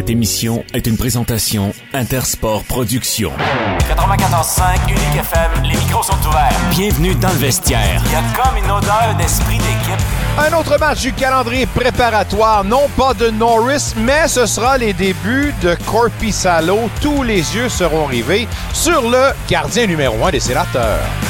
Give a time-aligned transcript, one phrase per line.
[0.00, 3.32] Cette émission est une présentation Intersport Productions.
[3.80, 6.58] 94.5 Unique FM, les micros sont ouverts.
[6.70, 8.02] Bienvenue dans le vestiaire.
[8.06, 10.00] Il y a comme une odeur d'esprit d'équipe.
[10.38, 15.52] Un autre match du calendrier préparatoire, non pas de Norris, mais ce sera les débuts
[15.60, 16.88] de Corpi Salo.
[17.02, 21.29] Tous les yeux seront rivés sur le gardien numéro un des sénateurs.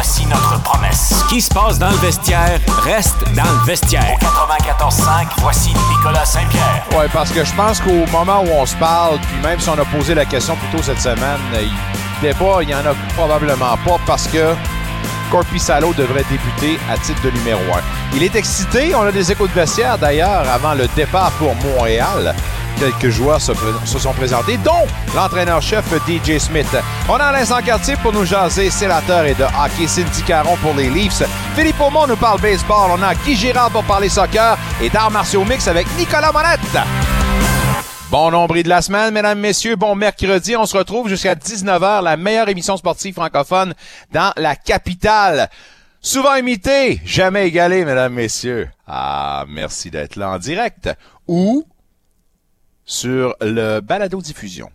[0.00, 1.12] Voici notre promesse.
[1.12, 4.16] Ce qui se passe dans le vestiaire reste dans le vestiaire.
[4.20, 6.84] 94.5, voici Nicolas Saint-Pierre.
[6.92, 9.76] Oui, parce que je pense qu'au moment où on se parle, puis même si on
[9.76, 11.72] a posé la question plus tôt cette semaine, il,
[12.22, 14.54] débat, il n'y en a probablement pas parce que
[15.32, 17.80] Corpi Salo devrait débuter à titre de numéro 1.
[18.14, 22.36] Il est excité, on a des échos de vestiaire d'ailleurs avant le départ pour Montréal.
[22.78, 23.52] Quelques joueurs se,
[23.98, 24.86] sont présentés, dont
[25.16, 26.76] l'entraîneur-chef DJ Smith.
[27.08, 29.88] On a Alain quartier pour nous jaser sénateur et de hockey.
[29.88, 31.24] Cindy Caron pour les Leafs.
[31.56, 32.90] Philippe Aumont nous parle baseball.
[32.92, 36.86] On a Guy Girard pour parler soccer et d'arts martiaux mix avec Nicolas Monette.
[38.10, 39.74] Bon nombril de la semaine, mesdames, messieurs.
[39.74, 40.54] Bon mercredi.
[40.56, 43.74] On se retrouve jusqu'à 19h, la meilleure émission sportive francophone
[44.12, 45.50] dans la capitale.
[46.00, 48.68] Souvent imité, jamais égalé, mesdames, messieurs.
[48.86, 50.90] Ah, merci d'être là en direct.
[51.26, 51.66] Ou
[52.88, 54.70] sur le balado diffusion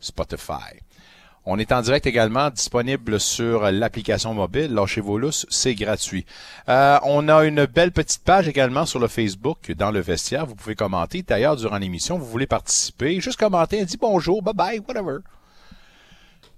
[0.00, 0.80] Spotify.
[1.46, 4.74] On est en direct également disponible sur l'application mobile.
[4.74, 6.26] Lâchez vos lousses, c'est gratuit.
[6.68, 10.44] Euh, on a une belle petite page également sur le Facebook dans le vestiaire.
[10.44, 11.22] Vous pouvez commenter.
[11.22, 15.18] D'ailleurs, durant l'émission, vous voulez participer, juste commenter, dit bonjour, bye bye, whatever.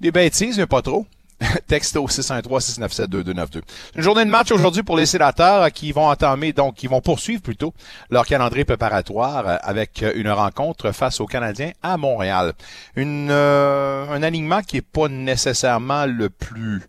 [0.00, 1.06] Des bêtises, mais pas trop.
[1.67, 3.62] Texto 613-697-2292.
[3.97, 7.43] Une journée de match aujourd'hui pour les sénateurs qui vont entamer, donc qui vont poursuivre
[7.43, 7.75] plutôt
[8.11, 12.53] leur calendrier préparatoire avec une rencontre face aux Canadiens à Montréal.
[12.97, 16.83] Une, euh, un alignement qui est pas nécessairement le plus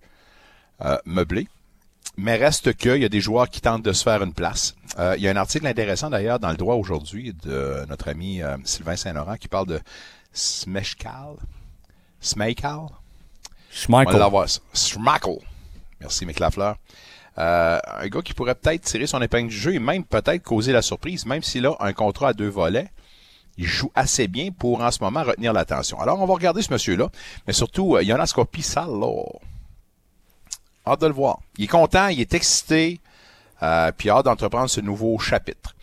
[0.84, 1.48] euh, meublé.
[2.16, 4.76] Mais reste qu'il y a des joueurs qui tentent de se faire une place.
[5.00, 8.42] Euh, il y a un article intéressant d'ailleurs dans le droit aujourd'hui de notre ami
[8.66, 9.80] Sylvain Saint-Laurent qui parle de
[10.32, 11.38] Smeshkal.
[12.22, 12.88] Smekal
[13.74, 14.06] Schmeichel.
[16.00, 16.76] Merci, Mick Lafleur.
[17.40, 20.72] Euh, un gars qui pourrait peut-être tirer son épingle du jeu et même peut-être causer
[20.72, 22.90] la surprise, même s'il a un contrat à deux volets.
[23.58, 26.00] Il joue assez bien pour en ce moment retenir l'attention.
[26.00, 27.10] Alors, on va regarder ce monsieur-là,
[27.48, 28.34] mais surtout, euh, Jonas.
[30.86, 31.40] Hâte de le voir.
[31.58, 33.00] Il est content, il est excité,
[33.62, 35.76] euh, puis hâte d'entreprendre ce nouveau chapitre.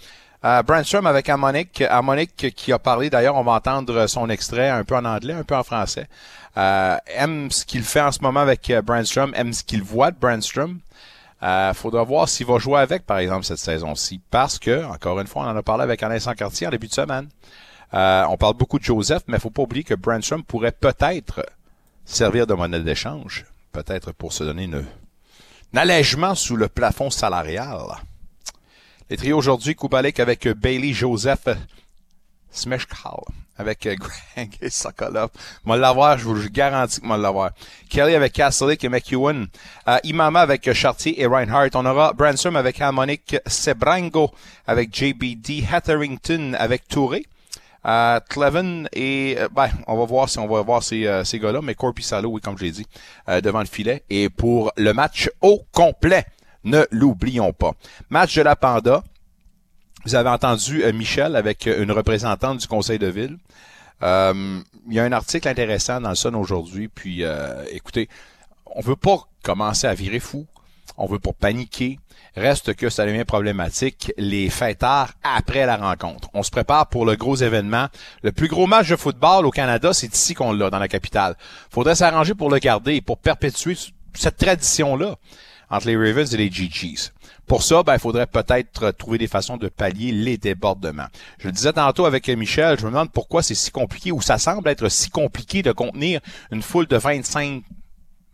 [0.44, 1.82] Euh, Brandstrom avec Harmonic.
[1.82, 5.44] Harmonic qui a parlé, d'ailleurs, on va entendre son extrait un peu en anglais, un
[5.44, 6.08] peu en français.
[6.56, 10.10] Euh, aime ce qu'il fait en ce moment avec euh, Brandstrom, aime ce qu'il voit
[10.10, 10.80] de Brandstrom.
[11.42, 14.20] Euh, faudra voir s'il va jouer avec, par exemple, cette saison-ci.
[14.30, 16.92] Parce que, encore une fois, on en a parlé avec Alain Sancartier en début de
[16.92, 17.28] semaine.
[17.94, 21.44] Euh, on parle beaucoup de Joseph, mais faut pas oublier que Brandstrom pourrait peut-être
[22.04, 23.46] servir de monnaie d'échange.
[23.72, 24.84] Peut-être pour se donner une,
[25.74, 27.78] un allègement sous le plafond salarial.
[29.10, 31.48] Les trios aujourd'hui, Kubalik avec Bailey Joseph
[32.52, 33.18] Smeshkal
[33.58, 33.96] avec euh,
[34.36, 35.30] Greg et Sokolov.
[35.64, 37.50] Moi l'avoir, je vous garantis que moi l'avoir.
[37.88, 39.48] Kelly avec Castlick et McEwen.
[39.88, 41.70] Euh, Imama avec euh, Chartier et Reinhardt.
[41.74, 43.36] On aura Bransom avec Harmonic.
[43.48, 44.30] Sebrango
[44.68, 45.64] avec JBD.
[45.72, 47.26] Hetherington avec Touré.
[47.86, 51.74] Euh, Cleven et ben, on va voir si on va voir ces, ces gars-là, mais
[51.74, 52.86] Corpi Salo, oui, comme je l'ai dit,
[53.42, 54.04] devant le filet.
[54.08, 56.26] Et pour le match au complet,
[56.64, 57.72] ne l'oublions pas.
[58.08, 59.02] Match de la Panda.
[60.04, 63.36] Vous avez entendu Michel avec une représentante du conseil de ville.
[64.02, 68.08] Euh, il y a un article intéressant dans le Sun aujourd'hui, puis euh, écoutez,
[68.66, 70.46] on veut pas commencer à virer fou,
[70.96, 71.98] on veut pas paniquer.
[72.36, 76.28] Reste que ça devient problématique les fêtards après la rencontre.
[76.32, 77.88] On se prépare pour le gros événement.
[78.22, 81.36] Le plus gros match de football au Canada, c'est ici qu'on l'a, dans la capitale.
[81.70, 83.76] Faudrait s'arranger pour le garder et pour perpétuer
[84.14, 85.16] cette tradition-là
[85.70, 87.12] entre les Ravens et les GGs.
[87.46, 91.08] Pour ça, ben, il faudrait peut-être trouver des façons de pallier les débordements.
[91.38, 94.38] Je le disais tantôt avec Michel, je me demande pourquoi c'est si compliqué ou ça
[94.38, 96.20] semble être si compliqué de contenir
[96.50, 97.62] une foule de 25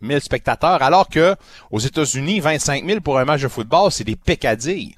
[0.01, 1.35] 000 spectateurs, alors que
[1.71, 4.95] aux États-Unis, 25 000 pour un match de football, c'est des peccadilles.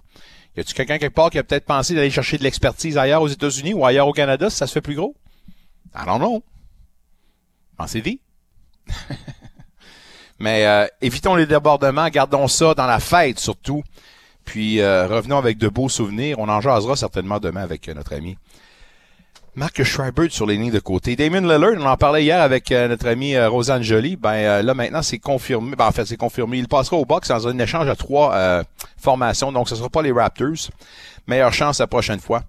[0.58, 3.28] Y a-tu quelqu'un quelque part qui a peut-être pensé d'aller chercher de l'expertise ailleurs aux
[3.28, 5.16] États-Unis ou ailleurs au Canada si ça se fait plus gros?
[5.96, 6.44] I don't know.
[7.78, 8.20] Pensez-y.
[10.40, 13.84] Mais euh, évitons les débordements, gardons ça dans la fête surtout.
[14.46, 16.40] Puis euh, revenons avec de beaux souvenirs.
[16.40, 18.38] On en jasera certainement demain avec euh, notre ami
[19.56, 21.16] Marc Schreiber sur les lignes de côté.
[21.16, 24.16] Damon Lillard, on en parlait hier avec notre ami Rosanne Jolie.
[24.16, 25.76] Ben là maintenant c'est confirmé.
[25.76, 26.60] Ben, en fait c'est confirmé.
[26.60, 28.64] Il passera au box dans un échange à trois
[28.98, 29.52] formations.
[29.52, 30.70] Donc ce ne sera pas les Raptors.
[31.28, 32.44] Meilleure chance la prochaine fois.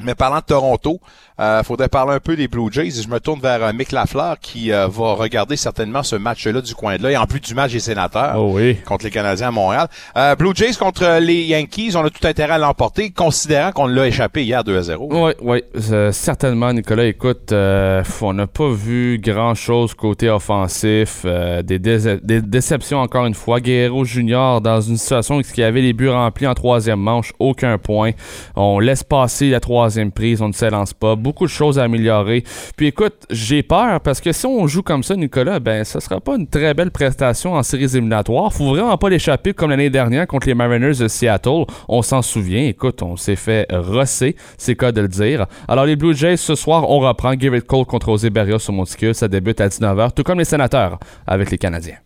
[0.00, 0.98] Mais parlant de Toronto,
[1.38, 2.90] euh, faudrait parler un peu des Blue Jays.
[3.02, 6.74] Je me tourne vers euh, Mick Lafleur qui euh, va regarder certainement ce match-là du
[6.74, 7.10] coin de là.
[7.12, 8.76] Et en plus du match des sénateurs oh oui.
[8.84, 9.86] contre les Canadiens à Montréal.
[10.16, 14.08] Euh, Blue Jays contre les Yankees, on a tout intérêt à l'emporter, considérant qu'on l'a
[14.08, 15.08] échappé hier 2 à 0.
[15.12, 15.62] Oui, oui,
[16.10, 17.04] certainement, Nicolas.
[17.06, 21.24] Écoute, on n'a pas vu grand-chose côté offensif.
[21.24, 23.60] Des, dé- des déceptions encore une fois.
[23.60, 27.78] Guerrero Junior dans une situation où il avait les buts remplis en troisième manche, aucun
[27.78, 28.10] point.
[28.56, 29.73] On laisse passer la troisième
[30.14, 31.16] prise, on ne s'élance pas.
[31.16, 32.44] Beaucoup de choses à améliorer.
[32.76, 36.20] Puis écoute, j'ai peur parce que si on joue comme ça, Nicolas, ben ça sera
[36.20, 38.52] pas une très belle prestation en séries éliminatoires.
[38.52, 41.64] Faut vraiment pas l'échapper comme l'année dernière contre les Mariners de Seattle.
[41.88, 42.64] On s'en souvient.
[42.64, 45.46] Écoute, on s'est fait rosser, c'est cas de le dire.
[45.68, 49.14] Alors les Blue Jays ce soir, on reprend Garrett Cole contre José Berrios sur Monticule.
[49.14, 51.96] Ça débute à 19h, tout comme les sénateurs avec les Canadiens.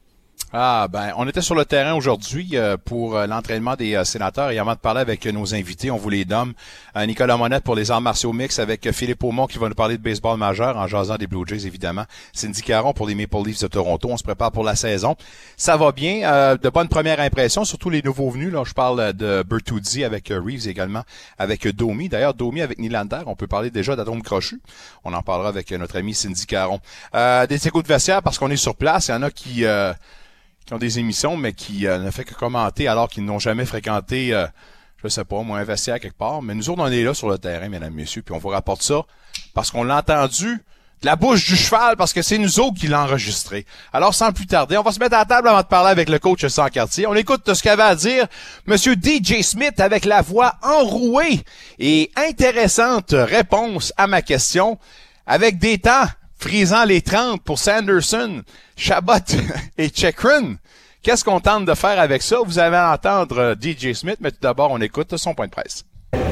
[0.51, 4.51] Ah ben, on était sur le terrain aujourd'hui euh, pour euh, l'entraînement des euh, sénateurs
[4.51, 6.55] et avant de parler avec nos invités, on vous les nomme.
[7.07, 10.03] Nicolas Monette pour les arts martiaux mix avec Philippe Aumont qui va nous parler de
[10.03, 12.05] baseball majeur en jasant des Blue Jays évidemment.
[12.33, 14.09] Cindy Caron pour les Maple Leafs de Toronto.
[14.11, 15.17] On se prépare pour la saison.
[15.59, 16.23] Ça va bien.
[16.25, 18.51] euh, de bonnes premières impressions, surtout les nouveaux venus.
[18.51, 21.03] Là, je parle de Bertuzzi avec Reeves également,
[21.39, 22.09] avec Domi.
[22.09, 24.63] D'ailleurs, Domi avec Nylander, on peut parler déjà d'Atome Crochu.
[25.05, 26.81] On en parlera avec notre ami Cindy Caron.
[27.13, 29.09] Des échos de vestiaire parce qu'on est sur place.
[29.09, 29.65] Il y en a qui...
[30.69, 33.65] qui ont des émissions, mais qui euh, ne fait que commenter alors qu'ils n'ont jamais
[33.65, 34.47] fréquenté, euh,
[35.03, 36.43] je sais pas, moi, un vestiaire quelque part.
[36.43, 38.83] Mais nous autres, on est là sur le terrain, mesdames, messieurs, puis on vous rapporte
[38.83, 39.01] ça
[39.55, 40.63] parce qu'on l'a entendu
[41.01, 43.65] de la bouche du cheval, parce que c'est nous autres qui l'ont enregistré.
[43.95, 46.11] Alors, sans plus tarder, on va se mettre à la table avant de parler avec
[46.11, 47.07] le coach sans quartier.
[47.07, 48.27] On écoute ce qu'avait à dire
[48.67, 51.41] Monsieur DJ Smith avec la voix enrouée
[51.79, 54.79] et intéressante réponse à ma question
[55.27, 58.43] avec des temps frisant les 30 pour Sanderson,
[58.77, 59.15] Chabot
[59.79, 60.57] et Chekrin.
[61.03, 62.39] Qu'est-ce qu'on tente de faire avec ça?
[62.45, 65.85] Vous allez entendre euh, DJ Smith, mais tout d'abord, on écoute son point de presse.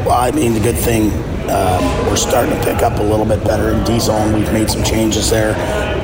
[0.05, 1.11] Well, I mean, the good thing,
[1.51, 4.33] um, we're starting to pick up a little bit better in D zone.
[4.33, 5.55] We've made some changes there.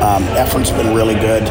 [0.02, 1.48] Um, effort's been really good.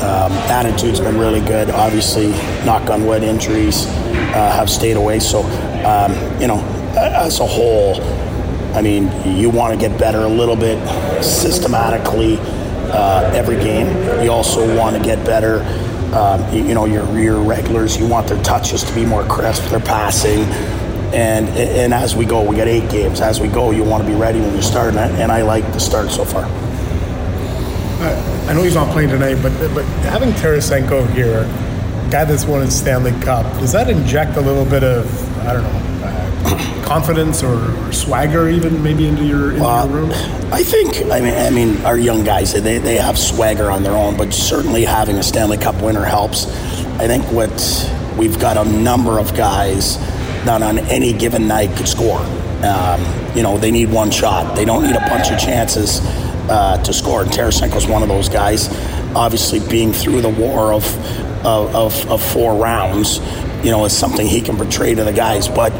[0.00, 1.70] Um, attitude's been really good.
[1.70, 2.28] Obviously,
[2.64, 5.18] knock on wood, injuries uh, have stayed away.
[5.18, 5.42] So,
[5.84, 6.60] um, you know,
[6.96, 7.94] as a whole,
[8.74, 10.78] I mean, you want to get better a little bit
[11.22, 12.38] systematically
[12.90, 13.88] uh, every game.
[14.22, 15.60] You also want to get better.
[16.14, 17.96] Um, you, you know, your your regulars.
[17.98, 19.64] You want their touches to be more crisp.
[19.70, 20.40] Their passing.
[21.12, 23.20] And and as we go, we got eight games.
[23.20, 25.42] As we go, you want to be ready when you start, and I, and I
[25.42, 26.44] like the start so far.
[28.48, 31.44] I know he's not playing tonight, but but having Tarasenko here,
[32.10, 35.06] guy that's won a Stanley Cup, does that inject a little bit of
[35.46, 37.54] I don't know uh, confidence or,
[37.86, 40.10] or swagger even maybe into your into Uh, your room?
[40.52, 41.10] I think.
[41.12, 44.32] I mean, I mean, our young guys they, they have swagger on their own, but
[44.32, 46.46] certainly having a Stanley Cup winner helps.
[46.98, 47.52] I think what
[48.16, 49.98] we've got a number of guys
[50.44, 52.20] that on any given night could score.
[52.64, 53.00] Um,
[53.36, 54.56] you know, they need one shot.
[54.56, 56.00] They don't need a bunch of chances
[56.48, 57.22] uh, to score.
[57.22, 58.68] And Tarasenko's one of those guys.
[59.14, 60.84] Obviously, being through the war of
[61.44, 63.18] of, of, four rounds,
[63.64, 65.48] you know, is something he can portray to the guys.
[65.48, 65.70] But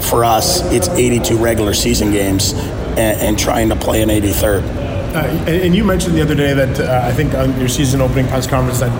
[0.00, 4.62] for us, it's 82 regular season games and, and trying to play an 83rd.
[4.62, 8.00] Uh, and, and you mentioned the other day that uh, I think on your season
[8.00, 8.90] opening press conference that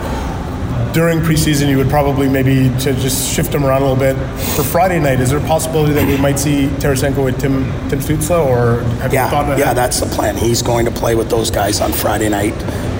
[0.92, 4.16] during preseason you would probably maybe to just shift him around a little bit.
[4.54, 7.98] For Friday night, is there a possibility that we might see Tarasenko with Tim Tim
[7.98, 10.36] Stutzla, or have you thought Yeah, of yeah, that's the plan.
[10.36, 12.54] He's going to play with those guys on Friday night,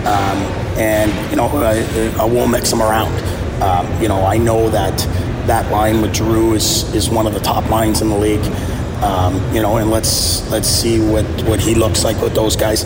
[0.06, 0.38] um,
[0.76, 3.12] and you know, I, I will mix them around.
[3.62, 4.99] Um, you know, I know that
[5.47, 8.44] that line with Drew is is one of the top lines in the league.
[9.03, 12.85] Um, you know, and let's let's see what what he looks like with those guys.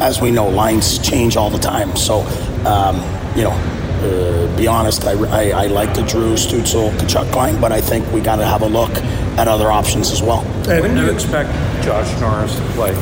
[0.00, 1.94] As we know, lines change all the time.
[1.96, 2.22] So,
[2.66, 2.96] um,
[3.36, 3.78] you know.
[4.02, 8.10] Uh, be honest, I, I, I like the Drew Stutzel Kachuk line, but I think
[8.12, 8.90] we got to have a look
[9.38, 10.42] at other options as well.
[10.66, 11.50] When do you expect
[11.84, 12.92] Josh Norris to play?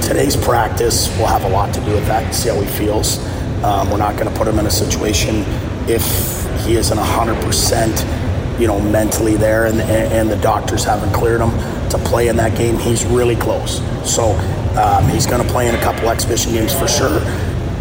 [0.00, 2.34] today's practice will have a lot to do with that.
[2.34, 3.18] See how he feels.
[3.62, 5.44] Um, we're not going to put him in a situation
[5.88, 6.04] if
[6.64, 11.50] he isn't 100%, you know, mentally there, and, and the doctors haven't cleared him
[11.90, 12.78] to play in that game.
[12.78, 14.32] He's really close, so
[14.80, 17.20] um, he's going to play in a couple exhibition games for sure.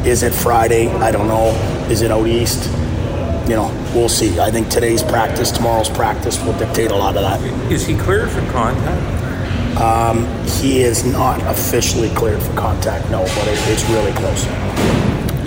[0.06, 0.88] Is it Friday?
[0.88, 1.48] I don't know.
[1.90, 2.70] Is it out east?
[3.50, 4.40] You know, we'll see.
[4.40, 7.72] I think today's practice, tomorrow's practice will dictate a lot of that.
[7.72, 9.16] Is he cleared for contact?
[10.62, 14.46] He is not officially cleared for contact, no, but it, it's really close.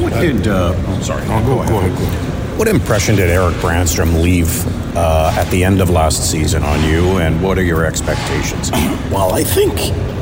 [0.01, 2.59] What did, uh, oh, sorry, go, go, ahead.
[2.59, 7.19] What impression did Eric Brandstrom leave uh, at the end of last season on you,
[7.19, 8.71] and what are your expectations?
[9.13, 9.75] Well, I think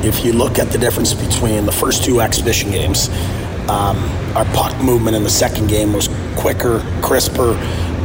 [0.05, 3.09] if you look at the difference between the first two exhibition games,
[3.69, 3.97] um,
[4.35, 7.55] our puck movement in the second game was quicker, crisper.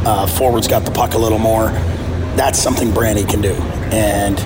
[0.05, 1.67] Uh, forwards got the puck a little more.
[2.35, 3.53] That's something Brandy can do.
[3.93, 4.37] And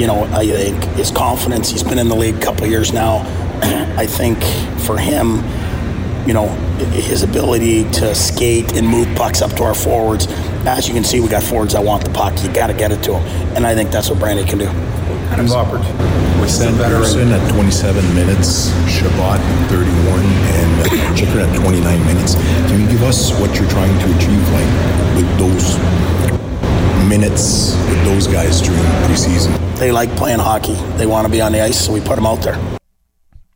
[0.00, 3.18] you know, I think his confidence, he's been in the league a couple years now.
[3.98, 4.42] I think
[4.82, 5.42] for him,
[6.26, 6.46] you know,
[6.92, 10.26] his ability to skate and move pucks up to our forwards.
[10.66, 12.42] As you can see, we got forwards that want the puck.
[12.44, 13.22] You got to get it to them.
[13.56, 14.97] And I think that's what Brandy can do.
[15.28, 16.40] Kind of opportunity.
[16.40, 22.34] We sent Pearson at 27 minutes, Shabbat 31, and uh, Chicken at 29 minutes.
[22.68, 24.70] Can you give us what you're trying to achieve, like
[25.16, 25.76] with those
[27.08, 29.52] minutes with those guys during preseason?
[29.78, 30.74] They like playing hockey.
[30.96, 32.58] They want to be on the ice, so we put them out there.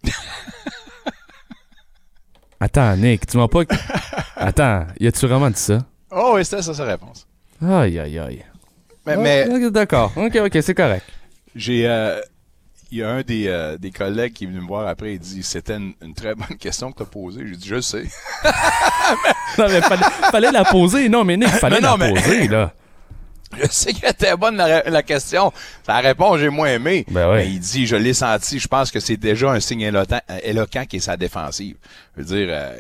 [2.61, 3.65] Attends, Nick, tu m'as pas.
[4.37, 5.79] Attends, y a-tu vraiment dit ça?
[6.11, 7.27] Oh, oui, c'était ça sa réponse.
[7.61, 8.45] Aïe, aïe, aïe.
[9.07, 11.07] Mais, Ah, mais ok, D'accord, ok, ok, c'est correct.
[11.55, 11.87] J'ai.
[11.89, 12.21] euh,
[12.91, 15.19] il y a un des, euh, des collègues qui est venu me voir après, il
[15.19, 17.41] dit C'était une, une très bonne question que tu as posée.
[17.47, 18.05] J'ai dit Je sais.
[19.59, 21.09] Non, mais fallait, fallait la poser.
[21.09, 22.73] Non, mais Nick, fallait Non, non, la mais- poser, là.
[23.63, 25.53] Je sais qu'elle était bonne la, la question.
[25.87, 27.05] La réponse, j'ai moins aimé.
[27.11, 27.31] Ben.
[27.35, 30.39] Mais il dit, je l'ai senti, je pense que c'est déjà un signe éloquent, euh,
[30.43, 31.77] éloquent qui est sa défensive.
[32.17, 32.75] Je veux dire, euh,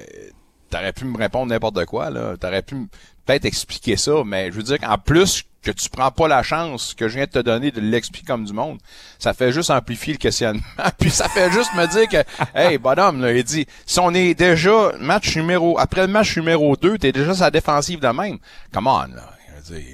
[0.73, 2.37] t'aurais pu me répondre n'importe quoi, là.
[2.37, 2.89] T'aurais pu
[3.27, 6.95] peut-être expliquer ça, mais je veux dire qu'en plus que tu prends pas la chance
[6.95, 8.79] que je viens de te donner de l'expliquer comme du monde,
[9.19, 10.63] ça fait juste amplifier le questionnement.
[10.99, 12.25] Puis ça fait juste me dire que,
[12.59, 16.75] hey, bonhomme, là, il dit, si on est déjà match numéro, après le match numéro
[16.75, 18.39] 2, t'es déjà sa défensive de même.
[18.73, 19.31] Come on, là.
[19.49, 19.89] Je veux dire,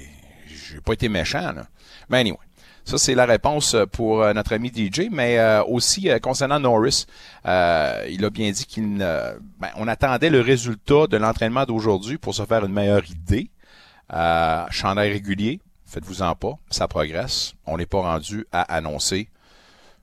[0.47, 1.67] j'ai pas été méchant, là.
[2.09, 2.37] Mais anyway.
[2.85, 7.05] Ça, c'est la réponse euh, pour euh, notre ami DJ, mais euh, aussi concernant Norris,
[7.45, 12.45] il a bien dit qu'il ben, on attendait le résultat de l'entraînement d'aujourd'hui pour se
[12.45, 13.51] faire une meilleure idée.
[14.11, 17.53] Euh, chandail régulier, faites-vous-en pas, ça progresse.
[17.65, 19.29] On n'est pas rendu à annoncer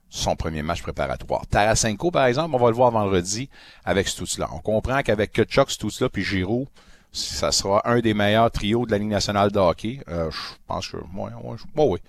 [0.09, 1.45] son premier match préparatoire.
[1.47, 3.49] Tarasenko, par exemple, on va le voir vendredi
[3.83, 4.47] avec Stutzla.
[4.53, 6.67] On comprend qu'avec Kutchuk, Stutzla puis Giroud,
[7.11, 9.99] ça sera un des meilleurs trios de la Ligue nationale de hockey.
[10.07, 11.99] Je pense que, ouais, ouais, ouais, ouais.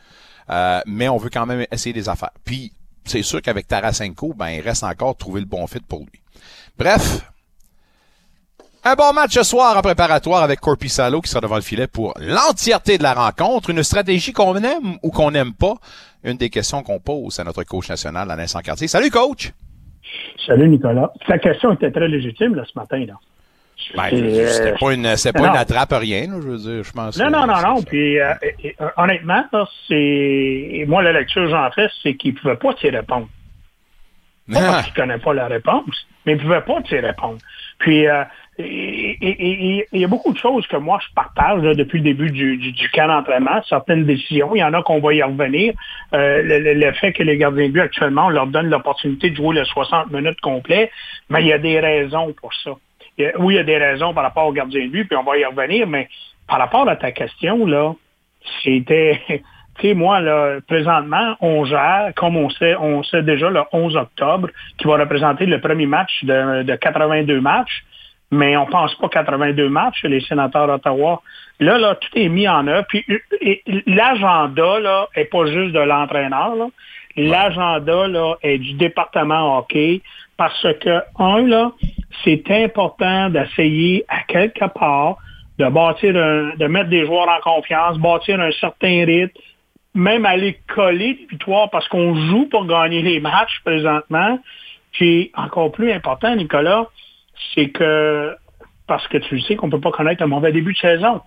[0.51, 2.31] Euh, mais on veut quand même essayer des affaires.
[2.45, 2.73] Puis,
[3.05, 6.21] c'est sûr qu'avec Tarasenko, ben, il reste encore de trouver le bon fit pour lui.
[6.79, 7.21] Bref,
[8.85, 11.87] un bon match ce soir en préparatoire avec Corpi Salo qui sera devant le filet
[11.87, 13.71] pour l'entièreté de la rencontre.
[13.71, 15.75] Une stratégie qu'on aime ou qu'on n'aime pas?
[16.25, 18.89] Une des questions qu'on pose à notre coach national, Alain Sancartier.
[18.89, 19.53] Salut, coach!
[20.47, 21.13] Salut Nicolas.
[21.27, 23.05] Ta question était très légitime là, ce matin.
[23.05, 23.15] Là.
[23.97, 25.53] Ben, c'était euh, pas une, c'était pas non.
[25.55, 27.17] une attrape à rien, je veux dire, je pense.
[27.19, 27.83] Non, que- non, non, non.
[27.83, 28.33] Puis euh,
[28.81, 29.45] euh, honnêtement,
[29.87, 33.29] c'est moi la lecture que j'en fais, c'est qu'il ne pouvait pas t'y répondre.
[34.53, 34.67] Pas Ah.
[34.73, 37.37] parce qu'il ne connaît pas la réponse, mais il ne pouvait pas t'y répondre.
[37.79, 38.25] Puis euh,
[38.59, 42.57] il y a beaucoup de choses que moi je partage là, depuis le début du,
[42.57, 44.55] du, du camp d'entraînement, certaines décisions.
[44.55, 45.75] Il y en a qu'on va y revenir.
[46.15, 49.55] Euh, le, fait que les gardiens de but actuellement, on leur donne l'opportunité de jouer
[49.55, 50.91] le 60 minutes complet,
[51.29, 52.71] mais il y a des raisons pour ça.
[53.39, 55.37] Oui, il y a des raisons par rapport aux gardiens de but, puis on va
[55.39, 56.09] y revenir, mais
[56.47, 57.95] par rapport à ta question, là,
[58.63, 59.43] c'était, tu
[59.89, 64.49] sais, moi, là, présentement, on gère, comme on sait, on sait déjà le 11 octobre,
[64.79, 67.85] qui va représenter le premier match de, de 82 matchs,
[68.31, 71.23] mais on pense pas 82 matchs, les sénateurs d'Ottawa.
[71.61, 72.87] Là, là, tout est mis en œuvre.
[72.89, 73.05] Puis
[73.87, 76.55] l'agenda, là, est pas juste de l'entraîneur.
[77.17, 80.03] L'agenda, là, est du département hockey
[80.37, 81.73] parce que, un, là,
[82.25, 85.19] c'est important d'essayer à quelque part
[85.59, 89.39] de bâtir de mettre des joueurs en confiance, bâtir un certain rythme,
[89.95, 94.39] même aller coller des victoires parce qu'on joue pour gagner les matchs présentement.
[94.93, 96.87] Puis encore plus important, Nicolas,
[97.55, 98.35] c'est que
[98.87, 101.21] parce que tu sais qu'on peut pas connaître un mauvais début de saison.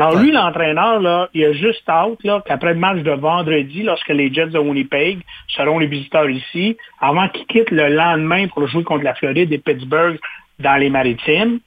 [0.00, 4.10] Alors lui, l'entraîneur, là, il a juste hâte là, qu'après le match de vendredi, lorsque
[4.10, 8.84] les Jets de Winnipeg seront les visiteurs ici, avant qu'ils quittent le lendemain pour jouer
[8.84, 10.16] contre la Floride et Pittsburgh
[10.60, 11.58] dans les maritimes,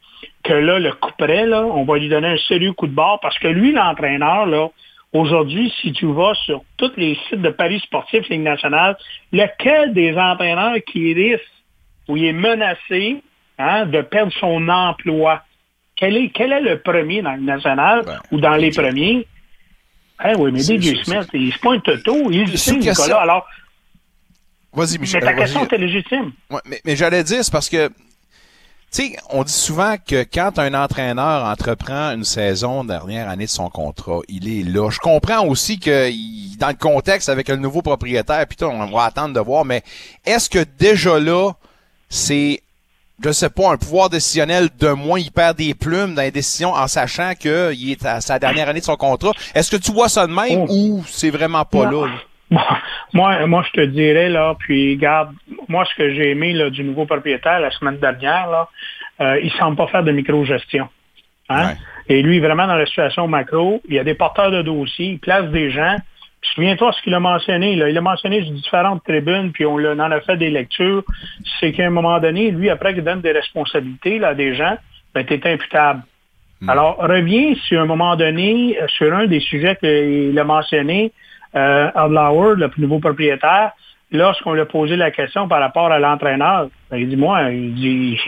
[0.46, 3.20] que là, le coup près, là, on va lui donner un sérieux coup de barre
[3.22, 4.70] parce que lui, l'entraîneur, là,
[5.12, 8.96] aujourd'hui, si tu vas sur tous les sites de Paris sportifs, Ligue nationale,
[9.34, 11.44] lequel des entraîneurs qui risque
[12.08, 13.22] ou il est menacé
[13.58, 15.42] hein, de perdre son emploi?
[16.02, 19.28] Quel est, quel est le premier dans le national Ben, ou dans les premiers?
[20.26, 22.78] Eh oui, mais DJ c'est- Smith, il- c'est pas un toto, il question.
[22.80, 23.22] Nicolas.
[23.22, 23.46] Alors,
[24.74, 25.20] Vas-y, mais Michel.
[25.22, 25.36] ta vas-y.
[25.38, 26.32] question était légitime.
[26.50, 27.94] Ouais, mais, mais j'allais dire, c'est parce que, tu
[28.90, 33.70] sais, on dit souvent que quand un entraîneur entreprend une saison dernière année de son
[33.70, 34.90] contrat, il est là.
[34.90, 39.04] Je comprends aussi que il- dans le contexte avec le nouveau propriétaire, puis on va
[39.04, 39.84] attendre de voir, mais
[40.26, 41.52] est-ce que déjà là,
[42.10, 42.62] c'est,
[43.24, 46.74] je sais pas, un pouvoir décisionnel de moins, il perd des plumes dans les décisions
[46.74, 49.32] en sachant qu'il est à sa dernière année de son contrat?
[49.56, 50.68] Est-ce que tu vois ça de même Oh.
[50.70, 52.06] ou c'est vraiment pas Non.
[52.06, 52.08] là?
[52.08, 52.14] là?
[52.52, 52.60] Bon,
[53.14, 55.30] moi, moi, je te dirais, là, puis garde,
[55.70, 58.68] moi, ce que j'ai aimé là, du nouveau propriétaire la semaine dernière, là,
[59.22, 60.90] euh, il semble pas faire de micro-gestion.
[61.48, 61.68] Hein?
[61.68, 61.78] Ouais.
[62.10, 65.20] Et lui, vraiment, dans la situation macro, il y a des porteurs de dossiers, il
[65.20, 65.96] place des gens,
[66.44, 67.76] Souviens-toi ce qu'il a mentionné.
[67.76, 67.90] Là.
[67.90, 71.04] Il a mentionné sur différentes tribunes, puis on, en a fait des lectures.
[71.60, 74.76] C'est qu'à un moment donné, lui, après qu'il donne des responsabilités là, à des gens,
[75.14, 76.02] ben, tu es imputable.
[76.62, 76.70] Hmm.
[76.70, 81.12] Alors, reviens sur un moment donné, euh, sur un des sujets qu'il a mentionné,
[81.56, 83.72] euh, Adlauer, le nouveau propriétaire,
[84.12, 87.76] lorsqu'on lui a posé la question par rapport à l'entraîneur, ben, il dit, moi, il
[87.76, 88.20] dit,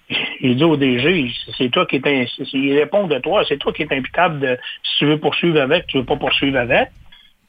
[0.40, 3.82] il dit au DG, c'est toi qui es, il répond de toi, c'est toi qui
[3.82, 6.90] es imputable de, si tu veux poursuivre avec, tu veux pas poursuivre avec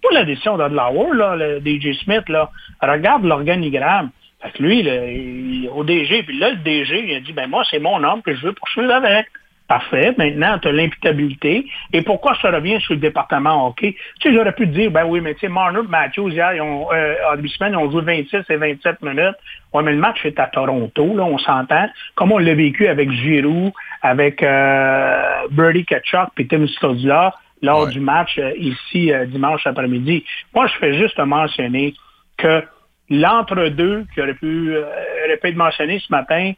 [0.03, 4.09] pas la décision d'Adlauer, là, le DJ Smith, là, regarde l'organigramme.
[4.41, 7.79] Fait que lui, au DG, puis là, le DG, il a dit, ben moi, c'est
[7.79, 9.27] mon homme que je veux poursuivre avec.
[9.67, 10.13] Parfait.
[10.17, 11.65] Maintenant, tu as l'imputabilité.
[11.93, 13.95] Et pourquoi ça revient sur le département hockey?
[14.19, 16.61] Tu sais, j'aurais pu te dire, ben oui, mais tu sais, Marner Matthews, hier, ils
[16.61, 19.37] ont, euh, en semaine, ils ont joué 26 et 27 minutes.
[19.73, 21.87] Ouais, mais le match est à Toronto, là, on s'entend.
[22.15, 27.33] Comme on l'a vécu avec Giroux, avec euh, Birdie Ketchuk, puis Tim Stodula,
[27.63, 30.23] lors du match euh, ici euh, dimanche après-midi.
[30.53, 31.95] Moi, je fais juste mentionner
[32.37, 32.61] que
[33.09, 34.83] l'entre-deux qui aurait pu, euh,
[35.25, 36.51] aurait pu être mentionné ce matin,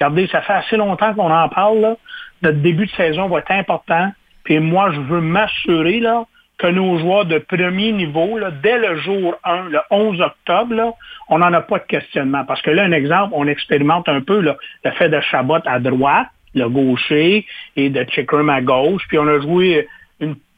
[0.00, 1.80] regardez, ça fait assez longtemps qu'on en parle.
[1.80, 1.96] Là.
[2.42, 4.12] Notre début de saison va être important.
[4.44, 6.24] Puis moi, je veux m'assurer là,
[6.58, 10.92] que nos joueurs de premier niveau, là, dès le jour 1, le 11 octobre, là,
[11.28, 12.44] on n'en a pas de questionnement.
[12.44, 15.80] Parce que là, un exemple, on expérimente un peu là, le fait de Chabot à
[15.80, 19.02] droite, le gaucher, et de Chickram à gauche.
[19.08, 19.88] Puis on a joué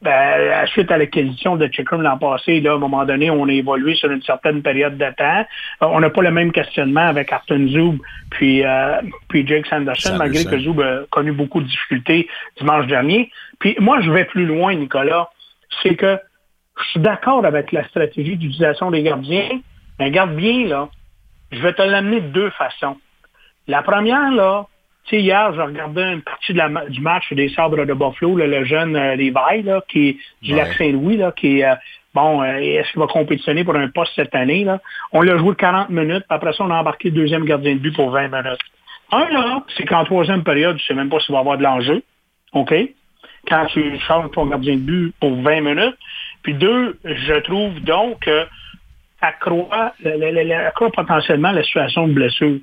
[0.04, 3.52] ben, suite à l'acquisition de Chickram l'an passé, là, à un moment donné, on a
[3.52, 5.46] évolué sur une certaine période de temps.
[5.82, 7.98] Euh, on n'a pas le même questionnement avec Arton Zoub
[8.30, 13.30] puis, euh, puis Jake Sanderson, malgré que Zoub a connu beaucoup de difficultés dimanche dernier.
[13.58, 15.30] Puis moi, je vais plus loin, Nicolas.
[15.82, 16.18] C'est que
[16.78, 19.60] je suis d'accord avec la stratégie d'utilisation des gardiens,
[19.98, 20.90] mais garde bien, là,
[21.50, 22.98] je vais te l'amener de deux façons.
[23.68, 24.66] La première, là,
[25.04, 28.96] tu sais, hier, je regardais une partie du match des Sabres de Buffalo, le jeune
[28.96, 31.74] euh, Levi, là, qui est du lac Saint-Louis, là, qui est, euh,
[32.14, 34.64] bon, euh, est-ce qu'il va compétitionner pour un poste cette année?
[34.64, 34.80] Là?
[35.12, 37.80] On l'a joué 40 minutes, puis après ça, on a embarqué le deuxième gardien de
[37.80, 38.60] but pour 20 minutes.
[39.12, 41.62] Un, là, c'est qu'en troisième période, tu sais même pas s'il va y avoir de
[41.62, 42.02] l'enjeu.
[42.54, 42.74] OK?
[43.46, 45.98] Quand tu changes ton gardien de but pour 20 minutes.
[46.42, 48.46] Puis deux, je trouve donc que
[49.20, 52.58] accroît, accroît potentiellement la situation de blessure.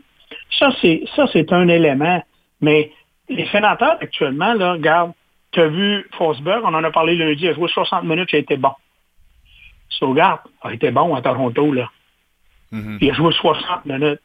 [0.57, 2.23] Ça, c'est, ça, c'est un élément.
[2.61, 2.91] Mais
[3.29, 5.11] les sénateurs, actuellement, là, regarde,
[5.51, 8.37] tu as vu Forsberg, on en a parlé lundi, il a joué 60 minutes, il
[8.37, 8.71] a été bon.
[9.89, 11.89] Saugarde a été bon à Toronto, là.
[12.71, 12.97] Mm-hmm.
[13.01, 14.21] Il a joué 60 minutes.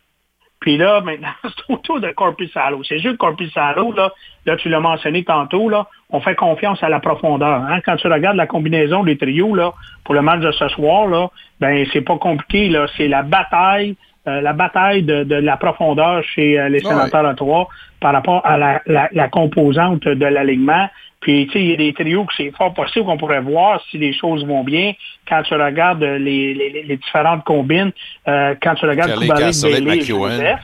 [0.60, 2.82] Puis là, maintenant, c'est autour de Corpusalo.
[2.84, 4.12] C'est juste Corpusalo, là,
[4.46, 7.62] là, tu l'as mentionné tantôt, là, on fait confiance à la profondeur.
[7.62, 7.80] Hein?
[7.84, 11.28] Quand tu regardes la combinaison des trios, là, pour le match de ce soir, là,
[11.60, 12.86] ben, c'est pas compliqué, là.
[12.96, 13.96] C'est la bataille
[14.28, 17.68] euh, la bataille de, la profondeur chez euh, les sénateurs à trois
[18.00, 20.88] par rapport à la, composante de l'alignement.
[21.20, 23.80] Puis, tu sais, il y a des trios que c'est fort possible qu'on pourrait voir
[23.90, 24.92] si les choses vont bien
[25.28, 27.92] quand tu regardes les, différentes combines.
[28.28, 30.60] Euh, quand tu regardes Kubalik, Bailey Joseph.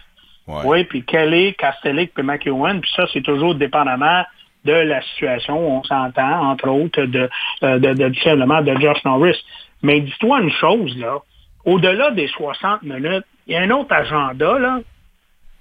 [0.64, 2.80] Oui, puis Kelly, Castellic, puis McEwen.
[2.80, 4.24] Puis ça, c'est toujours dépendamment
[4.64, 5.78] de la situation.
[5.78, 7.30] On s'entend, entre autres, de,
[7.62, 9.38] de, de, de Josh Norris.
[9.82, 11.18] Mais dis-toi une chose, là.
[11.64, 14.80] Au-delà des 60 minutes, il y a un autre agenda, là.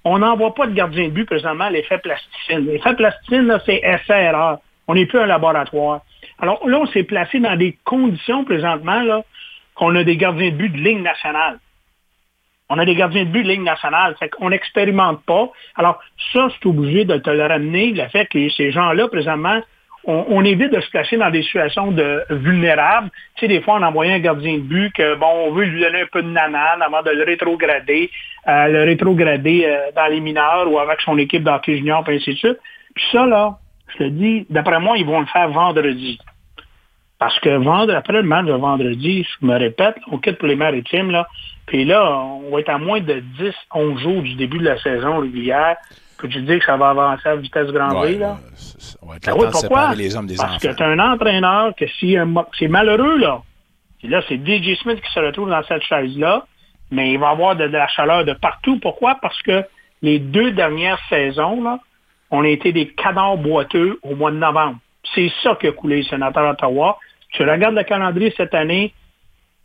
[0.04, 2.66] On n'envoie pas de gardien de but présentement à l'effet plasticine.
[2.66, 4.32] L'effet plasticine, c'est essai
[4.88, 6.02] On n'est plus un laboratoire.
[6.40, 9.24] Alors là, on s'est placé dans des conditions présentement là,
[9.76, 11.60] qu'on a des gardiens de but de ligne nationale.
[12.70, 14.16] On a des gardiens de but de ligne nationale.
[14.18, 15.52] Fait qu'on n'expérimente pas.
[15.76, 16.00] Alors,
[16.34, 19.62] ça, c'est obligé de te le ramener, le fait que ces gens-là, présentement,
[20.04, 23.10] on, évite de se placer dans des situations de vulnérables.
[23.36, 25.82] Tu sais, des fois, on envoyait un gardien de but que, bon, on veut lui
[25.82, 28.10] donner un peu de nanane avant de le rétrograder,
[28.48, 32.32] euh, le rétrograder euh, dans les mineurs ou avec son équipe d'hockey junior, et ainsi
[32.32, 32.60] de suite.
[32.96, 33.58] Puis ça, là,
[33.90, 36.20] je te dis, d'après moi, ils vont le faire vendredi.
[37.20, 40.56] Parce que vendredi, après le match de vendredi, je me répète, on quitte pour les
[40.56, 41.28] maritimes, là.
[41.68, 44.80] Puis là, on va être à moins de 10, 11 jours du début de la
[44.80, 45.78] saison régulière.
[46.22, 48.38] Peux-tu dire que ça va avancer à vitesse grand V, là?
[49.02, 49.96] On va être ben oui, pourquoi?
[49.96, 52.16] les hommes des Parce que tu as un entraîneur que si
[52.60, 53.42] c'est malheureux, là.
[54.04, 56.46] Et là, c'est DJ Smith qui se retrouve dans cette chaise-là,
[56.92, 58.80] mais il va avoir de, la chaleur de partout.
[58.80, 59.16] Pourquoi?
[59.16, 59.64] Parce que
[60.04, 61.80] les deux dernières saisons, là,
[62.30, 64.78] on a été des canards boiteux au mois de novembre.
[65.16, 67.00] C'est ça qui a coulé, sénateur Ottawa.
[67.32, 68.94] Tu regardes le calendrier cette année,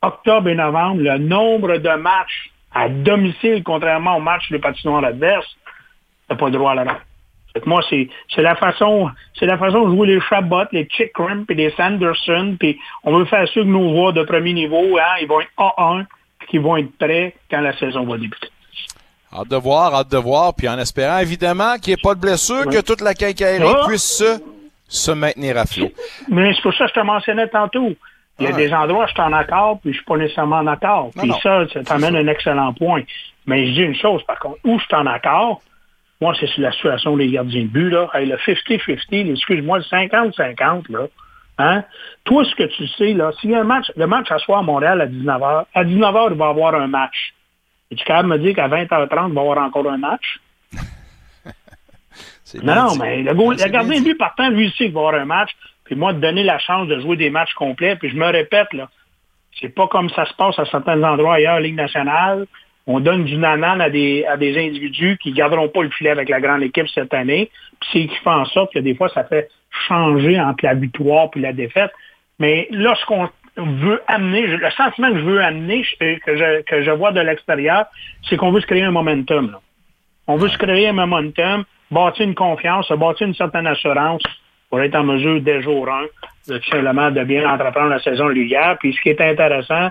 [0.00, 5.46] octobre et novembre, le nombre de matchs à domicile, contrairement aux matchs de patinoire adverse,
[6.28, 6.84] t'as pas le droit à la
[7.64, 9.08] moi, c'est, la façon,
[9.38, 13.16] c'est la façon de jouer les Chabot, les Chick Crimp et les Sanderson, puis on
[13.16, 16.04] veut faire sûr que nos voix de premier niveau, hein, ils vont être A1,
[16.38, 18.48] puis qu'ils vont être prêts quand la saison va débuter.
[19.32, 22.20] Hâte de voir, hâte de voir, puis en espérant évidemment qu'il n'y ait pas de
[22.20, 23.86] blessure, que toute la quincaillerie ah!
[23.86, 24.40] puisse se,
[24.88, 25.90] se maintenir à flot.
[26.28, 27.92] Mais c'est pour ça que je te mentionnais tantôt.
[28.38, 28.66] Il y a Ouais.
[28.66, 31.10] des endroits où je suis en accord, puis je suis pas nécessairement en accord.
[31.16, 33.02] Puis non, ça, ça t'amène un excellent point.
[33.46, 35.62] Mais je dis une chose, par contre, où je suis en accord,
[36.20, 38.08] moi, c'est sur la situation des gardiens de but, là.
[38.14, 41.06] Hey, le 50-50, excuse-moi, le 50-50, là.
[41.58, 41.84] Hein?
[42.24, 44.58] Toi, ce que tu sais, là, s'il y a un match, le match à soir
[44.58, 47.34] à Montréal à 19h, à 19h, il va y avoir un match.
[47.90, 50.40] Es-tu capable de me dire qu'à 20h30, il va y avoir encore un match?
[52.54, 52.98] Non, bien non, dit.
[53.00, 55.50] mais le, gardien de but partant, lui, il sait qu'il va y avoir un match.
[55.84, 57.96] Puis moi, de donner la chance de jouer des matchs complets.
[57.96, 58.88] Puis je me répète, là,
[59.60, 62.46] c'est pas comme ça se passe à certains endroits ailleurs, Ligue nationale.
[62.86, 66.28] On donne du nanan à des, à des individus qui garderont pas le filet avec
[66.28, 67.50] la grande équipe cette année.
[67.80, 69.48] Puis c'est qui fait en sorte que des fois, ça fait
[69.88, 71.90] changer entre la victoire puis la défaite.
[72.38, 76.62] Mais là, ce qu'on veut amener, le sentiment que je veux amener, je- que je,
[76.62, 77.86] que je vois de l'extérieur,
[78.28, 79.56] c'est qu'on veut se créer un momentum.
[80.28, 84.22] On veut se créer un momentum, bâtir une confiance, bâtir une certaine assurance
[84.70, 86.02] pour être en mesure, dès jour 1,
[86.52, 88.76] de simplement de bien entreprendre la saison régulière.
[88.80, 89.90] Puis ce qui est intéressant,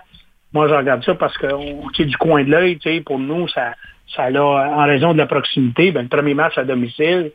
[0.55, 1.47] moi je regarde ça parce que
[1.93, 3.73] sais, du coin de l'œil, tu sais, pour nous, ça,
[4.15, 7.31] ça a, en raison de la proximité, ben, le premier match à domicile,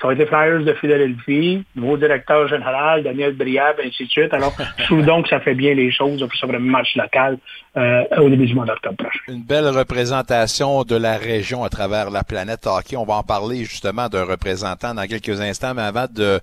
[0.00, 4.34] ça va être les Flyers de Philadelphie, nouveau directeur général, Daniel Briab, ainsi de suite.
[4.34, 7.38] Alors, je trouve donc que ça fait bien les choses ce premier match local
[7.76, 9.20] euh, au début du mois d'octobre prochain.
[9.28, 12.96] Une belle représentation de la région à travers la planète hockey.
[12.96, 16.40] On va en parler justement d'un représentant dans quelques instants, mais avant de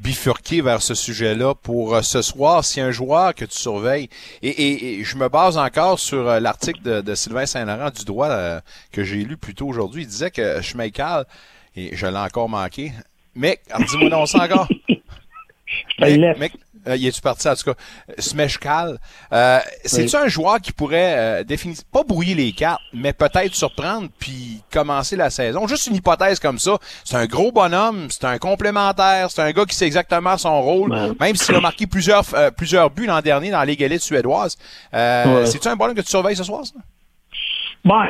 [0.00, 4.08] bifurquer vers ce sujet-là pour euh, ce soir, a un joueur que tu surveilles,
[4.42, 8.04] et, et- et je me base encore sur euh, l'article de, de Sylvain Saint-Laurent du
[8.04, 8.60] droit euh,
[8.92, 11.24] que j'ai lu plus tôt aujourd'hui, il disait que Schmeichel,
[11.76, 12.92] et je l'ai encore manqué,
[13.70, 14.68] alors, dis-moi non ça encore.
[15.98, 16.52] Mec,
[16.86, 17.74] euh, il est-tu parti en tout cas?
[18.18, 18.98] Smeshkal.
[19.32, 24.08] Euh, C'est-tu un joueur qui pourrait euh, définir, pas brouiller les cartes, mais peut-être surprendre
[24.18, 25.66] puis commencer la saison?
[25.66, 26.78] Juste une hypothèse comme ça.
[27.04, 30.94] C'est un gros bonhomme, c'est un complémentaire, c'est un gars qui sait exactement son rôle,
[31.18, 34.56] même s'il a marqué plusieurs euh, plusieurs buts l'an dernier dans la Ligue élite suédoise.
[34.92, 35.46] Euh, Ouais.
[35.46, 36.74] C'est-tu un bonhomme que tu surveilles ce soir, ça?
[37.84, 38.00] Bon,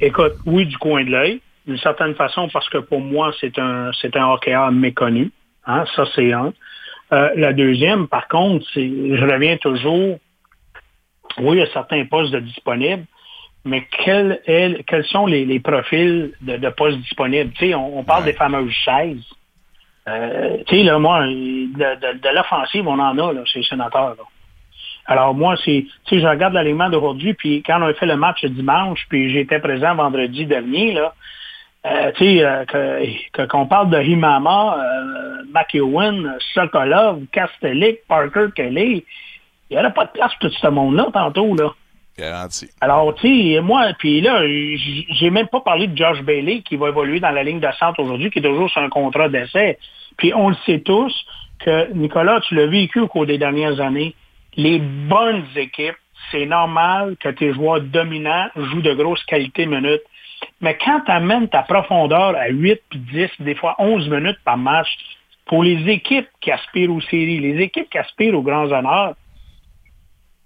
[0.00, 3.90] écoute, oui, du coin de l'œil, d'une certaine façon, parce que pour moi, c'est un
[4.00, 5.30] c'est un hockeyeur méconnu.
[5.66, 6.52] Hein, ça, c'est un.
[7.12, 10.18] Euh, la deuxième, par contre, c'est je reviens toujours.
[11.38, 13.04] Oui, il y a certains postes de disponibles,
[13.64, 13.86] mais
[14.46, 17.52] est- quels sont les, les profils de, de postes disponibles?
[17.52, 18.32] Tu sais, on, on parle Ouais.
[18.32, 19.24] des fameuses chaises.
[20.08, 23.64] Euh, tu sais, là, moi, de, de- de l'offensive, on en a, là, chez les
[23.66, 24.16] sénateurs.
[24.18, 24.24] Là.
[25.06, 28.44] Alors moi, c'est, sais, je regarde l'alignement d'aujourd'hui, puis quand on a fait le match
[28.44, 31.14] dimanche, puis j'étais présent vendredi dernier, là,
[31.86, 32.64] euh, tu sais, euh,
[33.32, 39.04] que, qu'on parle de Himama, euh, McEwen, Sokolov, Kastelik, Parker, Kelly,
[39.70, 41.72] il n'y aurait pas de place pour tout ce monde-là tantôt, là.
[42.18, 42.68] Garanti.
[42.82, 46.88] Alors, tu sais, moi, puis là, j'ai même pas parlé de Josh Bailey qui va
[46.88, 49.78] évoluer dans la ligne de centre aujourd'hui, qui est toujours sur un contrat d'essai.
[50.18, 51.14] Puis on le sait tous
[51.60, 54.14] que, Nicolas, tu l'as vécu au cours des dernières années,
[54.56, 55.96] les bonnes équipes,
[56.30, 60.02] c'est normal que tes joueurs dominants jouent de grosses qualités minutes.
[60.60, 64.56] Mais quand tu amènes ta profondeur à 8 puis 10, des fois 11 minutes par
[64.58, 64.88] match,
[65.46, 69.14] pour les équipes qui aspirent aux séries, les équipes qui aspirent aux grands honneurs,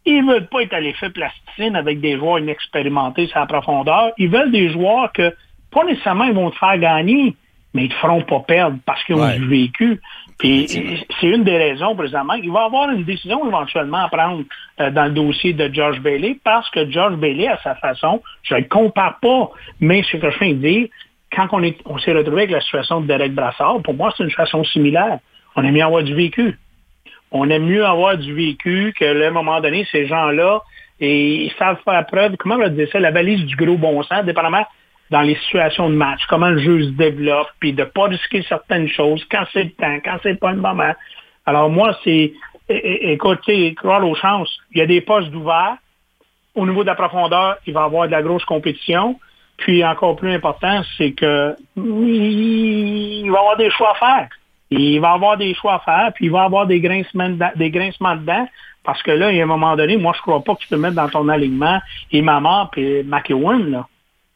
[0.07, 4.13] ils veulent pas être à l'effet plasticine avec des joueurs inexpérimentés sur la profondeur.
[4.19, 5.35] Ils veulent des joueurs que,
[5.71, 7.35] pas nécessairement, ils vont te faire gagner,
[7.73, 9.39] mais ils te feront pas perdre parce qu'ils ont Ouais.
[9.39, 10.01] du vécu.
[10.39, 10.67] Puis
[11.21, 14.43] c'est une des raisons, présentement, qu'il va y avoir une décision éventuellement à prendre
[14.81, 18.55] euh, dans le dossier de George Bailey parce que George Bailey, à sa façon, je
[18.55, 20.89] ne le compare pas, mais ce que je viens de dire,
[21.33, 24.25] quand on est- on s'est retrouvé avec la situation de Derek Brassard, pour moi, c'est
[24.25, 25.19] une façon similaire.
[25.57, 26.59] On aime mieux avoir du vécu.
[27.31, 30.63] On aime mieux avoir du vécu que, à un moment donné, ces gens-là,
[31.01, 34.03] et ils savent faire preuve, comment on va dire ça, la valise du gros bon
[34.05, 34.65] sens, dépendamment
[35.11, 38.89] dans les situations de match, comment le jeu se développe, puis de pas risquer certaines
[38.89, 40.93] choses, quand c'est le temps, quand c'est pas le moment.
[41.47, 42.33] Alors moi, c'est,
[42.69, 44.57] é- é- écoutez, croire aux chances.
[44.73, 45.77] Il y a des postes ouverts.
[46.55, 49.19] Au niveau de la profondeur, il va y avoir de la grosse compétition.
[49.57, 54.29] Puis encore plus important, c'est que il va y avoir des choix à faire.
[54.71, 57.29] Il va y avoir des choix à faire, puis il va y avoir des grincements
[57.29, 58.47] dedans, des dedans
[58.85, 60.69] parce que là, il y a un moment donné, moi, je crois pas que tu
[60.69, 61.81] peux mettre dans ton alignement
[62.13, 63.89] et McEwen, là.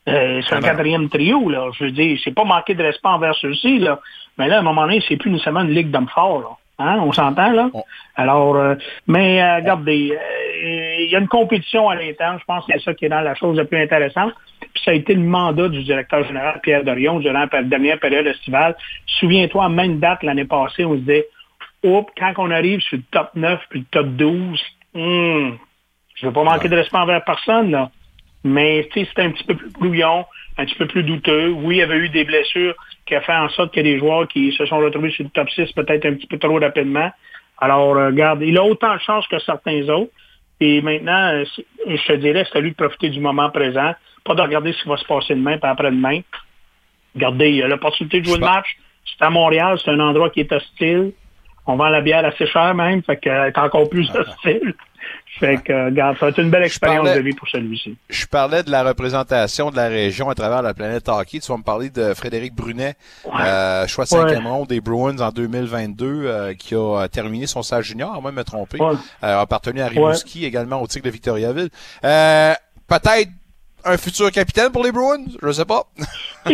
[0.08, 0.68] Euh, c'est un Ah ben.
[0.68, 1.68] quatrième trio, là.
[1.78, 4.00] Je veux dire, c'est pas manquer de respect envers ceux-ci, là.
[4.38, 6.48] Mais là, à un moment donné, c'est plus nécessairement une ligue d'hommes forts, là.
[6.80, 7.00] Hein?
[7.00, 7.70] On s'entend, là?
[8.14, 8.76] Alors, euh,
[9.08, 10.16] mais euh, regardez,
[10.62, 12.38] il y a une compétition à l'interne.
[12.38, 14.32] Je pense que c'est ça qui est dans la chose la plus intéressante.
[14.60, 18.26] Puis ça a été le mandat du directeur général Pierre Dorion durant la dernière période
[18.26, 18.76] estivale.
[19.18, 21.26] Souviens-toi, à même date l'année passée, on se disait,
[21.82, 24.60] Oups, quand on arrive sur le top 9 puis le top 12,
[24.94, 25.58] hum,
[26.14, 27.90] je veux pas manquer de respect envers personne, là.
[28.44, 30.24] Mais c'était un petit peu plus brouillon,
[30.56, 31.48] un petit peu plus douteux.
[31.48, 32.74] Oui, il y avait eu des blessures
[33.06, 35.24] qui ont fait en sorte qu'il y a des joueurs qui se sont retrouvés sur
[35.24, 37.10] le top 6 peut-être un petit peu trop rapidement.
[37.58, 40.12] Alors, euh, regarde, il a autant de chance que certains autres.
[40.60, 43.94] Et maintenant, euh, c'est- je te dirais, c'est à lui de profiter du moment présent,
[44.24, 46.20] pas de regarder ce qui va se passer demain, puis après-demain.
[47.14, 48.76] Regardez, il a l'opportunité de jouer le match.
[49.06, 51.12] C'est à Montréal, c'est un endroit qui est hostile.
[51.66, 54.74] On vend la bière assez cher même, fait qu'elle est encore plus hostile.
[55.38, 57.96] Fait que, regarde, ça va être une belle expérience parlais- de vie pour celui-ci.
[58.10, 61.38] Je parlais de la représentation de la région à travers la planète hockey.
[61.38, 62.94] Tu vas me parler de Frédéric Brunet,
[63.40, 64.66] euh, choix de cinquième Ouais.
[64.66, 68.80] des Bruins en 2022, euh, qui a euh, terminé son stage junior, moi me tromper,
[68.80, 68.94] Ouais.
[69.22, 71.68] euh, appartenu à Rimouski, également au Tigre de Victoriaville.
[72.04, 72.54] Euh,
[72.88, 73.28] Peut-être
[73.84, 75.84] un futur capitaine pour les Bruins, je sais pas.
[76.46, 76.52] Je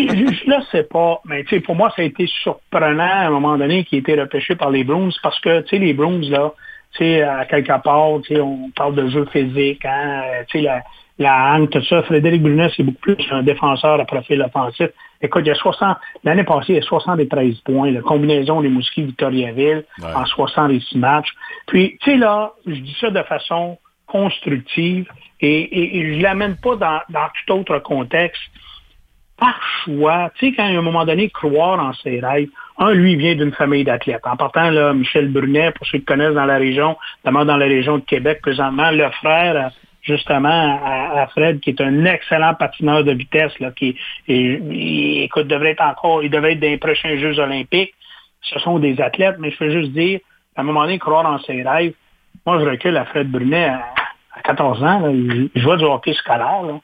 [0.50, 3.56] le sais pas, mais tu sais, pour moi, ça a été surprenant à un moment
[3.56, 6.52] donné qu'il ait été repêché par les Bruins parce que, tu sais, les Bruins, là,
[6.98, 10.64] sais, à quelque part, tu sais, on parle de jeu physique, hein, euh, tu sais,
[10.64, 10.82] la,
[11.18, 12.02] la hangue, tout ça.
[12.02, 14.88] Frédéric Brunet, c'est beaucoup plus un défenseur à profil offensif.
[15.22, 18.68] Écoute, il y a 60, l'année passée, il y a 73 points, la combinaison des
[18.68, 20.12] Mouskis Victoriaville Ouais.
[20.14, 21.30] en 66 matchs.
[21.66, 25.06] Puis, tu sais, là, je dis ça de façon constructive
[25.40, 28.42] et, et- et je l'amène pas dans, dans tout autre contexte
[29.36, 33.16] par choix, tu sais, quand à un moment donné, croire en ses rêves, un, lui,
[33.16, 34.26] vient d'une famille d'athlètes.
[34.26, 37.66] En partant, là, Michel Brunet, pour ceux qui connaissent dans la région, notamment dans la
[37.66, 39.70] région de Québec, présentement, le frère,
[40.02, 43.96] justement, à, Fred, qui est un excellent patineur de vitesse, là, qui,
[44.28, 47.94] et, écoute, devrait être encore, il devrait être dans les prochains Jeux olympiques.
[48.42, 50.20] Ce sont des athlètes, mais je veux juste dire,
[50.56, 51.94] à un moment donné, croire en ses rêves.
[52.44, 53.94] Moi, je recule à Fred Brunet à,
[54.36, 56.80] à 14 ans, là, il, il jouait du hockey scolaire, là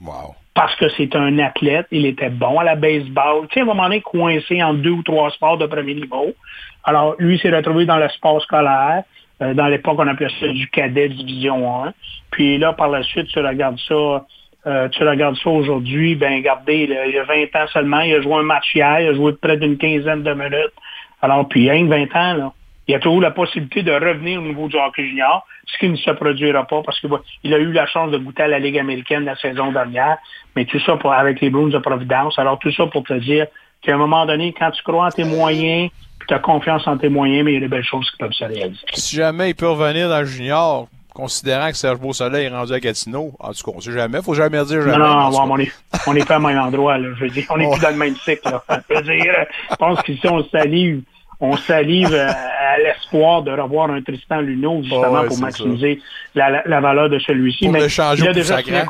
[0.00, 0.36] Wow.
[0.58, 3.46] Parce que c'est un athlète, il était bon à la baseball.
[3.46, 6.34] Tu sais, à un moment donné, coincé en deux ou trois sports de premier niveau.
[6.82, 9.04] Alors, lui il s'est retrouvé dans le sport scolaire.
[9.40, 11.92] Euh, dans l'époque, on appelait ça du cadet division 1.
[12.32, 14.26] Puis là, par la suite, tu regardes ça,
[14.66, 18.14] euh, tu regardes ça aujourd'hui, ben regardez, là, il y a 20 ans seulement, il
[18.16, 20.74] a joué un match hier, il a joué près d'une quinzaine de minutes.
[21.22, 22.52] Alors, puis rien que 20 ans, là,
[22.88, 25.90] il y a toujours la possibilité de revenir au niveau du hockey junior, ce qui
[25.90, 28.78] ne se produira pas parce qu'il a eu la chance de goûter à la Ligue
[28.78, 30.16] américaine la saison dernière,
[30.56, 32.38] mais tout ça pour, avec les Bruins de Providence.
[32.38, 33.46] Alors, tout ça pour te dire
[33.82, 35.90] qu'à un moment donné, quand tu crois en tes moyens,
[36.26, 38.32] tu as confiance en tes moyens, mais il y a des belles choses qui peuvent
[38.32, 38.80] se réaliser.
[38.94, 42.80] Si jamais il peut revenir dans le junior, considérant que Serge Beausoleil est rendu à
[42.80, 44.96] Gatineau, en tout cas, on sait jamais, faut jamais dire jamais.
[44.96, 45.72] Non, non, on est,
[46.06, 47.08] on est pas au même endroit, là.
[47.18, 48.62] Je veux dire, on n'est plus dans le même cycle, là.
[48.88, 49.34] Je veux dire,
[49.70, 51.02] je pense qu'ici, on salive,
[51.40, 56.00] on salive euh, à l'espoir de revoir un Tristan Luneau, justement, Ouais, pour maximiser
[56.34, 57.64] la, la, la valeur de celui-ci.
[57.64, 58.82] Pour mais le changer il a déjà signé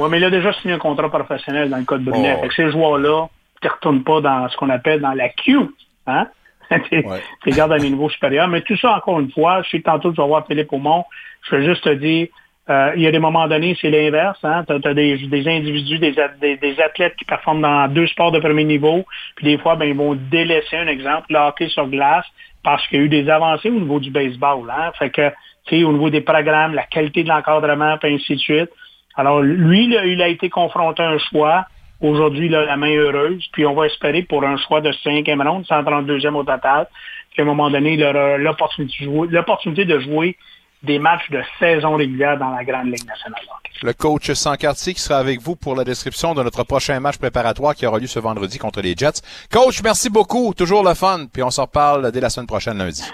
[0.00, 2.38] ouais, mais il a déjà signé un contrat professionnel dans le cas de Brunet.
[2.42, 3.26] Oh, ces joueurs-là,
[3.60, 5.74] tu ne retournes pas dans ce qu'on appelle dans la queue,
[6.06, 6.26] hein?
[6.70, 8.48] tu tu regardes à des niveaux supérieurs.
[8.48, 11.04] Mais tout ça, encore une fois, je que tantôt, tu vas voir Philippe Aumont.
[11.48, 12.28] Je veux juste te dire,
[12.70, 14.38] euh, il y a des moments donnés, c'est l'inverse.
[14.44, 14.64] Hein?
[14.66, 18.38] Tu as, des, des individus, des, des, des athlètes qui performent dans deux sports de
[18.38, 22.26] premier niveau, puis des fois, ben, ils vont délaisser un exemple, le sur glace,
[22.62, 24.70] parce qu'il y a eu des avancées au niveau du baseball.
[24.70, 24.92] Hein?
[24.96, 25.32] Fait que,
[25.72, 28.70] au niveau des programmes, la qualité de l'encadrement, puis ainsi de suite.
[29.16, 31.66] Alors, lui, là, il a été confronté à un choix.
[32.00, 33.44] Aujourd'hui, il la main heureuse.
[33.52, 36.86] Puis on va espérer pour un choix de cinquième ronde, 132e au total,
[37.34, 40.36] qu'à un moment donné, il aura l'opportunité de jouer
[40.82, 43.40] des matchs de saison régulière dans la Grande Ligue nationale.
[43.82, 47.74] Le coach Sancartier qui sera avec vous pour la description de notre prochain match préparatoire
[47.74, 49.22] qui aura lieu ce vendredi contre les Jets.
[49.50, 50.54] Coach, merci beaucoup.
[50.54, 51.26] Toujours le fun.
[51.32, 53.04] Puis on s'en reparle dès la semaine prochaine lundi.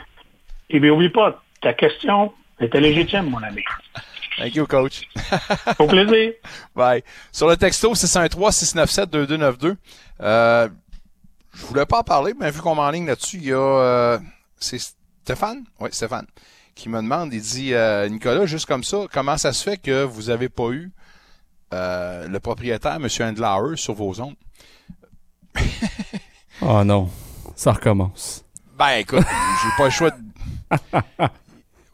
[0.71, 3.63] Et bien, oublie pas, ta question était légitime, mon ami.
[4.39, 5.09] Thank you, coach.
[5.79, 6.33] Au plaisir.
[6.77, 7.03] Bye.
[7.33, 9.77] Sur le texto 613-697-2292,
[10.21, 10.69] euh,
[11.55, 14.19] je voulais pas en parler, mais vu qu'on m'enligne là-dessus, il y a, euh,
[14.59, 14.79] c'est
[15.25, 15.65] Stéphane?
[15.81, 16.27] Oui, Stéphane.
[16.79, 20.05] Qui me demande, il dit, euh, Nicolas, juste comme ça, comment ça se fait que
[20.05, 20.93] vous avez pas eu,
[21.75, 23.09] euh, le propriétaire, M.
[23.21, 24.37] Handlauer, sur vos ondes?
[26.63, 27.11] Oh non,
[27.57, 28.45] ça recommence.
[28.79, 31.27] Ben, écoute, j'ai pas le choix de...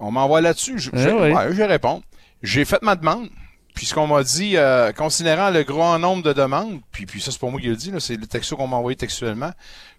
[0.00, 0.78] On m'envoie là-dessus.
[0.78, 1.32] Je, je, Eh oui.
[1.32, 2.02] ouais, je vais répondre.
[2.42, 3.30] J'ai fait ma demande.
[3.74, 7.30] Puis ce qu'on m'a dit, euh, considérant le grand nombre de demandes, puis, puis ça
[7.30, 9.50] c'est pas moi qui le dis, là, c'est le texto qu'on m'a envoyé textuellement.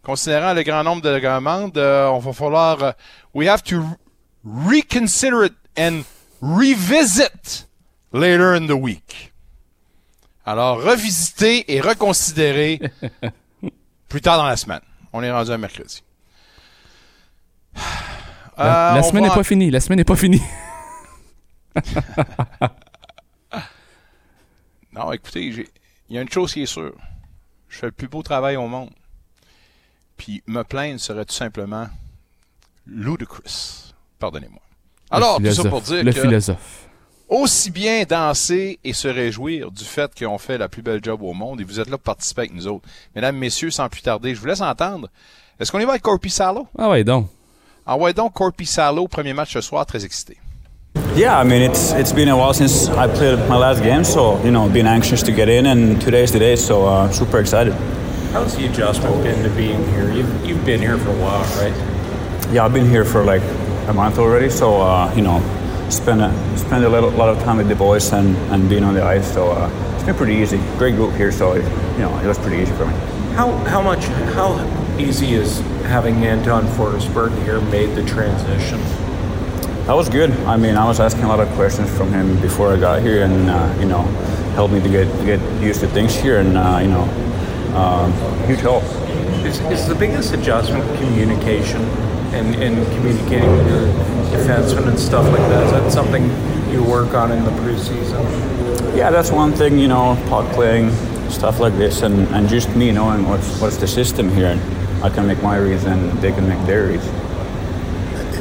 [0.04, 2.94] Considérant le grand nombre de demandes, euh, on va falloir,
[3.34, 3.84] we have to
[4.46, 6.04] reconsider it and
[6.42, 7.66] revisit
[8.12, 9.34] later in the week.
[10.46, 12.80] Alors, revisiter et reconsidérer
[14.10, 14.82] plus tard dans la semaine.
[15.12, 16.04] On est rendu à mercredi.
[18.58, 20.42] La, Euh, la semaine n'est pas finie, la semaine n'est pas finie.
[24.94, 26.96] Non, écoutez, il y a une chose qui est sûre.
[27.68, 28.92] Je fais le plus beau travail au monde.
[30.16, 31.90] Puis me plaindre serait tout simplement
[32.88, 33.94] ludicrous.
[34.26, 34.60] Pardonnez-moi.
[35.12, 36.88] Alors, tout ça pour dire Le que philosophe.
[37.30, 41.34] aussi bien danser et se réjouir du fait qu'on fait la plus belle job au
[41.34, 42.88] monde et vous êtes là pour participer avec nous autres.
[43.16, 45.08] Mesdames, messieurs, sans plus tarder, je vous laisse entendre.
[45.60, 46.68] Est-ce qu'on y va avec Corpi Salo?
[46.78, 47.28] Ah ouais, donc.
[47.86, 50.38] Envoie donc Corpi Salo, premier match ce soir, très excité.
[51.16, 54.40] Yeah, I mean it's it's been a while since I played my last game, so
[54.44, 57.74] you know, been anxious to get in, and today's the day, so uh, super excited.
[58.34, 60.12] How's the adjustment been to being here?
[60.12, 61.74] You've, you've been here for a while, right?
[62.52, 63.42] Yeah, I've been here for like
[63.88, 65.40] a month already, so uh, you know,
[65.90, 68.94] spend a spend a little, lot of time with the boys and, and being on
[68.94, 69.32] the ice.
[69.34, 70.58] So uh, it's been pretty easy.
[70.78, 71.62] Great group here, so you
[72.00, 72.94] know, it was pretty easy for me.
[73.36, 74.56] How how much how
[74.98, 78.80] easy is having Anton Forsberg here made the transition?
[79.86, 80.32] That was good.
[80.48, 83.24] I mean, I was asking a lot of questions from him before I got here,
[83.24, 84.02] and uh, you know,
[84.56, 87.04] helped me to get get used to things here, and uh, you know,
[87.76, 88.12] um,
[88.48, 88.84] huge help.
[89.46, 91.84] Is, is the biggest adjustment communication
[92.36, 93.88] and, and communicating with your
[94.38, 95.66] defensemen and stuff like that?
[95.66, 96.24] Is that something
[96.72, 98.96] you work on in the preseason?
[98.96, 99.80] Yeah, that's one thing.
[99.80, 100.92] You know, puck playing,
[101.30, 104.60] stuff like this, and, and just me knowing what's what's the system here,
[105.04, 107.08] I can make my reads, and they can make their reads.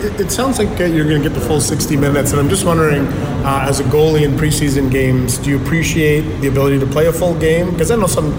[0.04, 2.48] It, it sounds like uh, you're going to get the full 60 minutes, and I'm
[2.50, 3.06] just wondering,
[3.44, 7.12] uh, as a goalie in preseason games, do you appreciate the ability to play a
[7.12, 7.70] full game?
[7.70, 8.32] Because I know some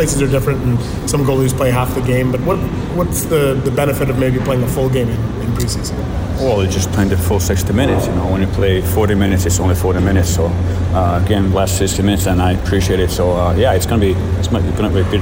[0.00, 2.32] places are different, and some goalies play half the game.
[2.32, 2.56] But what
[2.96, 5.94] what's the, the benefit of maybe playing a full game in, in preseason?
[6.38, 8.06] Well, it's just playing the full 60 minutes.
[8.06, 10.34] You know, when you play 40 minutes, it's only 40 minutes.
[10.34, 13.10] So, uh, again, last 60 minutes, and I appreciate it.
[13.10, 15.20] So, uh, yeah, it's gonna be it's gonna be good.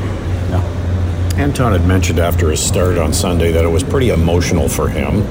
[0.53, 0.63] Yeah.
[1.39, 5.23] Anton had mentioned after his start on Sunday that it was pretty emotional for him,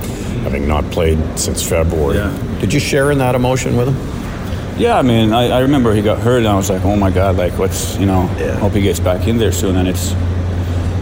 [0.43, 2.17] having not played since February.
[2.59, 4.16] Did you share in that emotion with him?
[4.77, 7.09] Yeah, I mean, I, I remember he got hurt, and I was like, oh my
[7.09, 8.27] god, like what's you know,
[8.61, 9.75] hope he gets back in there soon.
[9.75, 10.13] And it's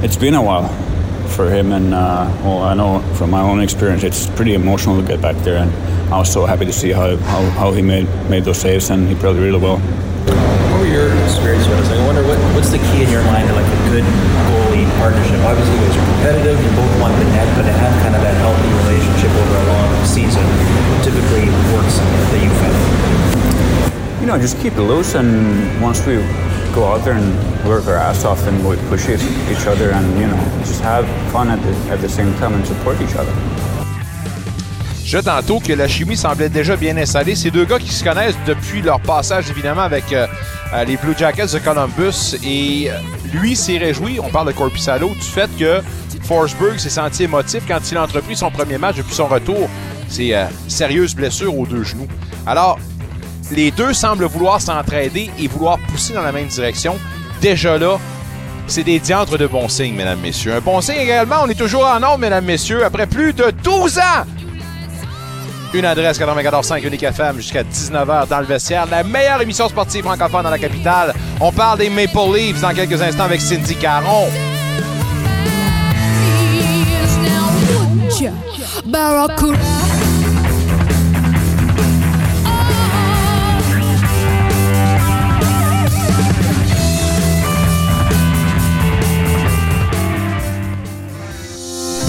[0.02, 0.70] it's been a while
[1.36, 5.06] for him, and uh, well, I know from my own experience, it's pretty emotional to
[5.06, 5.70] get back there, and
[6.14, 9.10] I was so happy to see how how, how he made made those saves, and
[9.10, 9.78] he played really well.
[9.78, 11.92] What were your experience with this?
[11.92, 14.08] I wonder what, what's the key in your mind to like a good
[14.56, 15.36] goalie partnership?
[15.44, 18.24] Obviously, you guys are competitive, you both want the net, but to have kind of
[18.24, 20.48] that healthy relationship over a long season
[21.04, 22.00] typically works
[22.32, 22.94] that you found.
[24.26, 26.16] You know, just keep it loose, and once we
[26.74, 27.32] go out there and
[27.64, 30.36] work our ass off, and we push each other, and you know,
[30.66, 33.32] just have fun at the, at the same time and support each other.
[35.06, 37.36] Je tantôt que la chimie semblait déjà bien installée.
[37.36, 40.26] Ces deux gars qui se connaissent depuis leur passage, évidemment, avec euh,
[40.74, 42.36] euh, les Blue Jackets de Columbus.
[42.44, 42.96] Et euh,
[43.32, 45.82] lui s'est réjoui, on parle de Corpissalo, du fait que
[46.24, 49.70] Forsberg s'est senti émotif quand il a entrepris son premier match depuis son retour.
[50.10, 52.08] C'est euh, sérieuse blessure aux deux genoux.
[52.48, 52.80] Alors,
[53.51, 56.97] les deux semblent vouloir s'entraider et vouloir pousser dans la même direction.
[57.41, 57.97] Déjà là,
[58.67, 60.55] c'est des diantres de bons signes, mesdames, messieurs.
[60.55, 63.99] Un bon signe également, on est toujours en ordre, mesdames, messieurs, après plus de 12
[63.99, 64.25] ans!
[65.73, 68.86] Une adresse 94.5 Unique FM jusqu'à 19h dans le vestiaire.
[68.89, 71.13] La meilleure émission sportive francophone dans la capitale.
[71.41, 74.27] On parle des Maple Leafs dans quelques instants avec Cindy Caron.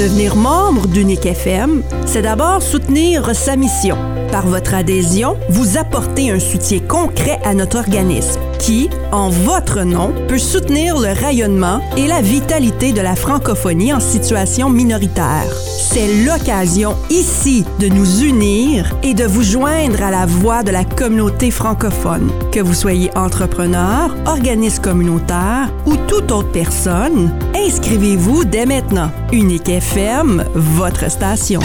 [0.06, 3.98] Devenir membre d'Unique FM, c'est d'abord soutenir sa mission.
[4.30, 10.12] Par votre adhésion, vous apportez un soutien concret à notre organisme qui, en votre nom,
[10.26, 15.46] peut soutenir le rayonnement et la vitalité de la francophonie en situation minoritaire.
[15.78, 20.82] C'est l'occasion ici de nous unir et de vous joindre à la voix de la
[20.82, 22.28] communauté francophone.
[22.50, 29.12] Que vous soyez entrepreneur, organisme communautaire ou toute autre personne, inscrivez-vous dès maintenant.
[29.30, 31.60] Unique FM, votre station.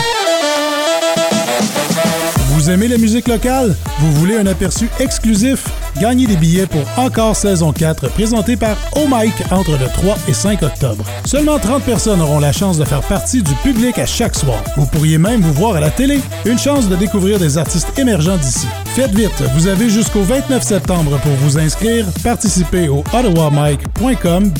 [2.51, 3.73] Vous aimez la musique locale?
[3.99, 5.69] Vous voulez un aperçu exclusif?
[6.01, 10.33] Gagnez des billets pour Encore saison 4 présenté par Oh Mike entre le 3 et
[10.33, 11.05] 5 octobre.
[11.23, 14.61] Seulement 30 personnes auront la chance de faire partie du public à chaque soir.
[14.75, 16.19] Vous pourriez même vous voir à la télé.
[16.45, 18.67] Une chance de découvrir des artistes émergents d'ici.
[18.95, 22.05] Faites vite, vous avez jusqu'au 29 septembre pour vous inscrire.
[22.21, 24.51] Participez au ottawamike.com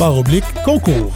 [0.64, 1.12] concours.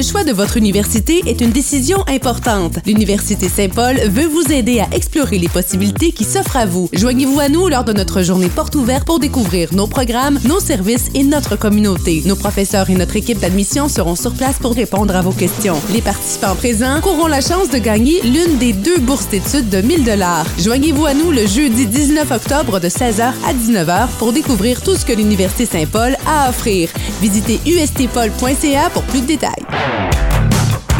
[0.00, 2.78] Le choix de votre université est une décision importante.
[2.86, 6.88] L'Université Saint-Paul veut vous aider à explorer les possibilités qui s'offrent à vous.
[6.94, 11.10] Joignez-vous à nous lors de notre journée porte ouverte pour découvrir nos programmes, nos services
[11.14, 12.22] et notre communauté.
[12.24, 15.78] Nos professeurs et notre équipe d'admission seront sur place pour répondre à vos questions.
[15.92, 20.04] Les participants présents courront la chance de gagner l'une des deux bourses d'études de 1000
[20.04, 20.46] dollars.
[20.60, 25.04] Joignez-vous à nous le jeudi 19 octobre de 16h à 19h pour découvrir tout ce
[25.04, 26.88] que l'Université Saint-Paul a à offrir.
[27.20, 29.89] Visitez ustpol.ca pour plus de détails.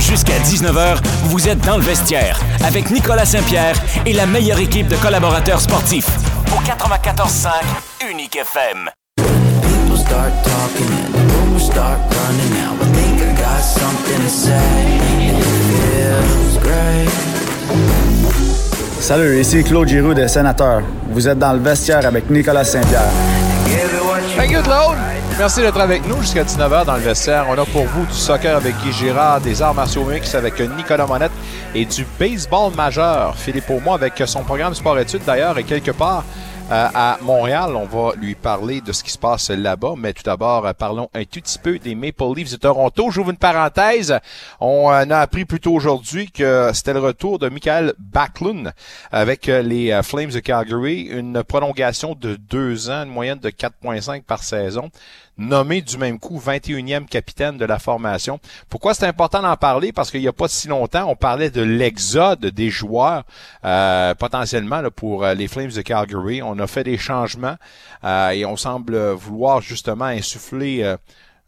[0.01, 3.77] Jusqu'à 19h, vous êtes dans le vestiaire avec Nicolas Saint-Pierre
[4.07, 6.09] et la meilleure équipe de collaborateurs sportifs
[6.53, 7.51] au 94.5
[8.11, 8.89] Unique FM.
[19.01, 20.83] Salut, ici Claude Giroux des Sénateurs.
[21.11, 23.11] Vous êtes dans le vestiaire avec Nicolas Saint-Pierre.
[24.37, 24.97] Thank you, Claude.
[25.39, 27.47] Merci d'être avec nous jusqu'à 19h dans le vestiaire.
[27.49, 31.07] On a pour vous du soccer avec Guy Girard, des arts martiaux mix avec Nicolas
[31.07, 31.33] Monette
[31.75, 33.37] et du baseball majeur.
[33.37, 36.25] Philippe Aumont avec son programme sport-études d'ailleurs et quelque part
[36.71, 37.75] à Montréal.
[37.75, 39.95] On va lui parler de ce qui se passe là-bas.
[39.97, 43.11] Mais tout d'abord, euh, parlons un tout petit peu des Maple Leafs de Toronto.
[43.11, 44.19] J'ouvre une parenthèse.
[44.61, 48.73] On euh, a appris plus tôt aujourd'hui que c'était le retour de Michael Backlund
[49.11, 51.03] avec les Flames de Calgary.
[51.03, 54.91] Une prolongation de deux ans, une moyenne de 4,5 par saison
[55.41, 58.39] nommé du même coup 21e capitaine de la formation.
[58.69, 59.93] Pourquoi c'est important d'en parler?
[59.93, 63.25] Parce qu'il n'y a pas si longtemps, on parlait de l'exode des joueurs
[63.65, 66.43] euh, potentiellement pour euh, les Flames de Calgary.
[66.43, 67.57] On a fait des changements
[68.05, 70.97] euh, et on semble vouloir justement insuffler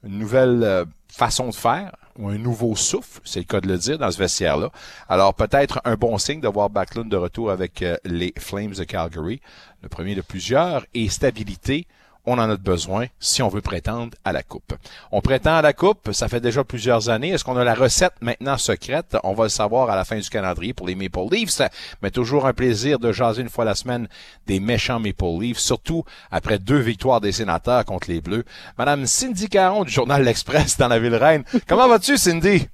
[0.05, 3.99] une nouvelle façon de faire ou un nouveau souffle, c'est le cas de le dire,
[3.99, 4.71] dans ce vestiaire-là.
[5.09, 9.41] Alors peut-être un bon signe de voir Backlund de retour avec les Flames de Calgary,
[9.83, 11.87] le premier de plusieurs, et stabilité
[12.25, 14.75] on en a besoin si on veut prétendre à la Coupe.
[15.11, 17.31] On prétend à la Coupe, ça fait déjà plusieurs années.
[17.31, 19.17] Est-ce qu'on a la recette maintenant secrète?
[19.25, 21.63] On va le savoir à la fin du calendrier pour les Maple Leafs,
[22.03, 24.09] mais toujours un plaisir de jaser une fois la semaine
[24.47, 28.45] des méchants Maple Leafs, surtout après deux victoires des sénateurs contre les Bleus.
[28.79, 31.45] Madame Cindy Caron du journal L'Express dans la ville reine.
[31.67, 32.69] Comment vas-tu, Cindy?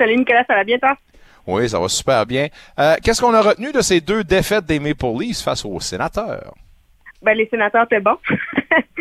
[0.00, 0.96] Salut Nicolas, ça va bien toi?
[1.46, 2.48] Oui, ça va super bien.
[2.78, 6.54] Euh, qu'est-ce qu'on a retenu de ces deux défaites des Maple Leafs face aux sénateurs?
[7.22, 8.16] Ben, les sénateurs, c'est bon.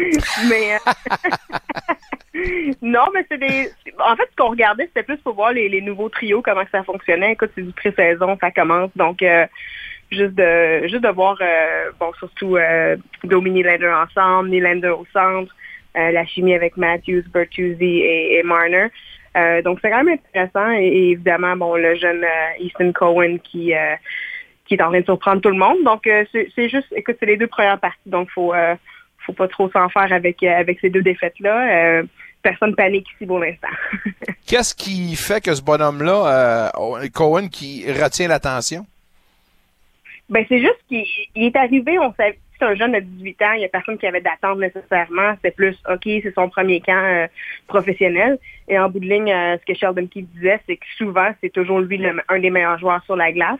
[0.49, 2.41] mais euh,
[2.81, 3.69] non, mais c'est des.
[3.99, 7.33] En fait, ce qu'on regardait, c'était plus pour voir les, nouveaux trios, comment ça fonctionnait.
[7.33, 8.89] Écoute, c'est du pré-saison, ça commence.
[8.95, 9.45] Donc euh,
[10.11, 12.57] juste de juste de voir euh, bon surtout
[13.23, 15.53] Dominique Lander ensemble, Nylander au centre,
[15.93, 18.87] la chimie avec Matthews, Bertuzzi et, Marner.
[19.63, 22.23] donc c'est quand même intéressant et, évidemment bon le jeune
[22.59, 23.73] Easton Cohen qui
[24.67, 25.83] qui est en train de surprendre tout le monde.
[25.83, 27.97] Donc, euh, c'est juste, écoute, c'est les deux premières parties.
[28.09, 28.75] Donc, faut, euh,
[29.25, 32.03] faut pas trop s'en faire avec, euh, avec ces deux défaites-là.
[32.43, 33.67] personne panique ici pour l'instant.
[34.47, 36.71] Qu'est-ce qui fait que ce bonhomme-là,
[37.13, 38.85] Cohen, qui retient l'attention?
[40.29, 41.05] Ben, c'est juste qu'il
[41.35, 44.07] est arrivé, on savait, c'est un jeune de 18 ans, il n'y a personne qui
[44.07, 45.35] avait d'attente nécessairement.
[45.43, 47.27] C'est plus, OK, c'est son premier camp euh,
[47.67, 48.39] professionnel.
[48.67, 51.51] Et en bout de ligne, euh, ce que Sheldon Keefe disait, c'est que souvent, c'est
[51.51, 53.59] toujours lui un des meilleurs joueurs sur la glace.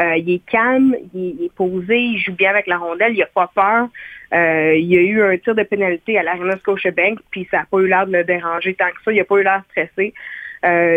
[0.00, 3.26] Euh, il est calme, il, est posé, il joue bien avec la rondelle, il n'a
[3.26, 3.88] pas peur.
[4.32, 7.78] il y a eu un tir de pénalité à l'Arena Scotiabank, puis ça n'a pas
[7.78, 9.12] eu l'air de le déranger tant que ça.
[9.12, 10.12] Il n'a pas eu l'air stressé.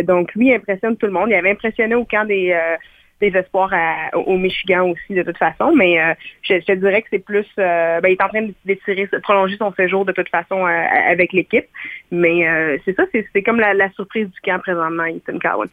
[0.04, 1.30] donc, lui, il impressionne tout le monde.
[1.30, 2.56] Il avait impressionné au camp des
[3.20, 3.72] des espoirs
[4.14, 6.14] au Michigan aussi de toute façon, mais euh,
[6.44, 9.58] je, te dirais que c'est plus, euh, ben, il est en train d'étirer, de prolonger
[9.58, 11.66] son séjour de toute façon euh, avec l'équipe,
[12.12, 12.46] mais
[12.86, 15.70] c'est ça, c'est comme la, la, surprise du camp présentement, Ethan Cowan.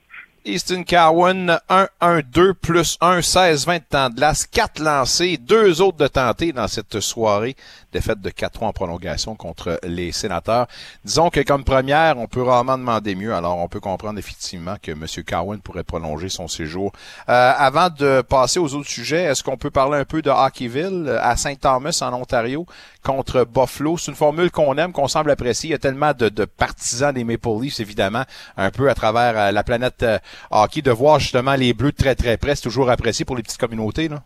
[0.47, 6.07] Easton Cowan, 1-1-2 plus 1, 16-20 de temps de glace, 4 lancés, deux autres de
[6.07, 7.57] tentés dans cette soirée.
[7.95, 10.67] Défaite de 4-3 en prolongation contre les sénateurs.
[11.05, 13.33] Disons que comme première, on peut rarement demander mieux.
[13.33, 15.07] Alors, on peut comprendre effectivement que M.
[15.27, 16.93] Cowan pourrait prolonger son séjour.
[17.29, 21.19] Euh, avant de passer aux autres sujets, est-ce qu'on peut parler un peu de Hockeyville
[21.23, 22.67] à Saint-Thomas en Ontario
[23.03, 23.97] contre Buffalo?
[23.97, 25.69] C'est une formule qu'on aime, qu'on semble apprécier.
[25.69, 28.25] Il y a tellement de, partisans des Maple Leafs, évidemment,
[28.59, 30.19] un peu à travers euh, la planète euh,
[30.51, 33.61] hockey, de voir justement les Bleus très très près, c'est toujours apprécié pour les petites
[33.61, 34.09] communautés.
[34.09, 34.23] Là.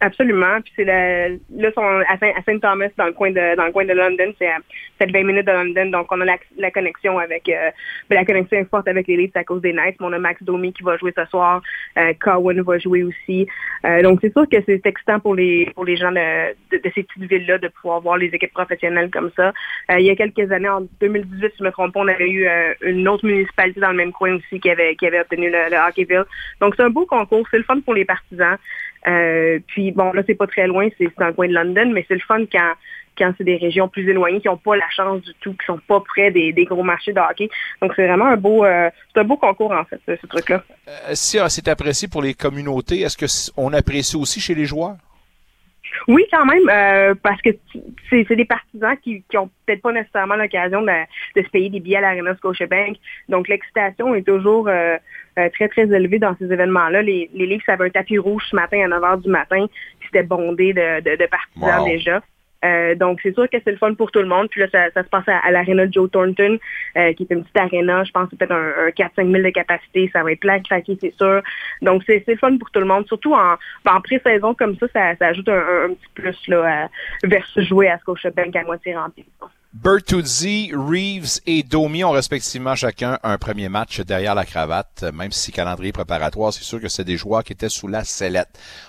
[0.00, 0.60] Absolument.
[0.62, 3.86] Puis c'est le, là, sont à Saint, Thomas, dans le coin de dans le coin
[3.86, 4.58] de London, c'est à
[5.00, 7.70] 20 minutes de London, donc on a la, connexion avec euh,
[8.10, 9.96] la connexion est forte avec les Leafs à cause des Knights.
[9.98, 11.62] Mais on a Max Domi qui va jouer ce soir,
[11.96, 13.48] euh, Cowan va jouer aussi.
[13.86, 17.02] Euh, donc c'est sûr que c'est excitant pour les pour les gens de, de, ces
[17.02, 19.54] petites villes-là de pouvoir voir les équipes professionnelles comme ça.
[19.90, 22.28] Euh, il y a quelques années, en 2018, si je me trompe pas, on avait
[22.28, 25.50] eu euh, une autre municipalité dans le même coin aussi qui avait qui avait obtenu
[25.50, 26.24] le, le Hockeyville.
[26.60, 28.58] Donc c'est un beau concours, c'est le fun pour les partisans.
[29.06, 32.04] Euh, puis bon, là, c'est pas très loin, c'est dans le coin de London, mais
[32.08, 32.74] c'est le fun quand
[33.18, 35.80] quand c'est des régions plus éloignées qui n'ont pas la chance du tout, qui sont
[35.88, 37.48] pas près des, gros marchés de hockey.
[37.80, 40.62] Donc c'est vraiment un beau euh, c'est un beau concours en fait, ce, truc-là.
[40.88, 43.26] Euh, si c'est apprécié pour les communautés, est-ce que
[43.56, 44.96] on apprécie aussi chez les joueurs?
[46.08, 47.50] Oui, quand même, parce que
[48.10, 50.92] c'est des partisans qui, qui ont peut-être pas nécessairement l'occasion de,
[51.36, 52.96] de, se payer des billets à l'Arena Scotiabank.
[53.28, 57.02] Donc l'excitation est toujours euh, très, très élevé dans ces événements-là.
[57.02, 59.66] Les, les Leafs avaient un tapis rouge ce matin à 9 h du matin,
[59.98, 62.22] puis c'était bondé de, de, de partisans déjà.
[62.64, 64.48] Euh, donc, c'est sûr que c'est le fun pour tout le monde.
[64.48, 66.58] Puis là, ça, ça se passe à, à l'aréna Joe Thornton,
[66.96, 68.04] euh, qui est une petite aréna.
[68.04, 70.10] Je pense peut-être un, un 4-5 000 de capacité.
[70.12, 71.42] Ça va être plein craqué, c'est sûr.
[71.82, 73.06] Donc, c'est le fun pour tout le monde.
[73.06, 76.88] Surtout en, en pré-saison comme ça, ça, ça ajoute un, un, petit plus là,
[77.24, 79.24] versus jouer à Scotiabank à moitié rempli.
[79.82, 85.52] Bertuzzi, Reeves et Domi ont respectivement chacun un premier match derrière la cravate, même si
[85.52, 88.48] calendrier préparatoire, c'est sûr que c'est des joueurs qui étaient sous la sellette.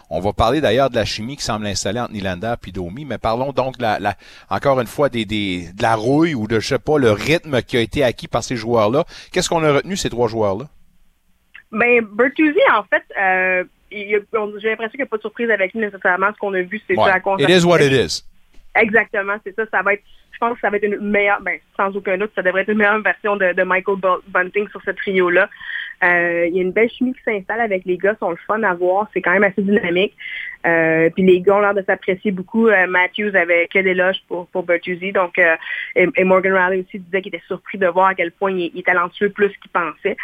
[0.09, 3.17] On va parler d'ailleurs de la chimie qui semble installée entre Nylander et Domi, mais
[3.17, 4.15] parlons donc de la,
[4.49, 7.61] encore une fois des, des, de la rouille ou de je sais pas le rythme
[7.61, 9.03] qui a été acquis par ces joueurs-là.
[9.33, 10.67] Qu'est-ce qu'on a retenu ces trois joueurs-là?
[11.69, 14.23] Ben Bertuzzi, en fait, euh, j'ai
[14.69, 16.27] l'impression qu'il n'y a pas de surprise avec lui nécessairement.
[16.33, 18.23] Ce qu'on a vu, c'est ça à It is what it is.
[18.73, 19.63] Exactement, c'est ça.
[19.71, 20.03] Ça va être
[20.37, 22.69] je pense que ça va être une meilleure, ben, sans aucun doute, ça devrait être
[22.69, 25.49] une meilleure version de, de Michael Bunting sur ce trio-là.
[26.03, 28.61] Euh, il y a une belle chimie qui s'installe avec les gars, sont le fun
[28.61, 30.15] à voir, c'est quand même assez dynamique.
[30.67, 32.67] Euh, puis les gars ont l'air de s'apprécier beaucoup.
[32.67, 35.41] Euh, Matthews avait que des loges pour, pour Bertuzzi, donc
[35.95, 38.85] et, Morgan Riley aussi disait qu'il était surpris de voir à quel point il, est
[38.85, 40.17] talentueux plus qu'il pensait.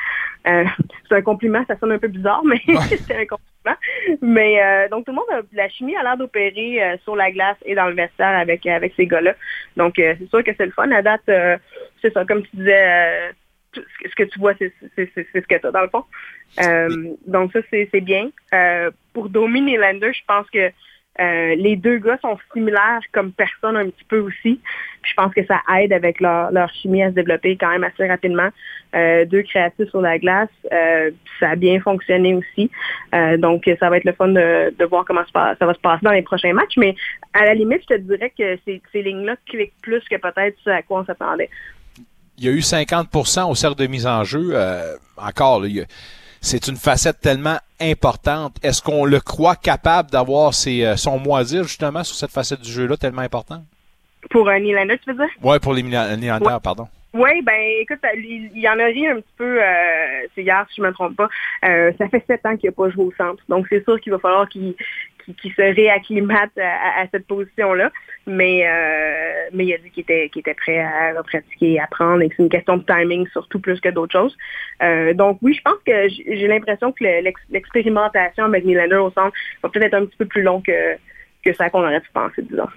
[0.46, 2.62] c'est un compliment, ça sonne un peu bizarre, mais
[3.08, 3.53] c'est un compliment.
[4.22, 7.88] Mais donc tout le monde, la chimie a l'air d'opérer sur la glace et dans
[7.88, 9.36] le vestiaire avec avec ces gars-là.
[9.78, 10.92] Donc c'est sûr que c'est le fun.
[10.92, 11.22] À date,
[12.02, 13.32] c'est ça, comme tu disais
[13.76, 16.04] ce que tu vois, c'est ce que tu as dans le fond.
[16.62, 18.30] Euh, donc ça, c'est bien.
[18.54, 20.72] Euh, pour Domin et Lander, je pense que
[21.20, 24.60] euh, les deux gars sont similaires comme personne un petit peu aussi.
[25.04, 28.50] je pense que ça aide avec leur, chimie à se développer quand même assez rapidement.
[28.94, 30.50] deux créatifs sur la glace,
[31.40, 32.72] ça a bien fonctionné aussi.
[33.38, 36.24] donc ça va être le fun de, voir comment ça, va se passer dans les
[36.24, 36.78] prochains matchs.
[36.78, 36.96] Mais
[37.34, 40.82] à la limite, je te dirais que ces, lignes-là cliquent plus que peut-être ce à
[40.82, 41.50] quoi on s'attendait
[42.38, 44.52] il y a eu 50% au cercle de mise en jeu.
[44.54, 45.62] Euh, encore,
[46.44, 48.58] c'est une facette tellement importante.
[48.62, 52.98] Est-ce qu'on le croit capable d'avoir euh, son moisir justement sur cette facette du jeu-là
[52.98, 53.64] tellement importante?
[54.30, 55.34] Pour un Nylander, tu veux dire?
[55.42, 56.88] Oui, pour les Nylander, pardon.
[57.14, 59.66] Oui, ben écoute, il, y en a rien un petit peu, euh,
[60.34, 61.30] c'est hier si je me trompe pas.
[61.62, 63.44] ça fait sept ans qu'il n'a pas joué au centre.
[63.48, 64.76] Donc c'est sûr qu'il va falloir qu'il
[65.42, 67.92] qui, se réacclimate à, cette position-là.
[68.26, 72.22] Mais, euh, mais il a dit qu'il était, était prêt à pratiquer et à apprendre
[72.22, 74.38] et que c'est une question de timing surtout plus que d'autres choses.
[74.82, 77.04] Euh, donc oui, je pense que j'ai l'impression que
[77.52, 80.96] l'expérimentation avec Nylander au centre va peut-être être un petit peu plus long que,
[81.44, 82.68] que ça qu'on aurait pu penser, disons.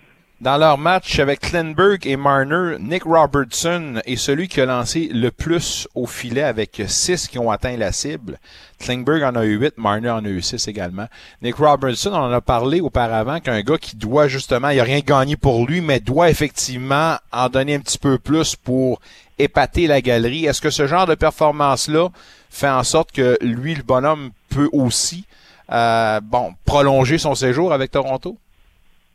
[0.43, 5.31] Dans leur match avec Klenberg et Marner, Nick Robertson est celui qui a lancé le
[5.31, 8.39] plus au filet avec six qui ont atteint la cible.
[8.79, 11.07] Klingberg en a eu huit, Marner en a eu six également.
[11.41, 15.01] Nick Robertson, on en a parlé auparavant qu'un gars qui doit justement, il a rien
[15.01, 19.01] gagné pour lui, mais doit effectivement en donner un petit peu plus pour
[19.39, 20.45] épater la galerie.
[20.45, 22.11] Est-ce que ce genre de performance-là
[22.51, 25.25] fait en sorte que lui, le bonhomme, peut aussi,
[25.73, 28.37] euh, bon, prolonger son séjour avec Toronto?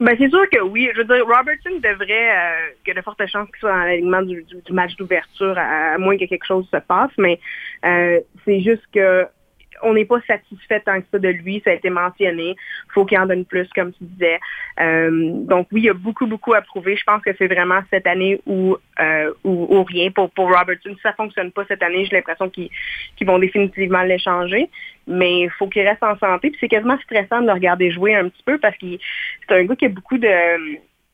[0.01, 0.89] Ben, c'est sûr que oui.
[0.95, 3.83] Je veux dire, Robertson devrait, euh, il y a de fortes chances qu'il soit dans
[3.83, 7.39] l'alignement du, match d'ouverture, à, moins que quelque chose se passe, mais
[7.85, 9.27] euh, c'est juste que
[9.83, 12.55] on n'est pas satisfait tant que ça de lui, ça a été mentionné.
[12.93, 14.39] faut qu'il en donne plus, comme tu disais.
[14.79, 16.95] Euh, donc oui, il y a beaucoup, beaucoup à prouver.
[16.95, 20.93] Je pense que c'est vraiment cette année où, euh, ou, rien pour, pour Robertson.
[20.95, 22.69] Si ça fonctionne pas cette année, j'ai l'impression qu'ils
[23.21, 24.69] vont définitivement l'échanger.
[25.07, 26.51] Mais il faut qu'il reste en santé.
[26.51, 28.85] Puis c'est quasiment stressant de le regarder jouer un petit peu parce que
[29.47, 30.27] c'est un gars qui a beaucoup de...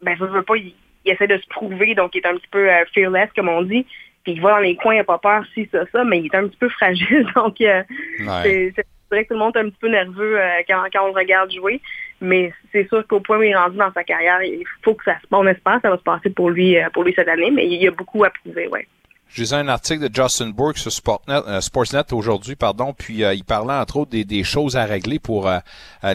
[0.01, 0.73] Ben, je veux pas, il,
[1.05, 3.85] essaie de se prouver, donc il est un petit peu euh, fearless, comme on dit
[4.27, 6.25] puis il va dans les coins, il n'a pas peur, si, ça, ça, mais il
[6.25, 7.25] est un petit peu fragile.
[7.35, 7.81] Donc, euh,
[8.19, 8.73] c'est
[9.09, 11.13] vrai que tout le monde est un petit peu nerveux euh, quand, quand, on le
[11.13, 11.79] regarde jouer.
[12.19, 15.05] Mais c'est sûr qu'au point où il est rendu dans sa carrière, il faut que
[15.05, 15.39] ça se passe.
[15.39, 17.67] On espère que ça va se passer pour lui, euh, pour lui cette année, mais
[17.67, 18.85] il y a beaucoup à prouver, ouais.
[19.29, 20.91] Je lisais un article de Justin Burke sur
[21.29, 25.19] euh, Sportsnet aujourd'hui, pardon, puis euh, il parlait entre autres des, des choses à régler
[25.19, 25.59] pour euh,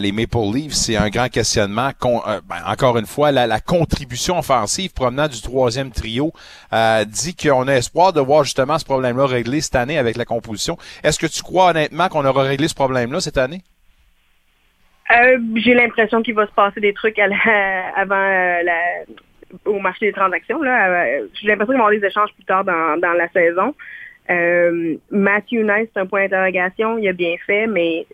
[0.01, 0.73] les Maple Leafs.
[0.73, 1.91] C'est un grand questionnement.
[2.01, 6.33] Ben, encore une fois, la, la, contribution offensive provenant du troisième trio
[7.07, 10.77] dit qu'on a espoir de voir justement ce problème-là réglé cette année avec la composition.
[11.03, 13.61] Est-ce que tu crois honnêtement qu'on aura réglé ce problème-là cette année?
[15.55, 17.25] J'ai l'impression qu'il va se passer des trucs à
[17.95, 18.73] avant la,
[19.65, 20.61] au marché des transactions.
[20.61, 23.29] Là, euh, j'ai l'impression qu'il va y avoir des échanges plus tard dans, dans la
[23.29, 23.75] saison.
[24.29, 26.97] Euh, Matthew Nice, c'est un point d'interrogation.
[26.97, 28.05] Il a bien fait, mais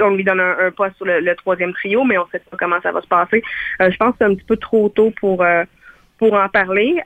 [0.00, 2.80] on lui donne un, poste sur le, troisième trio, mais on ne sait pas comment
[2.82, 3.42] ça va se passer.
[3.80, 5.44] Euh, je pense que c'est un petit peu trop tôt pour,
[6.18, 7.00] pour en parler.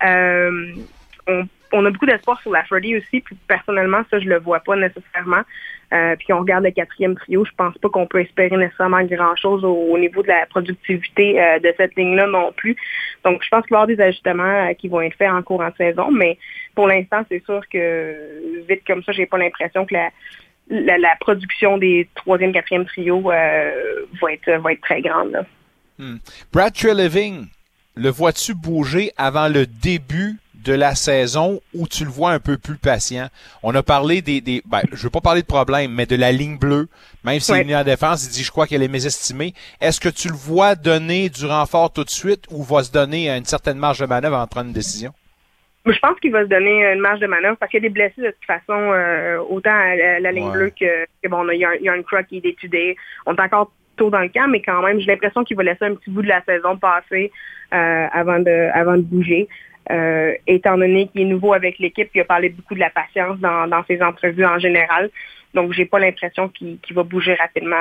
[1.27, 4.61] on on a beaucoup d'espoir sur la Freddy aussi, puis personnellement, ça, je le vois
[4.61, 5.43] pas nécessairement.
[5.93, 9.65] Euh, puis on regarde le quatrième trio, je pense pas qu'on peut espérer nécessairement grand-chose
[9.65, 12.77] au, niveau de la productivité euh, de cette ligne-là non plus.
[13.25, 15.43] Donc, je pense qu'il va y avoir des ajustements euh, qui vont être faits en
[15.43, 16.39] courant de saison, mais
[16.75, 19.95] pour l'instant, c'est sûr que vite comme ça, j'ai pas l'impression que
[20.71, 25.47] la, production des troisième, quatrième trio va être très grande.
[25.99, 26.17] Hmm.
[26.53, 27.47] Brad Treleving,
[27.97, 32.59] le vois-tu bouger avant le début de la saison où tu le vois un peu
[32.59, 33.29] plus patient.
[33.63, 36.33] On a parlé des, des ben, je veux pas parler de problème, mais de la
[36.33, 36.89] ligne bleue.
[37.25, 39.55] Même s'il est en défense, il dit je crois qu'elle est mésestimée.
[39.81, 43.31] Est-ce que tu le vois donner du renfort tout de suite ou va se donner
[43.31, 45.13] une certaine marge de manœuvre en prendre une décision?
[45.93, 47.93] je pense qu'il va se donner une marge de manœuvre parce qu'il y a des
[47.93, 51.77] blessés de toute façon, euh, autant à la, ligne bleue que, bon, il y, a,
[51.77, 52.97] il y a qui est étudié.
[53.27, 55.85] On est encore tôt dans le camp, mais quand même, j'ai l'impression qu'il va laisser
[55.85, 57.33] un petit bout de la saison passer
[57.73, 59.49] euh, avant, de, avant de bouger.
[59.91, 63.39] Euh, étant donné qu'il est nouveau avec l'équipe, il a parlé beaucoup de la patience
[63.39, 65.11] dans, ses entrevues en général.
[65.55, 67.77] Donc, j'ai pas l'impression qu'il va bouger rapidement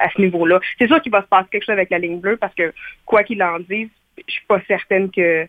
[0.00, 0.60] à, ce niveau-là.
[0.78, 2.72] C'est sûr qu'il va se passer quelque chose avec la ligne bleue parce que,
[3.04, 3.88] quoi qu'il en dise,
[4.26, 5.46] je suis pas certaine que,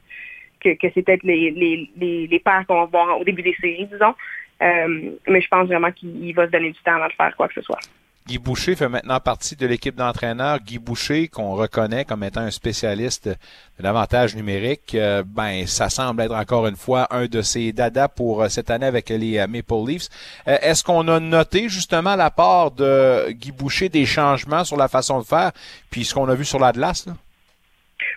[0.60, 3.88] que, c'est peut-être les, les, les, les paires qu'on va voir au début des séries,
[3.90, 4.14] disons.
[4.62, 7.48] Euh, mais je pense vraiment qu'il va se donner du temps avant de faire quoi
[7.48, 7.80] que ce soit.
[8.28, 10.60] Guy Boucher fait maintenant partie de l'équipe d'entraîneurs.
[10.60, 16.22] Guy Boucher, qu'on reconnaît comme étant un spécialiste de l'avantage numérique, euh, ben ça semble
[16.22, 19.48] être encore une fois un de ses dadas pour euh, cette année avec les euh,
[19.48, 20.10] Maple Leafs.
[20.46, 25.20] Est-ce qu'on a noté justement la part de Guy Boucher des changements sur la façon
[25.20, 25.52] de faire,
[25.90, 27.08] puis ce qu'on a vu sur l'Atlas?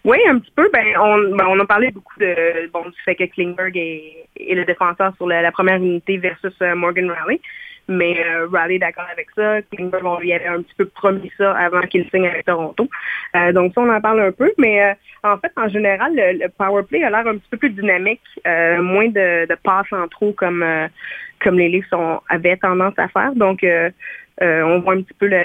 [0.04, 0.68] Oui, un petit peu.
[0.70, 4.64] Ben, on, ben, on a parlé beaucoup de bon du fait que Klingberg est, le
[4.66, 7.40] défenseur sur la, première unité versus Morgan Raleigh.
[7.88, 9.60] Mais euh, Riley est d'accord avec ça.
[9.62, 12.88] Klingberg, on lui avait un petit peu promis ça avant qu'il signe avec Toronto.
[13.36, 14.52] Euh, donc ça, on en parle un peu.
[14.58, 17.70] Mais euh, en fait, en général, le, power play a l'air un petit peu plus
[17.70, 20.64] dynamique, euh, moins de, de passes en trop comme
[21.42, 21.92] comme les Leafs
[22.30, 23.34] avaient tendance à faire.
[23.34, 23.66] Donc
[24.40, 25.42] on voit un petit peu le,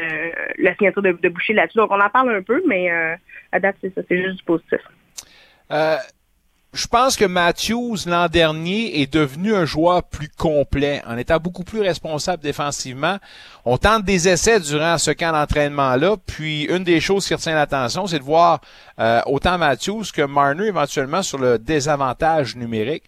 [0.59, 1.77] la signature de, de Boucher là-dessus.
[1.77, 2.89] Donc on en parle un peu, mais
[3.51, 4.79] à date, c'est ça, c'est juste du positif.
[6.71, 11.63] Je pense que Matthews l'an dernier est devenu un joueur plus complet en étant beaucoup
[11.63, 13.17] plus responsable défensivement.
[13.65, 18.05] On tente des essais durant ce camp d'entraînement-là, puis une des choses qui retient l'attention,
[18.05, 18.61] c'est de voir
[18.99, 23.03] euh, autant Matthews que Marner éventuellement sur le désavantage numérique.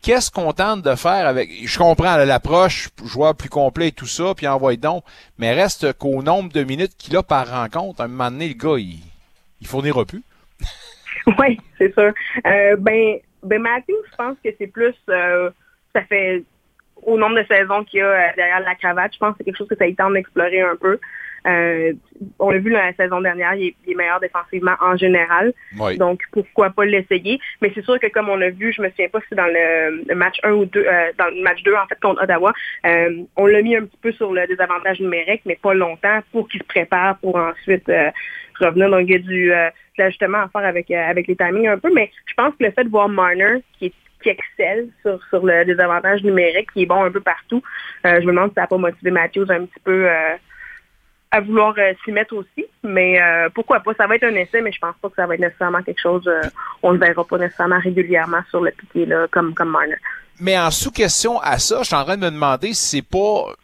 [0.00, 4.32] Qu'est-ce qu'on tente de faire avec Je comprends l'approche, joueur plus complet et tout ça,
[4.36, 5.02] puis envoie donc,
[5.38, 8.54] mais reste qu'au nombre de minutes qu'il a par rencontre, à un moment donné, le
[8.54, 9.00] gars, il,
[9.60, 10.22] il fournira plus.
[11.38, 12.12] Oui, c'est sûr.
[12.46, 15.50] Euh, ben, ben Matthew, je pense que c'est plus, euh,
[15.94, 16.44] ça fait
[17.02, 19.44] au nombre de saisons qu'il y a euh, derrière la cravate, je pense que c'est
[19.44, 20.98] quelque chose que ça y tente d'explorer un peu.
[21.46, 21.92] Euh,
[22.38, 25.52] on l'a vu la saison dernière, il est, meilleur défensivement en général.
[25.98, 27.40] Donc, pourquoi pas l'essayer?
[27.60, 30.14] Mais c'est sûr que comme on l'a vu, je me souviens pas si dans le,
[30.14, 32.52] match 1 ou 2, euh, dans le match 2, en fait, contre Ottawa,
[32.86, 36.48] euh, on l'a mis un petit peu sur le désavantage numérique, mais pas longtemps pour
[36.48, 37.90] qu'il se prépare pour ensuite
[38.60, 38.90] revenir.
[38.90, 39.52] Donc, il y a du
[39.98, 41.92] l'ajustement à faire avec, avec les timings un peu.
[41.92, 43.92] Mais je pense que le fait de voir Marner, qui
[44.24, 47.60] excelle sur, sur le désavantage numérique, qui est bon un peu partout.
[48.04, 50.08] je me demande si ça n'a pas motivé Matthews un petit peu
[51.32, 52.66] à vouloir euh, s'y mettre aussi.
[52.84, 53.92] Mais euh, pourquoi pas?
[53.94, 56.00] Ça va être un essai, mais je pense pas que ça va être nécessairement quelque
[56.00, 56.22] chose.
[56.28, 56.42] Euh,
[56.82, 59.76] on ne verra pas nécessairement régulièrement sur le piqué là, comme, comme.
[60.40, 63.54] Mais en sous-question à ça, je suis en train de me demander si c'est pas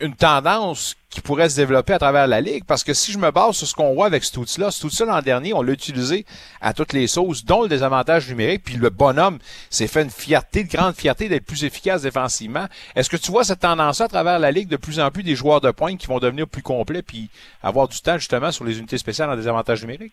[0.00, 3.30] une tendance qui pourrait se développer à travers la ligue parce que si je me
[3.30, 6.26] base sur ce qu'on voit avec cet outil-là, cet outil l'an dernier, on l'a utilisé
[6.60, 9.38] à toutes les sauces, dont le désavantage numérique, puis le bonhomme
[9.70, 12.66] s'est fait une fierté, de grande fierté d'être plus efficace défensivement.
[12.94, 15.36] Est-ce que tu vois cette tendance à travers la ligue de plus en plus des
[15.36, 17.30] joueurs de pointe qui vont devenir plus complets puis
[17.62, 20.12] avoir du temps justement sur les unités spéciales en désavantage numérique?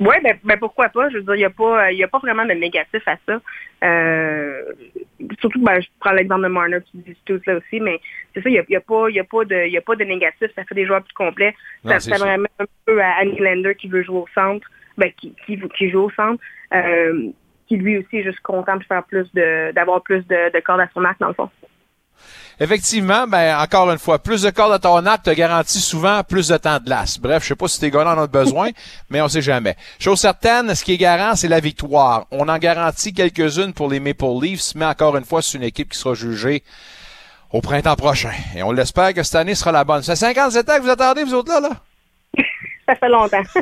[0.00, 1.10] Oui, ben, ben, pourquoi pas?
[1.10, 3.40] Je veux dire, il n'y a pas a pas vraiment de négatif à ça.
[3.84, 4.62] Euh,
[5.40, 8.00] surtout ben, je prends l'exemple de Marner, tu dis tout ça aussi, mais
[8.32, 9.96] c'est ça, il n'y a, y a, pas, y a, pas de, y a pas
[9.96, 11.54] de négatif, ça fait des joueurs plus complets.
[11.84, 15.34] ça, ça vraiment un peu à Annie Lander qui veut jouer au centre, ben, qui,
[15.44, 16.42] qui, qui joue au centre,
[16.72, 17.28] euh,
[17.68, 20.80] qui lui aussi est juste content de faire plus de d'avoir plus de, de cordes
[20.80, 21.50] à son arc dans le fond.
[22.62, 26.48] Effectivement, ben encore une fois, plus de cordes à ton arc te garantit souvent plus
[26.48, 27.18] de temps de glace.
[27.18, 28.68] Bref, je sais pas si tes gars en ont besoin,
[29.10, 29.76] mais on sait jamais.
[29.98, 32.26] Chose certaine, ce qui est garant, c'est la victoire.
[32.30, 35.88] On en garantit quelques-unes pour les Maple Leafs, mais encore une fois, c'est une équipe
[35.88, 36.62] qui sera jugée
[37.50, 38.34] au printemps prochain.
[38.54, 40.02] Et on l'espère que cette année sera la bonne.
[40.02, 41.70] Ça fait 57 ans que vous attendez, vous autres là, là?
[42.86, 43.42] Ça fait longtemps.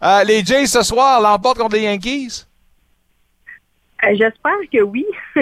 [0.00, 2.44] Euh, les Jays ce soir l'emportent contre les Yankees?
[4.04, 5.04] Euh, j'espère que oui.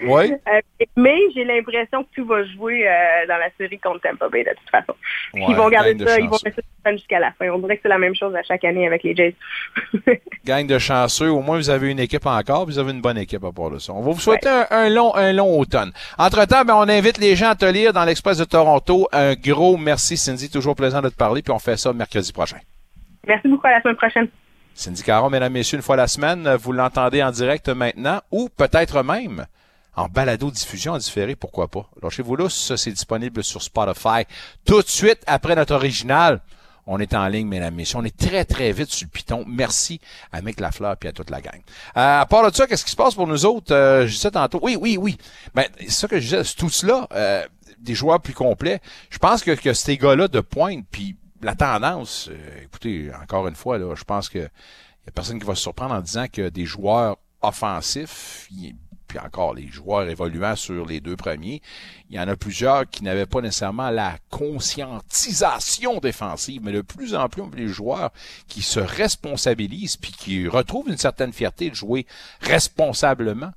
[0.00, 0.32] oui.
[0.32, 0.60] Euh,
[0.96, 4.50] mais j'ai l'impression que tout va jouer euh, dans la série contre Tampa Bay de
[4.50, 4.94] toute façon.
[5.34, 7.48] ils vont garder ça, ils vont rester ça jusqu'à la fin.
[7.50, 9.34] On dirait que c'est la même chose à chaque année avec les Jays.
[10.44, 13.42] Gang de chanceux, au moins vous avez une équipe encore, vous avez une bonne équipe
[13.42, 13.92] à part de ça.
[13.92, 15.90] On va vous souhaiter un, long, un long automne.
[16.16, 19.08] Entre-temps, ben, on invite les gens à te lire dans l'Express de Toronto.
[19.12, 22.58] Un gros merci, Cindy, toujours plaisant de te parler, puis on fait ça mercredi prochain.
[23.26, 24.28] Merci beaucoup, à la semaine prochaine.
[24.76, 29.02] Cindy Caron, mesdames, messieurs, une fois la semaine, vous l'entendez en direct maintenant ou peut-être
[29.02, 29.46] même
[29.96, 31.88] en balado-diffusion en différé, pourquoi pas.
[32.02, 34.24] Lâchez-vous là, ça c'est disponible sur Spotify.
[34.66, 36.42] Tout de suite après notre original,
[36.86, 37.98] on est en ligne, mesdames, messieurs.
[38.00, 39.44] On est très, très vite sur le piton.
[39.48, 39.98] Merci
[40.30, 41.60] à Mick Lafleur et à toute la gang.
[41.96, 43.74] Euh, à part de ça, qu'est-ce qui se passe pour nous autres?
[43.74, 44.60] Euh, je disais tantôt.
[44.62, 45.16] Oui, oui, oui.
[45.54, 47.44] Ben, c'est ça que je disais, tout cela, euh,
[47.78, 48.80] des joueurs plus complets.
[49.08, 53.54] Je pense que, que ces gars-là de pointe, puis la tendance, euh, écoutez, encore une
[53.56, 56.64] fois, je pense que y a personne qui va se surprendre en disant que des
[56.66, 58.74] joueurs offensif, il-
[59.06, 61.62] puis encore les joueurs évoluant sur les deux premiers,
[62.10, 67.14] il y en a plusieurs qui n'avaient pas nécessairement la conscientisation défensive, mais de plus
[67.14, 68.10] en plus les joueurs
[68.48, 72.06] qui se responsabilisent puis qui retrouvent une certaine fierté de jouer
[72.40, 73.52] responsablement,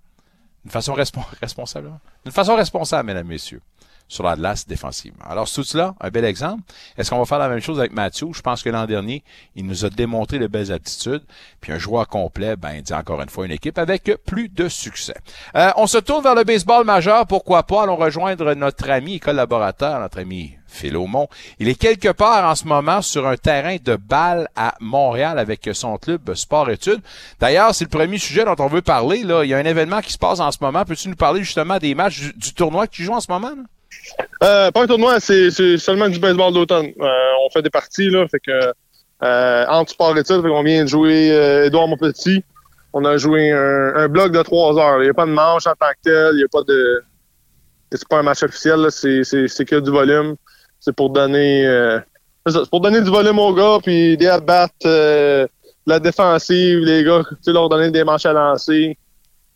[0.63, 1.91] d'une façon respon- responsable,
[2.25, 3.61] d'une façon responsable, mesdames, messieurs
[4.10, 5.24] sur la glace défensivement.
[5.30, 6.64] Alors, tout cela, un bel exemple.
[6.97, 8.28] Est-ce qu'on va faire la même chose avec Mathieu?
[8.34, 9.24] Je pense que l'an dernier,
[9.55, 11.24] il nous a démontré de belles aptitudes.
[11.62, 15.16] Puis un joueur complet, ben, dit encore une fois une équipe avec plus de succès.
[15.55, 17.26] Euh, on se tourne vers le baseball majeur.
[17.28, 17.84] Pourquoi pas?
[17.84, 21.28] Allons rejoindre notre ami et collaborateur, notre ami Phil Aumont.
[21.60, 25.70] Il est quelque part en ce moment sur un terrain de balle à Montréal avec
[25.74, 27.01] son club Sport-Études.
[27.39, 29.24] D'ailleurs, c'est le premier sujet dont on veut parler.
[29.24, 29.43] Là.
[29.43, 30.86] Il y a un événement qui se passe en ce moment.
[30.86, 33.51] Peux-tu nous parler justement des matchs du, tournoi que tu joues en ce moment?
[34.44, 36.88] Euh, pas un tournoi, c'est seulement du baseball d'automne.
[37.00, 38.74] Euh, on fait des parties, là, fait que
[39.22, 42.44] euh, entre sport et qu'on vient de jouer euh, Édouard Montpetit.
[42.94, 45.00] On a joué un, bloc de trois heures.
[45.02, 47.04] Il n'y a pas de manche en tant que tel, il n'y a pas de.
[47.92, 50.36] C'est pas un match officiel, c'est que du volume.
[50.80, 51.66] C'est pour donner
[52.48, 54.38] c'est pour donner du volume aux gars, puis des
[55.86, 58.98] la défensive, les gars, tu leur donner des manches à lancer.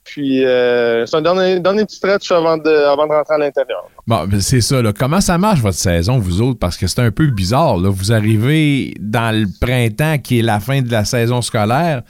[0.04, 3.86] Puis euh, c'est un dernier, dernier petit stretch avant de, avant de rentrer à l'intérieur.
[4.06, 4.82] Bon, c'est ça.
[4.82, 4.92] Là.
[4.92, 6.60] Comment ça marche votre saison, vous autres?
[6.60, 7.78] Parce que c'est un peu bizarre.
[7.78, 7.90] Là.
[7.90, 12.02] Vous arrivez dans le printemps qui est la fin de la saison scolaire,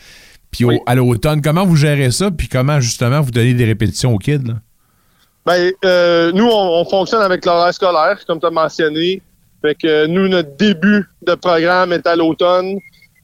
[0.49, 1.41] puis au- à l'automne.
[1.41, 2.31] Comment vous gérez ça?
[2.31, 4.39] Puis comment justement vous donnez des répétitions aux kids?
[4.47, 4.55] Là?
[5.45, 9.21] Ben, euh, nous, on, on fonctionne avec l'horaire scolaire, comme tu as mentionné.
[9.61, 12.77] Fait que euh, nous, notre début de programme est à l'automne.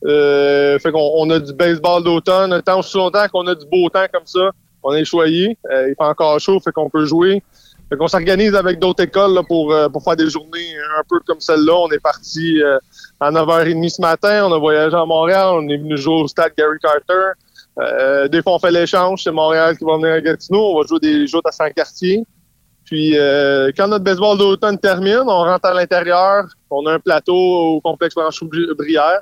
[0.05, 2.61] Euh, fait qu'on on a du baseball d'automne.
[2.61, 4.51] Tant aussi longtemps qu'on a du beau temps comme ça,
[4.83, 5.57] on est choyé.
[5.71, 7.43] Euh, il fait encore chaud, fait qu'on peut jouer.
[7.89, 11.19] Fait qu'on s'organise avec d'autres écoles là, pour, euh, pour faire des journées un peu
[11.25, 11.73] comme celle-là.
[11.75, 12.77] On est parti euh,
[13.19, 14.45] à 9h30 ce matin.
[14.45, 15.47] On a voyagé à Montréal.
[15.53, 17.31] On est venu jouer au stade Gary Carter.
[17.79, 19.23] Euh, des fois, on fait l'échange.
[19.23, 20.73] C'est Montréal qui va venir à Gatineau.
[20.73, 22.23] On va jouer des jours à Saint-Cartier.
[22.85, 26.45] Puis, euh, quand notre baseball d'automne termine, on rentre à l'intérieur.
[26.69, 29.21] On a un plateau au complexe Blanchot-Brière.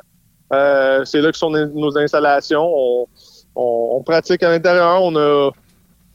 [0.54, 3.08] Euh, c'est là que sont nos installations.
[3.56, 5.02] On, pratique à l'intérieur.
[5.04, 5.52] On a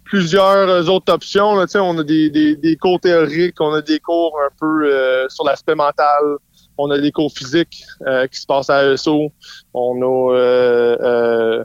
[0.05, 1.51] plusieurs autres options.
[1.51, 5.75] On a des, des, cours théoriques, on a des cours un peu euh, sur l'aspect
[5.75, 6.37] mental.
[6.79, 9.31] On a des cours physiques euh, qui se passent à ESO.
[9.75, 11.65] On a euh, euh,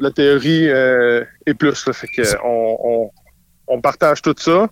[0.00, 1.84] la théorie euh, et plus.
[1.92, 3.10] Fait que on,
[3.66, 4.68] on, partage tout ça.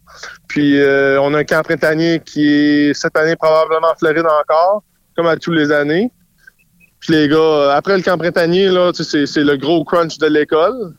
[0.49, 4.83] Puis euh, on a un camp printanier qui est cette année probablement en Floride encore,
[5.17, 6.11] comme à tous les années.
[7.01, 10.27] Puis les gars, euh, après le camp printanier, là, c'est, c'est le gros crunch de
[10.27, 10.95] l'école.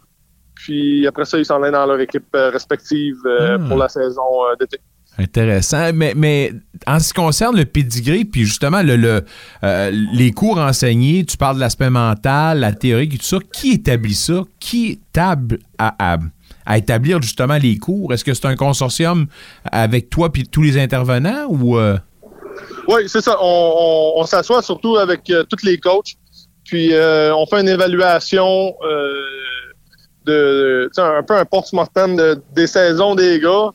[0.55, 3.67] Puis après ça, ils s'en dans leur équipe euh, respective euh, Hmm.
[3.67, 4.21] pour la saison
[4.51, 4.77] euh, d'été.
[5.19, 5.91] Intéressant.
[5.93, 6.53] Mais, mais
[6.85, 9.21] en ce qui concerne le pedigree, puis justement le, le,
[9.63, 13.37] euh, les cours enseignés, tu parles de l'aspect mental, la théorie et tout ça.
[13.51, 14.43] Qui établit ça?
[14.59, 16.19] Qui table à, à-
[16.67, 18.13] à établir justement les cours?
[18.13, 19.25] Est-ce que c'est un consortium
[19.71, 21.79] avec toi puis tous les intervenants ou
[22.87, 23.37] Oui, c'est ça.
[23.41, 26.15] On, s'assoit surtout avec euh, tous les coachs.
[26.65, 29.13] Puis euh, on fait une évaluation euh,
[30.25, 33.69] de, un peu un post-mortem de- des saisons des gars.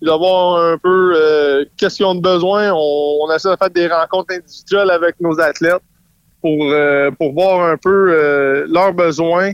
[0.00, 2.70] D'avoir un peu qu'est-ce qu'ils ont de besoin.
[2.72, 5.82] On, on essaie de faire des rencontres individuelles avec nos athlètes
[6.40, 6.72] pour,
[7.18, 9.50] pour voir un peu leurs besoins.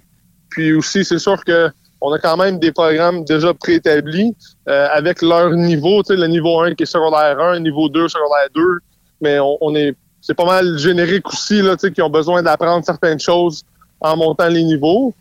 [0.51, 1.70] Puis aussi, c'est sûr que
[2.05, 4.36] on a quand même des programmes déjà préétablis
[4.68, 8.09] euh, avec leur niveau, tu sais, le niveau 1 qui est secondaire 1, niveau 2,
[8.09, 8.62] secondaire 2.
[9.22, 12.42] Mais on, on est c'est pas mal générique aussi, là, tu sais, qui ont besoin
[12.42, 13.62] d'apprendre certaines choses
[14.00, 15.14] en montant les niveaux.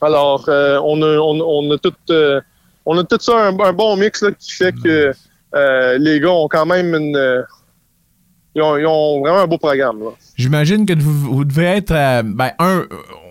[0.00, 2.40] Alors, euh, on, a, on, on a tout euh,
[2.86, 5.12] on a tout ça, un, un bon mix là, qui fait que
[5.54, 7.44] euh, les gars ont quand même une.
[8.58, 9.98] Ils, ont, ils ont vraiment un beau programme.
[10.36, 11.92] J'imagine que vous, vous devez être.
[11.92, 12.84] euh, ben, un,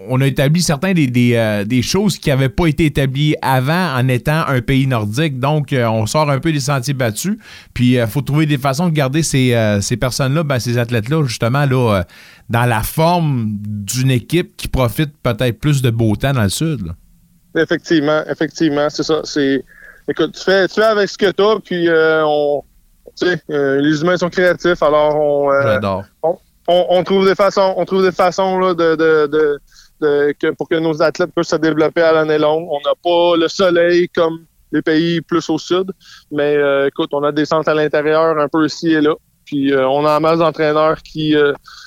[0.10, 3.94] on a établi certains des, des, euh, des choses qui n'avaient pas été établies avant
[3.94, 5.38] en étant un pays nordique.
[5.40, 7.38] Donc, euh, on sort un peu des sentiers battus.
[7.74, 11.66] Puis, il faut trouver des façons de garder ces, ces personnes-là, ben, ces athlètes-là, justement,
[11.66, 12.04] là,
[12.50, 16.88] dans la forme d'une équipe qui profite peut-être plus de beau temps dans le sud.
[16.88, 16.94] là.
[17.62, 19.22] Effectivement, effectivement, c'est ça.
[19.24, 19.64] C'est,
[20.10, 22.64] écoute, tu fais, tu fais avec ce que tu as, puis on,
[23.24, 25.76] euh, les humains sont créatifs, alors on, euh,
[26.24, 26.38] on,
[26.68, 29.60] on- on trouve des façons, on trouve des façons là, de, de, de,
[30.02, 32.68] de- que, pour que nos athlètes puissent se développer à l'année longue.
[32.70, 35.92] On n'a pas le soleil comme les pays plus au sud,
[36.32, 39.14] mais euh, écoute, on a des centres à l'intérieur un peu ici et là.
[39.46, 41.34] Puis on a un masse d'entraîneurs qui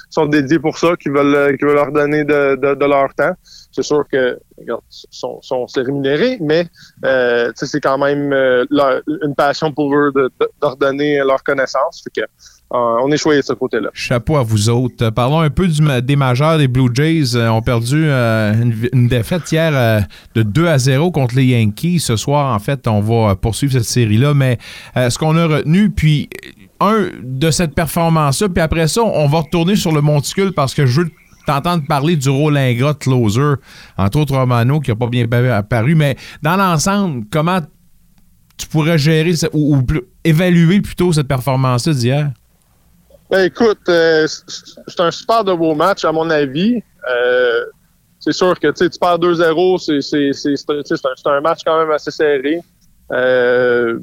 [0.09, 3.35] sont dédiés pour ça, qui veulent, qui veulent leur donner de, de, de leur temps.
[3.73, 5.67] C'est sûr que regarde, sont, sont
[6.41, 6.67] mais
[7.05, 8.65] euh, c'est quand même euh,
[9.23, 12.03] une passion pour eux de, de, leur donner leur connaissance.
[12.03, 12.27] Fait que
[12.71, 13.91] on est choyé de ce côté-là.
[13.93, 15.05] Chapeau à vous autres.
[15.05, 15.67] Euh, Parlons un peu
[16.03, 17.35] des majeurs des Blue Jays.
[17.35, 18.55] Euh, ont perdu euh,
[18.93, 20.01] une, défaite hier euh,
[20.35, 22.01] de 2 à 0 contre les Yankees.
[22.01, 24.35] Ce soir, en fait, on va poursuivre cette série-là.
[24.35, 24.59] Mais
[24.97, 26.29] euh, ce qu'on a retenu, puis
[26.79, 30.87] un de cette performance-là, puis après ça, on va retourner sur le monticule parce que
[30.87, 31.09] je veux
[31.51, 32.29] t'entendre parler du
[32.93, 33.55] de closer,
[33.97, 35.95] entre autres Romano, qui n'a pas bien apparu.
[35.95, 37.61] Mais dans l'ensemble, comment
[38.57, 39.83] tu pourrais gérer ou,
[40.25, 42.31] évaluer plutôt cette performance-là d'hier?
[43.31, 46.83] Ben, écoute, euh, c'est un super de beau match, à mon avis.
[47.11, 47.65] Euh,
[48.19, 51.15] c'est sûr que tu perds 2-0, c'est c'est- c'est- c'est un, tu sais, c'est un-
[51.17, 52.61] c'est un match quand même assez serré.
[53.13, 53.99] Euh,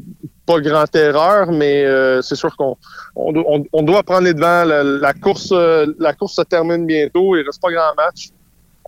[0.46, 2.76] pas grande erreur, mais euh, c'est sûr qu'on
[3.16, 4.66] on, do- on- on doit prendre les devants.
[4.66, 7.36] La, course, euh, la course se termine bientôt.
[7.36, 8.30] Il reste pas grand match.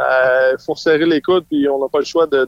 [0.02, 2.48] Il faut serrer les coudes, puis on n'a pas le choix de,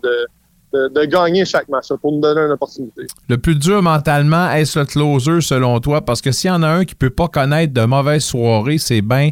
[0.73, 3.01] de, de, gagner chaque match pour nous donner une opportunité.
[3.27, 6.01] Le plus dur mentalement, est-ce le closer selon toi?
[6.01, 9.01] Parce que s'il y en a un qui peut pas connaître de mauvaises soirées, c'est
[9.01, 9.31] bien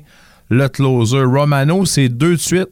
[0.49, 1.23] le closer.
[1.23, 2.69] Romano, c'est deux de suite.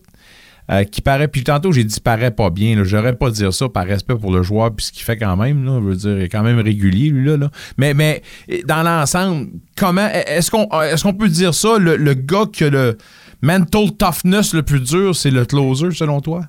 [0.71, 3.85] Euh, qui paraît, puis tantôt j'ai dit paraît pas bien, j'aurais pas dire ça par
[3.85, 6.29] respect pour le joueur, puis ce qu'il fait quand même, là, veux dire, il est
[6.29, 7.49] quand même régulier, lui, là.
[7.77, 8.21] Mais, mais
[8.65, 9.47] dans l'ensemble,
[9.77, 12.97] comment, est-ce qu'on est-ce qu'on peut dire ça, le, le gars qui a le
[13.41, 16.45] mental toughness le plus dur, c'est le closer, selon toi?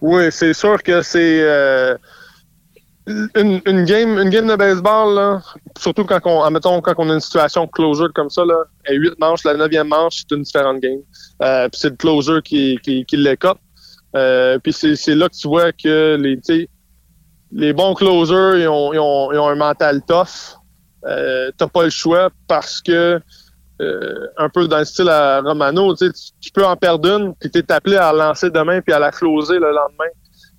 [0.00, 1.96] Oui, c'est sûr que c'est euh,
[3.06, 5.42] une, une game, une game de baseball, là,
[5.78, 9.18] surtout quand on, admettons, quand on a une situation closure comme ça, là, à 8
[9.20, 11.00] manches, la neuvième manche, c'est une différente game.
[11.42, 13.58] Euh, puis c'est le closer qui, qui, qui l'écope.
[14.16, 16.68] Euh, puis c'est, là que tu vois que les,
[17.52, 20.56] les bons closers, ils ont, ils ont, ils ont un mental tough.
[21.06, 23.20] Euh, t'as pas le choix parce que
[23.82, 27.50] euh, un peu dans le style à Romano, tu- tu peux en perdre une, puis
[27.50, 30.10] t'es appelé à lancer demain puis à la closer le lendemain.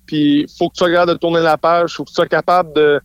[0.06, 2.72] Puis faut que tu sois capable de tourner la page, faut que tu sois capable
[2.74, 3.00] de,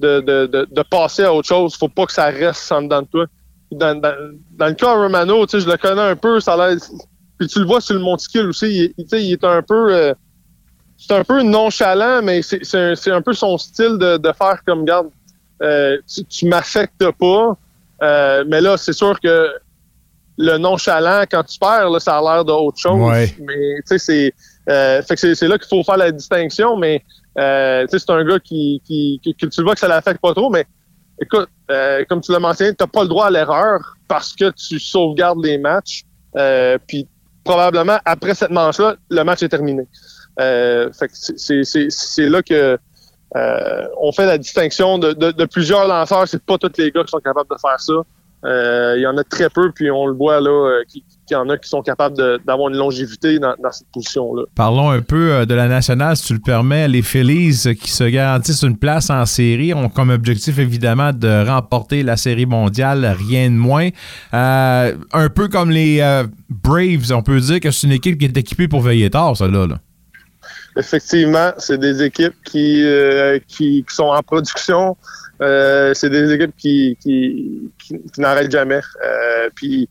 [0.00, 1.74] de, de, de, de passer à autre chose.
[1.76, 3.26] Faut pas que ça reste en dedans de toi.
[3.72, 4.14] Dans, dans,
[4.52, 6.78] dans le cas de Romano, tu sais, je le connais un peu, ça a l'air.
[7.38, 9.92] Puis tu le vois sur le monticule aussi, il, il- est un peu.
[9.94, 10.14] euh,
[10.96, 14.84] c'est un peu nonchalant, mais c'est un, un peu son style de, de faire comme,
[14.84, 15.08] garde,
[15.62, 17.56] euh, tu, tu m'affectes pas.
[18.02, 19.50] Euh, mais là, c'est sûr que
[20.38, 23.00] le nonchalant, quand tu perds, là, ça a l'air d'autre chose.
[23.00, 23.34] Ouais.
[23.40, 24.34] Mais tu sais, c'est.
[24.68, 27.02] Euh, fait que c'est- là qu'il faut faire la distinction, mais
[27.38, 30.66] euh, c'est un gars qui, qui, qui- tu vois que ça l'affecte pas trop, mais
[31.20, 34.50] écoute, euh, comme tu l'as mentionné, tu n'as pas le droit à l'erreur parce que
[34.50, 36.02] tu sauvegardes les matchs.
[36.36, 37.08] Euh, puis
[37.44, 39.86] probablement, après cette manche-là, le match est terminé.
[40.40, 42.76] Euh, fait que c'est là que
[43.36, 46.28] euh, on fait la distinction de, de, de plusieurs lanceurs.
[46.28, 47.94] C'est pas tous les gars qui sont capables de faire ça.
[48.44, 51.36] Euh, Il y en a très peu, puis on le voit là, euh, qu'il qu'il
[51.36, 54.44] y en a qui sont capables d'avoir une longévité dans, dans cette position-là.
[54.54, 56.88] Parlons un peu euh, de la nationale, si tu le permets.
[56.88, 62.02] Les Phillies qui se garantissent une place en série ont comme objectif évidemment de remporter
[62.02, 63.88] la série mondiale, rien de moins.
[64.34, 68.26] Euh, un peu comme les euh, Braves, on peut dire que c'est une équipe qui
[68.26, 69.66] est équipée pour veiller tard, ça là.
[69.66, 69.80] là.
[70.78, 74.96] Effectivement, c'est des équipes qui, euh, qui, qui sont en production.
[75.42, 78.80] Euh, c'est des équipes qui, qui, qui, n'arrêtent jamais.
[79.04, 79.88] Euh, puis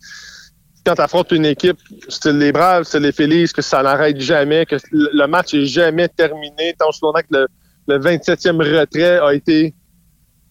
[0.85, 1.77] quand tu affrontes une équipe,
[2.09, 6.07] c'est les Braves, c'est les Phillies, que ça n'arrête jamais, que le match est jamais
[6.07, 7.47] terminé, tant que le,
[7.87, 9.73] le 27e retrait a été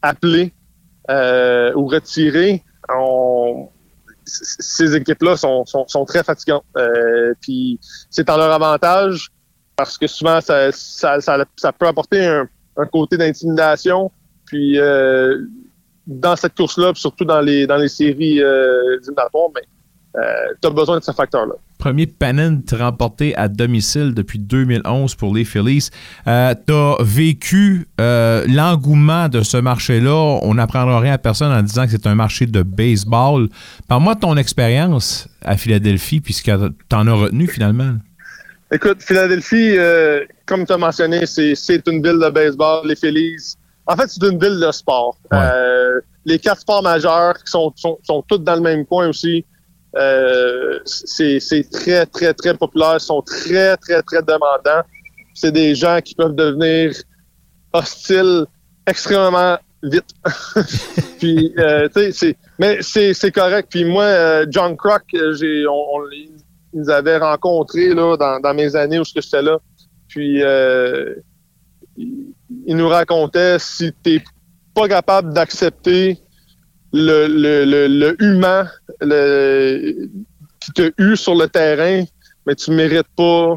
[0.02, 0.52] appelé
[1.10, 2.62] euh, ou retiré.
[2.94, 3.68] On,
[4.26, 6.64] ces équipes-là sont, sont, sont très fatigantes.
[6.76, 7.78] Euh, puis
[8.10, 9.30] c'est en leur avantage
[9.76, 14.10] parce que souvent ça, ça, ça, ça peut apporter un, un côté d'intimidation.
[14.54, 15.46] Puis euh,
[16.06, 19.00] dans cette course-là, surtout dans les dans les séries euh,
[19.52, 19.62] mais
[20.62, 21.54] tu as besoin de ce facteur-là.
[21.78, 25.90] Premier pennant remporté à domicile depuis 2011 pour les Phillies.
[26.28, 30.38] Euh, tu as vécu euh, l'engouement de ce marché-là.
[30.42, 33.48] On n'apprendra rien à personne en disant que c'est un marché de baseball.
[33.88, 37.94] Parle-moi de ton expérience à Philadelphie, puisque tu en as retenu finalement.
[38.72, 43.56] Écoute, Philadelphie, euh, comme tu as mentionné, c'est c'est une ville de baseball, les Phillies.
[43.86, 45.18] En fait, c'est une ville de sport.
[45.32, 49.44] Euh, les quatre sports majeurs qui sont, sont, sont tous dans le même coin aussi.
[49.96, 52.94] Euh, c'est c'est très, très, très populaire.
[52.94, 54.82] Ils sont très, très, très demandants.
[55.34, 56.92] C'est des gens qui peuvent devenir
[57.72, 58.46] hostiles
[58.86, 60.08] extrêmement vite.
[61.18, 63.68] Puis, euh, tu sais, c'est, mais c'est, c'est correct.
[63.70, 66.02] Puis moi, euh, John Croc, j'ai, on, on
[66.72, 69.58] nous avait rencontrés là, dans, dans mes années où j'étais là.
[70.08, 71.14] Puis, euh,
[72.66, 74.22] il, nous racontait si t'es
[74.74, 76.18] pas capable d'accepter
[76.92, 78.68] le, le, le, humain
[80.60, 82.04] qui t'a eu sur le terrain,
[82.46, 83.56] mais tu mérites pas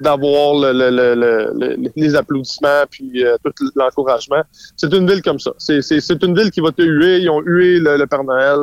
[0.00, 4.42] d'avoir le, le, le, le- le- les applaudissements puis euh, tout l'encouragement.
[4.76, 5.52] C'est une ville comme ça.
[5.58, 5.80] C'est,
[6.22, 7.20] une ville qui va te huer.
[7.20, 8.58] Ils ont hué le Père Noël.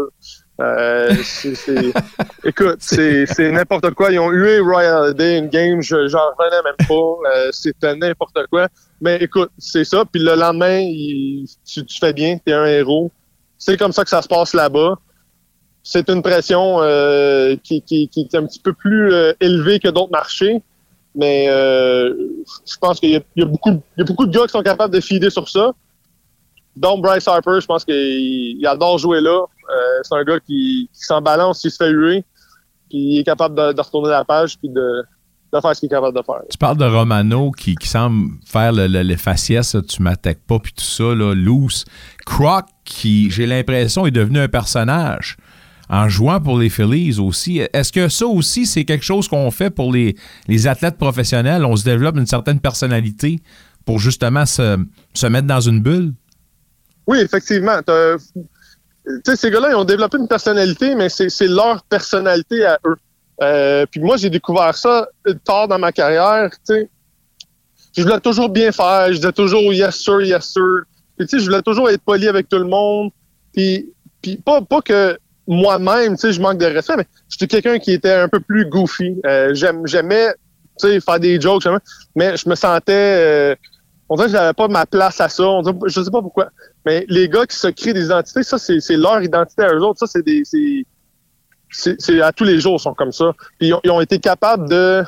[0.62, 1.94] Euh, c'est- c'est-
[2.44, 4.12] écoute, c'est c'est n'importe quoi.
[4.12, 7.30] Ils ont hué Royal Day une game, je- j'en revenais même pas.
[7.38, 8.68] Euh, C'était n'importe quoi.
[9.02, 10.04] Mais écoute, c'est ça.
[10.06, 10.80] Puis le lendemain,
[11.66, 13.12] tu, tu fais bien, tu es un héros.
[13.58, 14.96] C'est comme ça que ça se passe là-bas.
[15.82, 19.90] C'est une pression euh, qui, qui, qui est un petit peu plus euh, élevée que
[19.90, 20.62] d'autres marchés.
[21.16, 22.14] Mais euh,
[22.66, 24.52] je pense qu'il y, a- y a beaucoup, il y a beaucoup de gars qui
[24.52, 25.72] sont capables de fider sur ça.
[26.76, 27.96] Donc Bryce Harper, je pense qu'il
[28.60, 29.42] il adore jouer là.
[29.42, 32.24] Euh, c'est un gars qui, qui s'en balance s'il se fait huer.
[32.90, 35.04] Puis il est capable de, retourner la page puis de,
[35.54, 36.42] de faire ce qu'il est capable de faire.
[36.50, 40.60] Tu parles de Romano qui, qui semble faire le, le- les faciès, tu m'attaques pas,
[40.60, 41.86] puis tout ça, là, loose.
[42.26, 45.38] Croc, qui, j'ai l'impression, est devenu un personnage
[45.90, 47.62] en jouant pour les Phillies aussi.
[47.74, 50.16] Est-ce que ça aussi, c'est quelque chose qu'on fait pour les,
[50.48, 51.66] les athlètes professionnels?
[51.66, 53.42] On se développe une certaine personnalité
[53.86, 54.78] pour justement se,
[55.14, 56.14] se mettre dans une bulle?
[57.08, 57.80] Oui, effectivement.
[59.26, 62.96] Sais, ces gars-là, ils ont développé une personnalité, mais c'est leur personnalité à eux.
[63.42, 65.08] Euh, puis moi, j'ai découvert ça
[65.44, 66.50] tard dans ma carrière.
[66.52, 66.90] Tu sais,
[67.98, 69.08] je voulais toujours bien faire.
[69.10, 70.64] Je disais toujours yes sir, yes sir.
[71.18, 73.12] Puis, je voulais toujours être poli avec tout le monde.
[73.54, 73.92] Puis,
[74.22, 78.30] puis pas, pas que moi-même, je manque de respect, mais j'étais quelqu'un qui était un
[78.30, 79.20] peu plus goofy.
[79.26, 80.34] Euh, J'aimais,
[80.80, 81.68] faire des jokes,
[82.16, 83.52] mais je me sentais...
[83.52, 83.56] euh,
[84.10, 85.44] on dirait que j'avais pas ma place à ça.
[85.44, 86.50] On dirait- je sais pas pourquoi.
[86.86, 89.82] Mais les gars qui se créent des identités, ça, c'est c'est leur identité à eux
[89.82, 90.00] autres.
[90.00, 90.44] Ça, c'est des.
[90.46, 90.86] c'est-
[91.76, 93.32] C'est c'est à tous les jours, ils sont comme ça.
[93.58, 95.04] Puis ils ont, ils ont été capables de,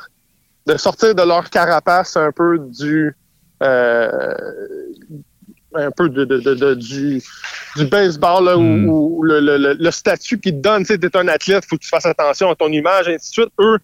[0.66, 3.14] de sortir de leur carapace un peu du.
[3.62, 4.34] euh,
[5.74, 7.22] un peu de, de- de- du,
[7.76, 10.98] du baseball, là, où, où le, le- le- le statut qu'ils te donnent, tu sais,
[10.98, 13.52] t'es un athlète, faut que tu fasses attention à ton image, et ainsi de suite.
[13.60, 13.78] Eux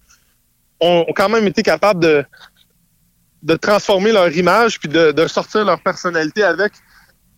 [0.81, 2.25] ont, ont quand même été capables de,
[3.43, 6.73] de transformer leur image puis de, de sortir leur personnalité avec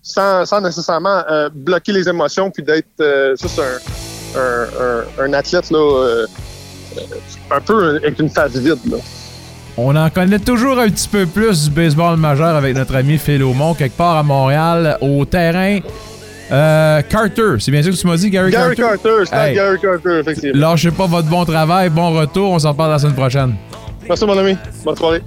[0.04, 4.66] sans, sans nécessairement euh, bloquer les émotions puis d'être euh, juste un, un,
[5.24, 6.26] un, un athlète là, euh,
[7.50, 8.78] un peu avec une face vide.
[8.90, 8.98] Là.
[9.76, 13.42] On en connaît toujours un petit peu plus du baseball majeur avec notre ami Phil
[13.42, 15.80] Aumont, quelque part à Montréal, au terrain.
[16.52, 19.54] euh, Carter, c'est bien sûr que tu m'as dit, Gary, Gary Carter, c'est Hey.
[19.56, 20.60] Gary Carter, effectivement.
[20.60, 23.54] Lâchez pas votre bon travail, bon retour, on s'en reparle la semaine prochaine.
[24.06, 25.22] Merci mon ami, bonne soirée.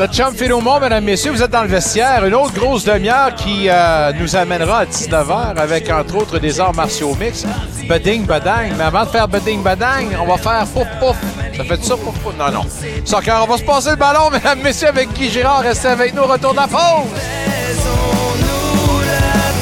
[0.00, 2.24] Notre chum Philomon, mesdames, messieurs, vous êtes dans le vestiaire.
[2.24, 6.72] Une autre grosse demi-heure qui euh, nous amènera à 19h avec, entre autres, des arts
[6.74, 7.44] martiaux mix.
[7.86, 8.72] Beding, badang.
[8.78, 11.16] Mais avant de faire beding, badang, on va faire pouf, pouf.
[11.54, 12.34] Ça fait ça, pouf, pouf?
[12.38, 12.64] Non, non.
[13.04, 15.60] Soccer, on va se passer le ballon, mesdames, messieurs, avec Guy Girard.
[15.60, 17.10] Restez avec nous, retour de la pause.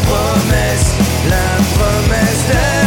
[0.07, 0.95] promesse,
[1.28, 2.77] la promesse de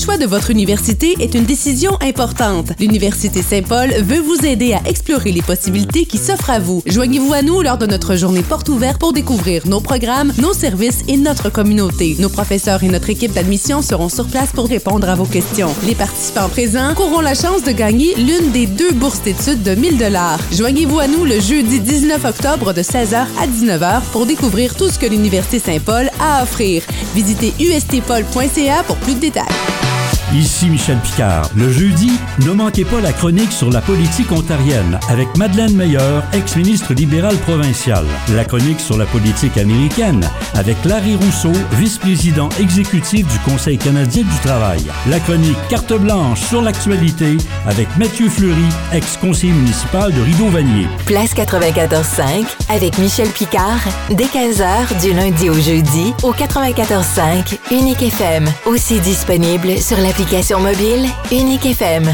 [0.00, 2.72] choix de votre université est une décision importante.
[2.80, 6.82] L'Université Saint-Paul veut vous aider à explorer les possibilités qui s'offrent à vous.
[6.86, 11.02] Joignez-vous à nous lors de notre journée porte ouverte pour découvrir nos programmes, nos services
[11.06, 12.16] et notre communauté.
[12.18, 15.74] Nos professeurs et notre équipe d'admission seront sur place pour répondre à vos questions.
[15.86, 19.98] Les participants présents courront la chance de gagner l'une des deux bourses d'études de 1000
[19.98, 20.40] dollars.
[20.52, 24.98] Joignez-vous à nous le jeudi 19 octobre de 16h à 19h pour découvrir tout ce
[24.98, 26.84] que l'Université Saint-Paul a à offrir.
[27.14, 29.89] Visitez ustpaul.ca pour plus de détails.
[30.32, 31.50] Ici Michel Picard.
[31.56, 32.12] Le jeudi,
[32.46, 38.06] ne manquez pas la chronique sur la politique ontarienne avec Madeleine Meilleur, ex-ministre libérale provinciale.
[38.36, 40.24] La chronique sur la politique américaine
[40.54, 44.84] avec Larry Rousseau, vice-président exécutif du Conseil canadien du travail.
[45.08, 50.86] La chronique Carte blanche sur l'actualité avec Mathieu Fleury, ex-conseiller municipal de Rideau-Vanier.
[51.06, 58.46] Place 94.5 avec Michel Picard, dès 15h du lundi au jeudi au 94.5 Unique FM.
[58.66, 60.19] Aussi disponible sur l'application
[60.58, 62.04] mobile Unique FM.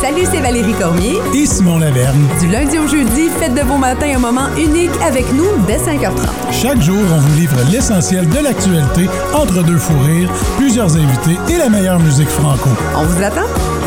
[0.00, 1.14] Salut, c'est Valérie Cormier.
[1.32, 2.26] Et Simon Laverne.
[2.40, 6.12] Du lundi au jeudi, faites de vos matins un moment unique avec nous dès 5h30.
[6.50, 11.56] Chaque jour, on vous livre l'essentiel de l'actualité entre deux fous rires, plusieurs invités et
[11.56, 12.68] la meilleure musique franco.
[12.96, 13.46] On vous attend?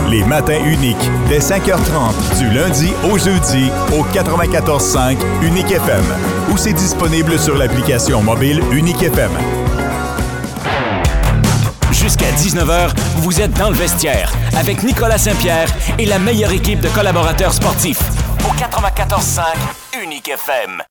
[0.09, 6.05] Les matins uniques, dès 5h30, du lundi au jeudi, au 94.5 Unique FM.
[6.53, 9.31] Ou c'est disponible sur l'application mobile Unique FM.
[12.03, 16.89] Jusqu'à 19h, vous êtes dans le vestiaire avec Nicolas Saint-Pierre et la meilleure équipe de
[16.89, 18.01] collaborateurs sportifs.
[18.45, 19.41] Au 94.5
[20.03, 20.83] Unique FM.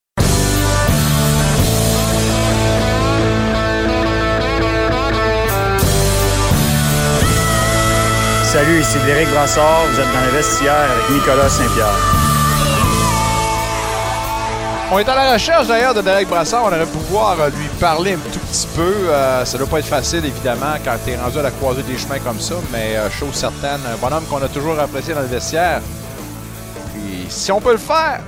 [8.44, 9.82] Salut, ici Derek Brassard.
[9.92, 12.21] Vous êtes dans le vestiaire avec Nicolas Saint-Pierre.
[14.94, 16.64] On est à la recherche d'ailleurs de Derek Brassard.
[16.64, 19.08] On aurait pu pouvoir euh, lui parler un tout petit peu.
[19.08, 21.96] Euh, ça doit pas être facile, évidemment, quand tu es rendu à la croisée des
[21.96, 25.28] chemins comme ça, mais euh, chose certaine, un bonhomme qu'on a toujours apprécié dans le
[25.28, 25.80] vestiaire.
[26.92, 28.20] Puis si on peut le faire,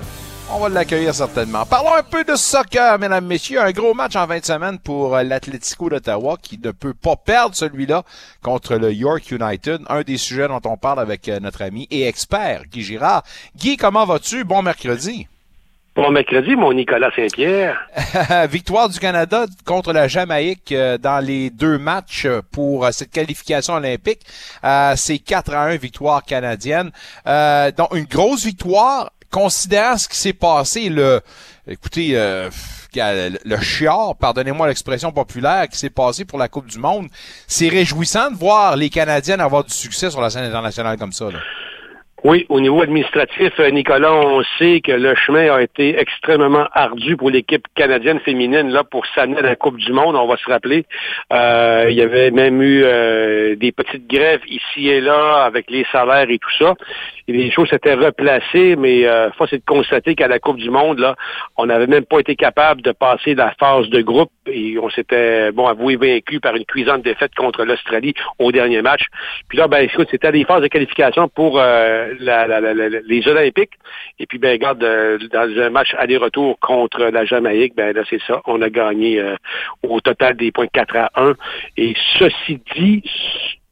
[0.50, 1.66] on va l'accueillir certainement.
[1.66, 3.60] Parlons un peu de soccer, mesdames, messieurs.
[3.60, 7.54] Un gros match en 20 semaines pour euh, l'Atlético d'Ottawa qui ne peut pas perdre
[7.54, 8.04] celui-là
[8.42, 9.82] contre le York United.
[9.90, 13.22] Un des sujets dont on parle avec notre ami et expert, Guy Girard.
[13.54, 14.44] Guy, comment vas-tu?
[14.44, 15.28] Bon mercredi.
[15.96, 17.88] Bon mercredi, mon Nicolas Saint-Pierre.
[18.50, 23.74] Victoire du Canada contre la Jamaïque euh, dans les deux matchs pour euh, cette qualification
[23.74, 24.22] olympique.
[24.64, 26.90] Euh, C'est 4 à 1 victoire canadienne.
[27.28, 31.20] Euh, donc une grosse victoire considérant ce qui s'est passé, le,
[31.68, 32.50] écoutez, euh,
[32.94, 37.06] le, chiard, pardonnez-moi l'expression populaire, qui s'est passé pour la Coupe du Monde,
[37.46, 41.26] c'est réjouissant de voir les Canadiennes avoir du succès sur la scène internationale comme ça.
[42.24, 47.18] Oui, au niveau administratif, euh, Nicolas, on sait que le chemin a été extrêmement ardu
[47.18, 50.16] pour l'équipe canadienne féminine là pour s'amener à la Coupe du Monde.
[50.16, 50.86] On va se rappeler,
[51.34, 55.84] euh, il y avait même eu euh, des petites grèves ici et là avec les
[55.92, 56.74] salaires et tout ça.
[57.28, 61.00] Les choses s'étaient replacées, mais euh, force est de constater qu'à la Coupe du Monde,
[61.00, 61.16] là,
[61.58, 65.52] on n'avait même pas été capable de passer la phase de groupe et on s'était
[65.52, 69.02] bon avoué vaincu par une cuisante défaite contre l'Australie au dernier match.
[69.48, 73.28] Puis là, ben écoute, c'était des phases de qualification pour euh, la, la, la, les
[73.28, 73.72] Olympiques.
[74.18, 78.20] Et puis, ben, regarde, euh, dans un match aller-retour contre la Jamaïque, ben là, c'est
[78.26, 78.40] ça.
[78.46, 79.36] On a gagné euh,
[79.82, 81.34] au total des points 4 à 1.
[81.76, 83.02] Et ceci dit,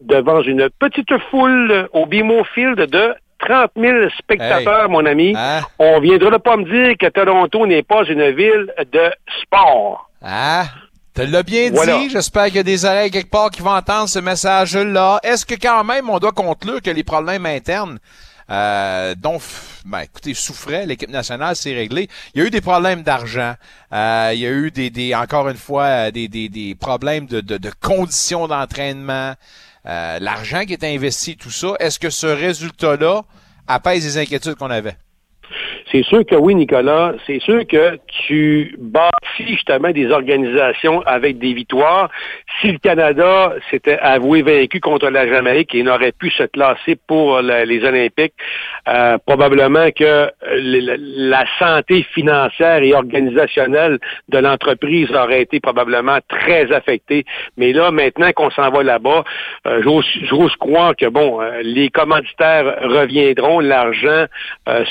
[0.00, 4.88] devant une petite foule au BMO Field de 30 000 spectateurs, Hey.
[4.90, 5.60] mon ami, Hein?
[5.78, 9.10] on viendra pas me dire que Toronto n'est pas une ville de
[9.42, 10.08] sport.
[10.22, 10.64] Ah,
[11.14, 11.98] tu l'as bien Voilà.
[11.98, 12.10] dit.
[12.10, 15.18] J'espère qu'il y a des oreilles quelque part qui vont entendre ce message-là.
[15.24, 17.98] Est-ce que quand même on doit conclure que les problèmes internes
[18.50, 19.38] euh, dont,
[19.84, 22.08] ben, écoutez, souffrait l'équipe nationale, c'est réglé.
[22.34, 23.54] Il y a eu des problèmes d'argent.
[23.92, 27.26] Euh, il y a eu des, des encore une fois, euh, des, des, des problèmes
[27.26, 29.34] de, de, de conditions d'entraînement.
[29.86, 31.74] Euh, L'argent qui est investi, tout ça.
[31.80, 33.22] Est-ce que ce résultat-là
[33.66, 34.96] apaise les inquiétudes qu'on avait?
[35.92, 37.12] C'est sûr que oui, Nicolas.
[37.26, 42.08] C'est sûr que tu bâtis justement des organisations avec des victoires.
[42.60, 47.42] Si le Canada s'était avoué vaincu contre la Jamaïque et n'aurait pu se classer pour
[47.42, 48.32] les Olympiques,
[48.88, 53.98] euh, probablement que la santé financière et organisationnelle
[54.30, 57.26] de l'entreprise aurait été probablement très affectée.
[57.58, 59.24] Mais là, maintenant qu'on s'en va là-bas,
[59.66, 64.24] euh, j'ose croire que bon, euh, les commanditaires reviendront, l'argent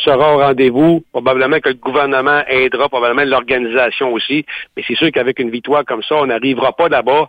[0.03, 0.90] sera au rendez-vous.
[1.11, 4.45] Probablement que le gouvernement aidera, probablement l'organisation aussi.
[4.75, 7.27] Mais c'est sûr qu'avec une victoire comme ça, on n'arrivera pas là-bas,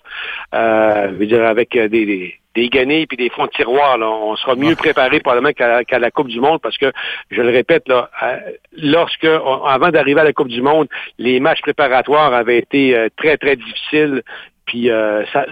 [0.54, 3.98] euh, je veux dire, avec euh, des, des des guenilles puis des fonds de tiroir.
[3.98, 4.08] Là.
[4.08, 6.92] On sera mieux préparé probablement qu'à la Coupe du Monde parce que,
[7.30, 8.36] je le répète, là, euh,
[8.76, 10.88] lorsque, avant d'arriver à la Coupe du Monde,
[11.18, 14.22] les matchs préparatoires avaient été euh, très, très difficiles.
[14.72, 15.44] Puis euh, ça,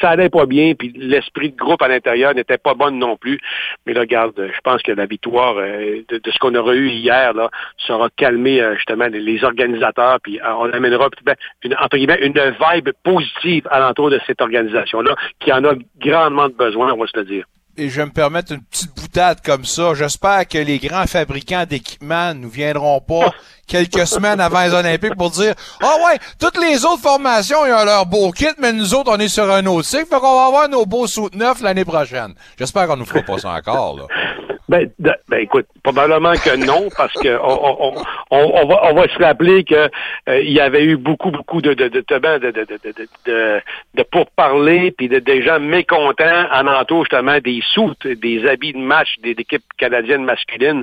[0.00, 3.38] ça allait pas bien, puis l'esprit de groupe à l'intérieur n'était pas bon non plus.
[3.86, 6.88] Mais là, regarde, je pense que la victoire euh, de, de ce qu'on aura eu
[6.88, 11.96] hier là sera calmé euh, justement les, les organisateurs, puis on amènera ben, une, entre
[11.98, 16.96] guillemets une vibe positive alentour de cette organisation-là, qui en a grandement de besoin, on
[16.96, 17.44] va se le dire.
[17.76, 19.94] et je vais me permettre une petite boutade comme ça.
[19.94, 23.32] J'espère que les grands fabricants d'équipements ne viendront pas
[23.66, 27.84] quelques semaines avant les Olympiques pour dire Ah ouais, toutes les autres formations ils ont
[27.84, 30.46] leur beau kit, mais nous autres, on est sur un autre cycle, fait qu'on va
[30.46, 32.34] avoir nos beaux sous neufs l'année prochaine.
[32.58, 34.04] J'espère qu'on nous fera pas ça encore, là.
[34.66, 37.94] Ben, ben, écoute, probablement que non, parce que on,
[38.30, 39.90] on, va, on va se rappeler que
[40.28, 42.78] euh, y avait eu beaucoup, beaucoup de de de de de, de, de,
[43.26, 43.52] de,
[43.94, 49.16] de, puis de, des gens mécontents en entour justement des soutes, des habits de match
[49.22, 50.82] des équipes canadiennes masculines.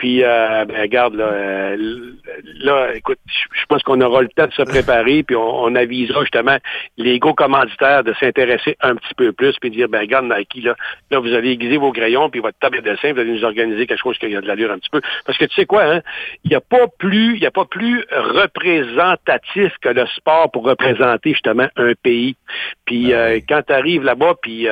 [0.00, 1.76] Puis, euh, ben, regarde, là, euh,
[2.62, 6.22] là écoute, je pense qu'on aura le temps de se préparer, puis on, on avisera
[6.22, 6.56] justement
[6.96, 10.64] les gros commanditaires de s'intéresser un petit peu plus, puis de dire, ben regarde Nike,
[10.64, 10.74] là,
[11.10, 13.86] là, vous allez aiguiser vos crayons, puis votre table de dessin, vous allez nous organiser
[13.86, 15.02] quelque chose qui a de l'allure un petit peu.
[15.26, 16.00] Parce que tu sais quoi, hein,
[16.44, 21.32] il n'y a pas plus, il a pas plus représentatif que le sport pour représenter
[21.32, 22.36] justement un pays.
[22.86, 24.66] Puis euh, quand tu arrives là-bas, puis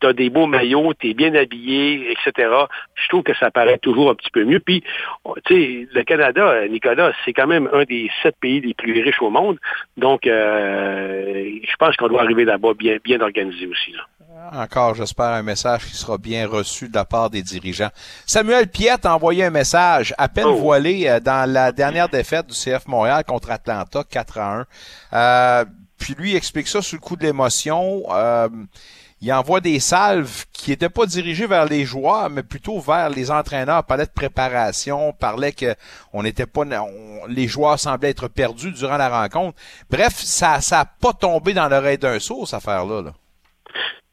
[0.00, 2.50] tu as des beaux maillots, tu es bien habillé, etc.,
[2.96, 4.60] je trouve que ça paraît toujours un petit peu mieux.
[4.60, 4.73] Puis,
[5.24, 9.02] oh, tu sais, le Canada, Nicolas, c'est quand même un des sept pays les plus
[9.02, 9.58] riches au monde.
[9.96, 13.92] Donc, euh, je pense qu'on doit arriver là-bas bien, bien organisé aussi.
[13.92, 14.02] Là.
[14.52, 17.90] Encore, j'espère, un message qui sera bien reçu de la part des dirigeants.
[18.26, 22.54] Samuel Piette a envoyé un message à peine voilé euh, dans la dernière défaite du
[22.54, 24.66] CF Montréal contre Atlanta, 4 à 1.
[25.12, 25.64] Euh,
[25.98, 28.02] puis lui il explique ça sous le coup de l'émotion.
[28.10, 28.48] Euh,
[29.24, 33.30] il envoie des salves qui n'étaient pas dirigées vers les joueurs, mais plutôt vers les
[33.30, 33.82] entraîneurs.
[33.82, 35.74] Parlait de préparation, parlait que
[36.12, 36.64] on n'était pas,
[37.28, 39.58] les joueurs semblaient être perdus durant la rencontre.
[39.90, 43.00] Bref, ça, ça pas tombé dans l'oreille d'un sourd, cette affaire-là.
[43.00, 43.12] là.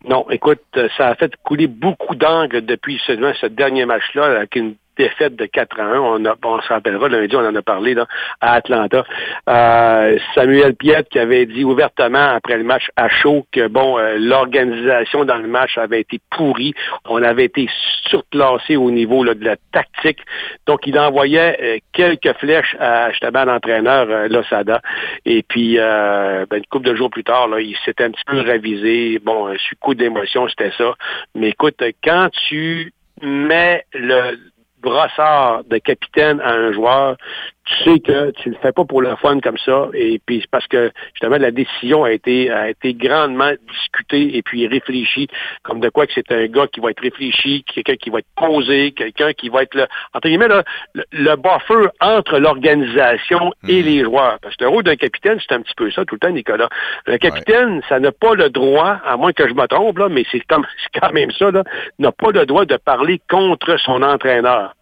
[0.05, 0.63] Non, écoute,
[0.97, 5.45] ça a fait couler beaucoup d'angles depuis seulement ce dernier match-là, avec une défaite de
[5.45, 5.99] 4 à 1.
[5.99, 8.07] On, a, on se rappellera, lundi, on en a parlé là,
[8.39, 9.03] à Atlanta.
[9.49, 14.17] Euh, Samuel Piette qui avait dit ouvertement après le match à chaud que bon, euh,
[14.17, 16.73] l'organisation dans le match avait été pourrie.
[17.05, 17.69] On avait été
[18.07, 20.19] surclassé au niveau là, de la tactique.
[20.65, 24.81] Donc, il envoyait euh, quelques flèches à justement l'entraîneur euh, Losada.
[25.25, 28.39] Et puis, ben, une couple de jours plus tard, là, il s'était un petit peu
[28.39, 29.19] révisé.
[29.19, 30.93] Bon, un coup d'émotion, c'était ça.
[31.35, 34.37] Mais écoute, quand tu mets le
[34.81, 37.17] brossard de capitaine à un joueur,
[37.65, 40.49] tu sais que tu le fais pas pour le fun comme ça, et puis c'est
[40.49, 45.27] parce que justement la décision a été a été grandement discutée et puis réfléchie,
[45.63, 48.27] comme de quoi que c'est un gars qui va être réfléchi, quelqu'un qui va être
[48.35, 50.63] posé, quelqu'un qui va être le entre guillemets là,
[50.95, 54.39] le, le buffer entre l'organisation et les joueurs.
[54.41, 56.69] Parce que le rôle d'un capitaine, c'est un petit peu ça tout le temps, Nicolas.
[57.05, 60.25] Le capitaine, ça n'a pas le droit, à moins que je me trompe, là, mais
[60.31, 61.63] c'est c'est quand même ça, là,
[61.99, 64.73] n'a pas le droit de parler contre son entraîneur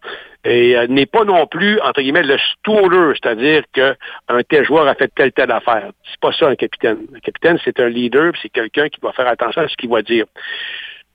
[0.44, 4.94] et euh, n'est pas non plus, entre guillemets, le stooler, c'est-à-dire qu'un tel joueur a
[4.94, 5.90] fait telle, telle affaire.
[6.10, 6.98] C'est pas ça un capitaine.
[7.14, 10.02] Un capitaine, c'est un leader, c'est quelqu'un qui doit faire attention à ce qu'il va
[10.02, 10.24] dire.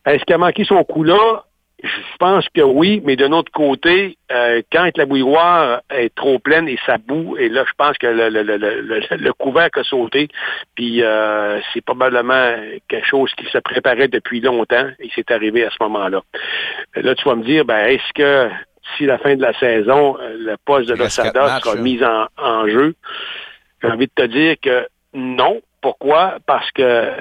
[0.05, 1.43] Est-ce qu'il a manqué son coup là?
[1.83, 6.69] Je pense que oui, mais d'un autre côté, euh, quand la bouilloire est trop pleine
[6.69, 9.83] et ça boue, et là, je pense que le, le, le, le, le couvercle a
[9.83, 10.29] sauté,
[10.75, 12.55] puis euh, c'est probablement
[12.87, 16.21] quelque chose qui se préparait depuis longtemps, et c'est arrivé à ce moment-là.
[16.95, 18.49] Là, tu vas me dire, ben, est-ce que
[18.97, 21.81] si la fin de la saison, euh, le poste de Losada sera là.
[21.81, 22.95] mis en, en jeu,
[23.81, 25.61] j'ai envie de te dire que non.
[25.81, 26.37] Pourquoi?
[26.47, 27.11] Parce que euh,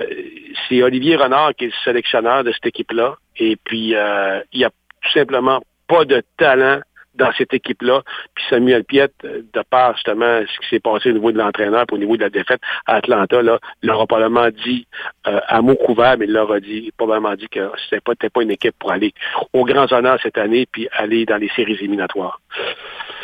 [0.69, 3.17] c'est Olivier Renard qui est le sélectionneur de cette équipe-là.
[3.37, 6.81] Et puis, euh, il n'y a tout simplement pas de talent
[7.15, 8.03] dans cette équipe-là.
[8.35, 11.87] Puis Samuel Piette, euh, de par justement ce qui s'est passé au niveau de l'entraîneur
[11.87, 14.87] puis au niveau de la défaite à Atlanta, là, l'aura probablement dit
[15.27, 18.51] euh, à mot couvert, mais il l'aura dit, probablement dit que c'était pas, pas une
[18.51, 19.13] équipe pour aller
[19.53, 22.41] aux grands honneurs cette année puis aller dans les séries éliminatoires.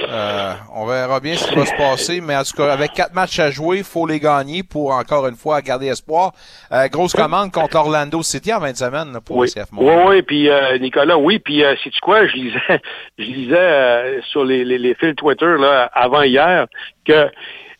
[0.08, 3.14] Euh, on verra bien ce qui va se passer, mais en tout cas, avec quatre
[3.14, 6.32] matchs à jouer, il faut les gagner pour encore une fois garder espoir.
[6.72, 9.84] Euh, grosse commande contre Orlando City en 20 semaines là, pour Oui, le CF oui,
[9.84, 10.06] Montréal.
[10.08, 12.60] oui, puis euh, Nicolas, oui, puis euh, sais-tu quoi, je lisais,
[13.18, 16.66] je lisais euh, sur les, les, les fils Twitter là, avant hier
[17.04, 17.28] que,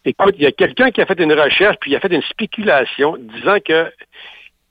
[0.05, 2.23] écoute, il y a quelqu'un qui a fait une recherche, puis il a fait une
[2.23, 3.91] spéculation disant que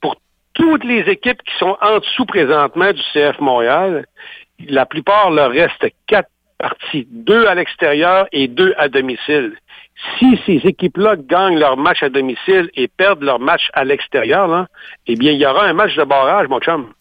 [0.00, 0.16] pour
[0.54, 4.06] toutes les équipes qui sont en dessous présentement du CF Montréal,
[4.68, 6.28] la plupart leur reste quatre
[6.60, 9.56] parties, deux à l'extérieur et deux à domicile.
[10.18, 14.66] Si ces équipes-là gagnent leur match à domicile et perdent leur match à l'extérieur, là,
[15.06, 16.92] eh bien, il y aura un match de barrage, mon chum,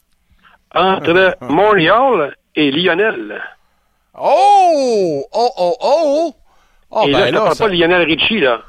[0.76, 3.41] entre Montréal et Lionel.
[4.19, 5.23] Oh!
[5.34, 6.34] Oh, oh, oh!
[6.91, 8.61] Oh, et ben là, je ne parle ça- pas de Lionel Richie, là.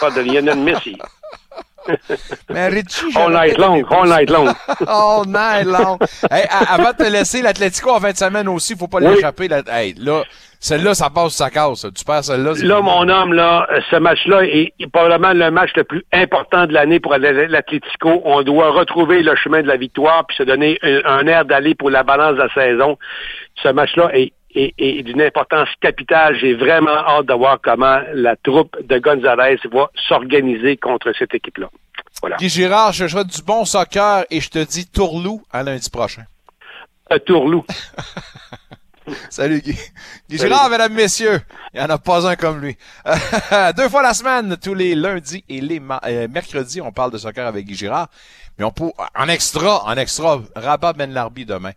[0.00, 0.96] Parle de Lionel Messi.
[2.50, 4.46] Mais Richie, All night long, all night long.
[4.86, 5.98] All night long.
[6.30, 9.14] Hey, avant de te laisser, l'Atletico en fin de semaine aussi, faut pas Oui.
[9.14, 9.48] l'échapper.
[9.68, 10.22] Hey, là,
[10.58, 11.86] celle-là, ça passe, ça casse.
[11.96, 12.52] Tu perds celle-là.
[12.62, 17.00] Là, mon homme, là, ce match-là est probablement le match le plus important de l'année
[17.00, 18.20] pour l'Atlético.
[18.24, 21.74] On doit retrouver le chemin de la victoire puis se donner un, un air d'aller
[21.74, 22.98] pour la balance de la saison.
[23.62, 26.36] Ce match-là est, est- est d'une importance capitale.
[26.40, 31.68] J'ai vraiment hâte de voir comment la troupe de Gonzalez va s'organiser contre cette équipe-là.
[32.20, 32.36] Voilà.
[32.36, 35.88] Guy Girard, je te souhaite du bon soccer et je te dis tourlou à lundi
[35.90, 36.24] prochain.
[37.10, 37.64] Un tourlou.
[39.28, 39.72] Salut Guy.
[40.28, 40.50] Guy Salut.
[40.52, 41.40] Girard, mesdames, messieurs.
[41.74, 42.76] Il n'y en a pas un comme lui.
[43.76, 47.46] Deux fois la semaine, tous les lundis et les euh, mercredis, on parle de soccer
[47.46, 48.08] avec Guy Girard.
[48.58, 51.72] Mais on peut, en extra, en extra, Rabat Ben Larbi demain.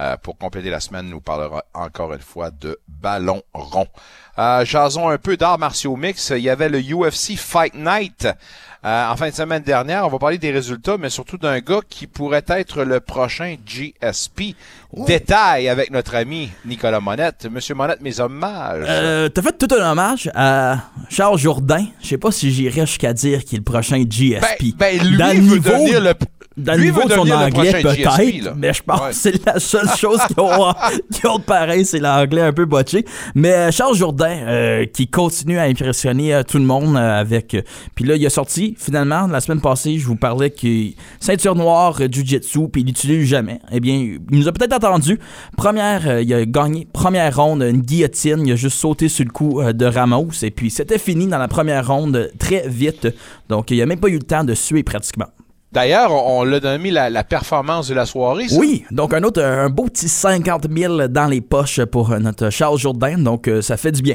[0.00, 3.86] Euh, pour compléter la semaine, nous parlera encore une fois de ballon rond.
[4.38, 6.30] Euh, jason un peu d'arts martiaux mix.
[6.36, 8.28] Il y avait le UFC Fight Night
[8.84, 10.06] euh, en fin de semaine dernière.
[10.06, 14.54] On va parler des résultats, mais surtout d'un gars qui pourrait être le prochain GSP.
[14.92, 17.46] Détail avec notre ami Nicolas Monette.
[17.50, 18.84] Monsieur Monette, mes hommages.
[18.88, 20.76] Euh, T'as fait tout un hommage à
[21.10, 21.84] Charles Jourdain.
[22.00, 24.76] Je sais pas si j'irais jusqu'à dire qu'il est le prochain GSP.
[24.76, 26.14] Ben, ben, lui Dans veut niveau- devenir le-
[26.58, 28.16] Dans le lui niveau veut de son devenir le anglais, prochain GSP, là.
[28.16, 29.08] peut-être, mais je pense Ouais.
[29.10, 30.74] que c'est la seule chose qui ont,
[31.12, 33.04] qui ont de pareil, c'est l'anglais un peu botché.
[33.34, 37.54] Mais euh, Charles Jourdain, euh, qui continue à impressionner euh, tout le monde euh, avec...
[37.54, 37.62] euh,
[37.94, 40.88] Puis là, il a sorti, finalement, la semaine passée, je vous parlais que
[41.20, 43.60] ceinture noire, euh, Jiu-Jitsu, puis il l'utilise jamais.
[43.72, 45.18] Eh bien, il nous a peut-être attendu.
[45.56, 49.30] Première, euh, il a gagné première ronde, une guillotine, il a juste sauté sur le
[49.30, 53.06] coup euh, de Ramos, et puis c'était fini dans la première ronde euh, très vite.
[53.48, 55.26] Donc, il a même pas eu le temps de suer pratiquement.
[55.72, 58.48] D'ailleurs, on, on l'a donné la, la performance de la soirée.
[58.48, 58.56] ça.
[58.58, 62.78] Oui, donc un autre, un beau petit 50 000 dans les poches pour notre Charles
[62.78, 64.14] Jourdain, donc euh, ça fait du bien.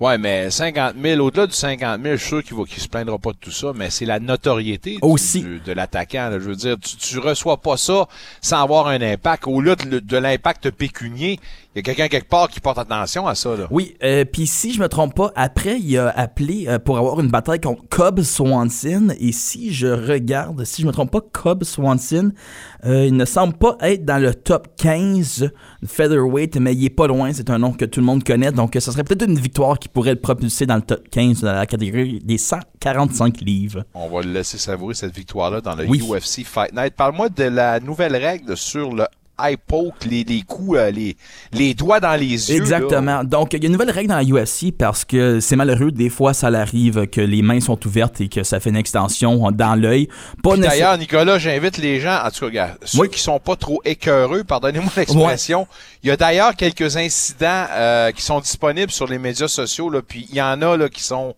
[0.00, 3.18] Ouais, mais 50 000, au-delà du 50 000, je suis sûr qu'il ne se plaindra
[3.18, 5.42] pas de tout ça, mais c'est la notoriété Aussi.
[5.42, 6.28] du- de l'attaquant.
[6.32, 8.06] Je veux dire, tu, tu reçois pas ça
[8.40, 9.44] sans avoir un impact.
[9.46, 11.38] Au-delà de, de l'impact pécunier,
[11.74, 13.56] il y a quelqu'un quelque part qui porte attention à ça.
[13.56, 13.66] Là.
[13.70, 17.18] Oui, euh, puis si je me trompe pas, après, il a appelé euh, pour avoir
[17.20, 19.08] une bataille contre Cobb Swanson.
[19.18, 22.32] Et si je regarde, si je me trompe pas, Cobb Swanson,
[22.84, 25.50] euh, il ne semble pas être dans le top 15
[25.86, 27.32] featherweight, mais il est pas loin.
[27.32, 28.52] C'est un nom que tout le monde connaît.
[28.52, 31.46] Donc, ça serait peut-être une victoire qui pourrait le propulser dans le top 15 de
[31.46, 33.84] la catégorie des 145 livres.
[33.94, 36.00] On va le laisser savourer cette victoire-là dans le Oui.
[36.06, 36.94] UFC Fight Night.
[36.96, 39.04] Parle-moi de la nouvelle règle sur le
[39.42, 41.16] high poke, les, les coups, euh, les,
[41.52, 42.56] les doigts dans les yeux.
[42.58, 42.62] là.
[42.62, 43.24] Exactement.
[43.24, 45.90] Donc, il y a une nouvelle règle dans la UFC parce que c'est malheureux.
[45.90, 49.50] Des fois, ça arrive que les mains sont ouvertes et que ça fait une extension
[49.50, 50.08] dans l'œil.
[50.44, 54.90] D'ailleurs, Nicolas, j'invite les gens, en tout cas, ceux qui sont pas trop écœureux, pardonnez-moi
[54.96, 55.66] l'expression,
[56.02, 60.00] il y a d'ailleurs quelques incidents euh, qui sont disponibles sur les médias sociaux, là,
[60.06, 61.34] puis il y en a là, qui sont...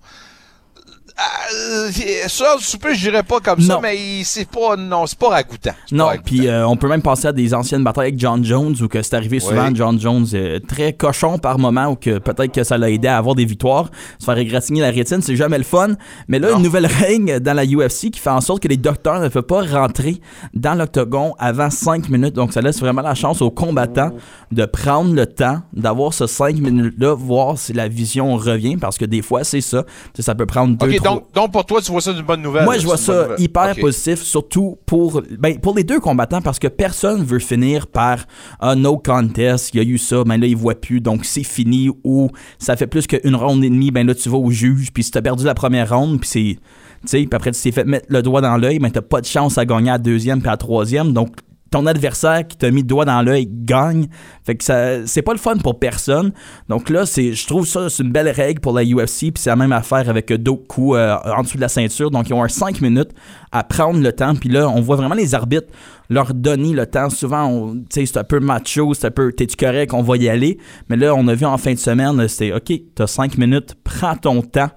[1.16, 1.90] Euh,
[2.26, 3.80] ça, du souper, je dirais pas comme ça, Non.
[3.80, 5.70] mais c'est pas, non, c'est pas ragoûtant.
[5.92, 8.88] Non, puis euh, on peut même penser à des anciennes batailles avec John Jones où
[8.88, 9.74] que c'est arrivé souvent Oui.
[9.76, 13.16] John Jones euh, très cochon par moment ou que peut-être que ça l'a aidé à
[13.16, 15.90] avoir des victoires, se faire égratigner la rétine, c'est jamais le fun.
[16.26, 19.20] Mais là, une nouvelle règle dans la UFC qui fait en sorte que les docteurs
[19.20, 20.20] ne peuvent pas rentrer
[20.52, 22.34] dans l'octogon avant 5 minutes.
[22.34, 24.10] Donc ça laisse vraiment la chance aux combattants
[24.50, 29.04] de prendre le temps d'avoir ce 5 minutes-là, voir si la vision revient parce que
[29.04, 29.84] des fois c'est ça.
[30.18, 32.64] Ça peut prendre 2 Ok, donc, donc pour toi, tu vois ça d'une bonne nouvelle.
[32.64, 36.68] moi, je vois ça hyper positif, surtout pour, ben, pour les deux combattants, parce que
[36.68, 38.26] personne veut finir par
[38.60, 39.72] un no contest.
[39.74, 41.90] Il y a eu ça, ben là, il voit plus, donc c'est fini.
[42.04, 45.02] Ou ça fait plus qu'une ronde et demie, ben là, tu vas au juge, puis
[45.02, 46.58] si t'as perdu la première ronde, puis c'est.
[47.02, 49.20] Tu sais, puis après, tu t'es fait mettre le doigt dans l'œil, ben t'as pas
[49.20, 51.12] de chance à gagner à la deuxième puis à la troisième.
[51.12, 51.36] Donc,
[51.70, 54.06] ton adversaire qui t'a mis le doigt dans l'œil gagne.
[54.44, 56.32] Fait que ça, c'est pas le fun pour personne.
[56.68, 59.32] Donc là, c'est, je trouve ça, c'est une belle règle pour la UFC.
[59.32, 62.10] Puis c'est la même affaire avec d'autres coups euh, en dessous de la ceinture.
[62.10, 63.10] Donc ils ont un 5 minutes
[63.50, 64.34] à prendre le temps.
[64.36, 65.68] Puis là, on voit vraiment les arbitres
[66.10, 67.10] leur donner le temps.
[67.10, 70.58] Souvent, c'est un peu macho, c'est un peu, t'es-tu correct, on va y aller.
[70.88, 74.16] Mais là, on a vu en fin de semaine, c'était OK, t'as 5 minutes, prends
[74.16, 74.70] ton temps.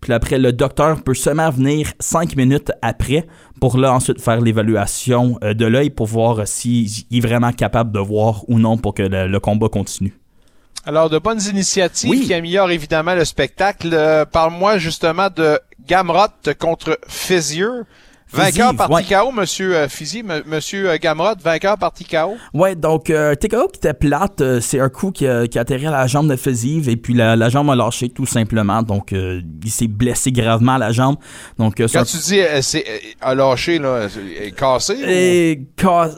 [0.00, 3.26] Puis après, le docteur peut seulement venir cinq minutes après
[3.60, 7.92] pour là ensuite faire l'évaluation euh, de l'œil pour voir euh, s'il est vraiment capable
[7.92, 10.14] de voir ou non pour que le, le combat continue.
[10.84, 13.90] Alors, de bonnes initiatives qui améliorent évidemment le spectacle.
[13.92, 17.66] Euh, Parle-moi justement de Gamrot contre Fizier.
[18.32, 19.02] Vainqueur par ouais.
[19.04, 22.36] TKO, monsieur euh, Fizier, M- monsieur euh, Gamrot, vainqueur par TKO.
[22.52, 25.64] Ouais, donc euh, TKO qui était plate, euh, c'est un coup qui a, qui à
[25.68, 28.82] la jambe de Fiziv et puis la, la jambe a lâché tout simplement.
[28.82, 31.16] Donc euh, il s'est blessé gravement à la jambe.
[31.58, 34.06] Donc euh, Quand tu dis euh, c'est euh, a lâché, là,
[34.42, 34.94] est cassé.
[34.94, 35.60] ou- Et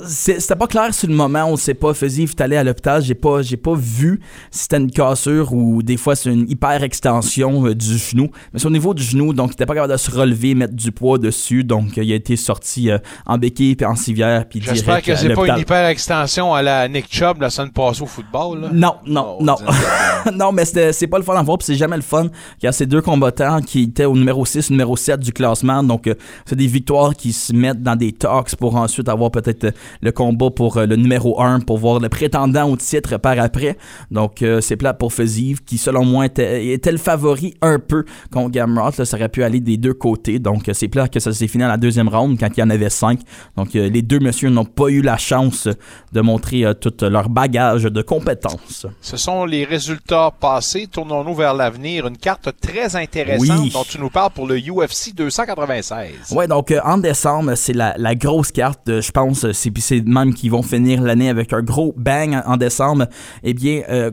[0.07, 1.95] c'est- c'était pas clair sur le moment, on sait pas.
[1.95, 4.20] Fiziv est allé à l'hôpital, j'ai pas, j'ai pas vu
[4.51, 8.31] si c'était une cassure ou des fois c'est une hyper extension euh, du genou.
[8.53, 10.74] Mais c'est au niveau du genou, donc il était pas capable de se relever, mettre
[10.74, 14.47] du poids dessus, donc euh, il a été sorti euh, en béquille puis en civière
[14.48, 17.70] puis J'espère que à c'est pas une hyper extension à la Nick Chubb la semaine
[17.70, 18.60] passée au football.
[18.62, 18.68] là.
[18.72, 19.56] Non, non, Oh, non.
[20.35, 22.27] non, mais c'est pas le fun à voir, puis c'est jamais le fun.
[22.60, 25.82] Il y a ces deux combattants qui étaient au numéro 6, numéro 7 du classement.
[25.82, 26.14] Donc, euh,
[26.47, 29.70] c'est des victoires qui se mettent dans des talks pour ensuite avoir peut-être euh,
[30.01, 33.77] le combat pour euh, le numéro 1, pour voir le prétendant au titre par après.
[34.10, 38.05] Donc, euh, c'est plat pour Feziv, qui selon moi était, était le favori un peu
[38.32, 38.90] contre Gamrot.
[38.98, 40.39] Là, ça aurait pu aller des deux côtés.
[40.39, 42.62] Donc, euh, c'est plat que ça s'est fini à la deuxième round quand il y
[42.62, 43.21] en avait cinq.
[43.57, 45.69] Donc, euh, les deux messieurs n'ont pas eu la chance
[46.12, 48.87] de montrer euh, tout leur bagage de compétences.
[49.01, 50.87] Ce sont les résultats passés.
[50.87, 52.07] Tournons-nous vers l'avenir.
[52.07, 53.71] Une carte très intéressante Oui.
[53.73, 56.33] dont tu nous parles pour le UFC 296.
[56.33, 59.51] Ouais, donc euh, en décembre, c'est la, la grosse carte, je pense.
[59.53, 63.07] C'est même qu'ils vont finir l'année avec un gros bang en, en décembre.
[63.43, 64.11] Eh bien, euh,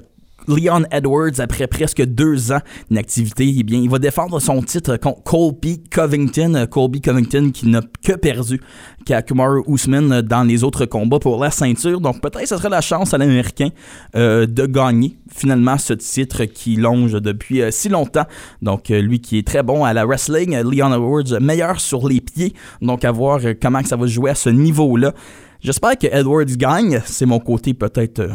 [0.47, 5.23] Leon Edwards, après presque deux ans d'inactivité, eh bien, il va défendre son titre contre
[5.23, 6.55] Colby Covington.
[6.55, 8.61] Euh, Colby Covington qui n'a que perdu
[9.05, 11.99] qu'à Kamaru Usman euh, dans les autres combats pour la ceinture.
[11.99, 13.69] Donc peut-être ce serait la chance à l'Américain
[14.15, 18.25] euh, de gagner finalement ce titre qui longe depuis si longtemps.
[18.61, 22.53] Donc lui qui est très bon à la wrestling, Leon Edwards meilleur sur les pieds.
[22.81, 25.13] Donc à voir comment ça va jouer à ce niveau-là.
[25.59, 27.01] J'espère que Edwards gagne.
[27.05, 28.29] C'est mon côté peut-être...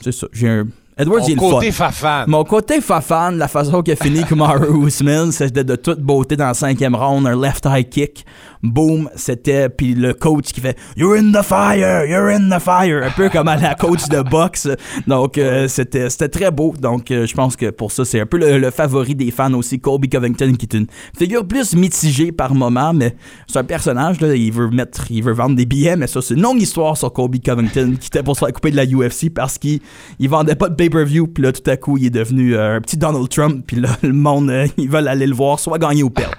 [0.00, 0.26] c'est ça.
[0.32, 0.66] J'ai un,
[0.96, 1.86] Edwards, Mon il est le côté fun.
[1.86, 2.24] fafane.
[2.30, 6.46] Mon côté fafane, la façon qu'il a fini Kamaru Usman, c'était de toute beauté dans
[6.46, 8.24] la cinquième round, un left high kick.
[8.62, 9.68] Boom, c'était.
[9.68, 13.02] Puis le coach qui fait You're in the fire, you're in the fire.
[13.04, 14.68] Un peu comme à la coach de boxe.
[15.06, 16.72] Donc, euh, c'était c'était très beau.
[16.80, 19.52] Donc, euh, je pense que pour ça, c'est un peu le, le favori des fans
[19.54, 19.80] aussi.
[19.80, 20.86] Colby Covington, qui est une
[21.18, 23.16] figure plus mitigée par moment, mais
[23.48, 24.34] c'est un personnage, là.
[24.34, 27.12] Il veut mettre, il veut vendre des billets, mais ça, c'est une longue histoire sur
[27.12, 29.80] Colby Covington, qui était pour se faire couper de la UFC parce qu'il
[30.18, 31.26] il vendait pas de pay-per-view.
[31.28, 33.64] Puis là, tout à coup, il est devenu euh, un petit Donald Trump.
[33.66, 36.36] Puis là, le monde, euh, ils veulent aller le voir, soit gagner ou perdre.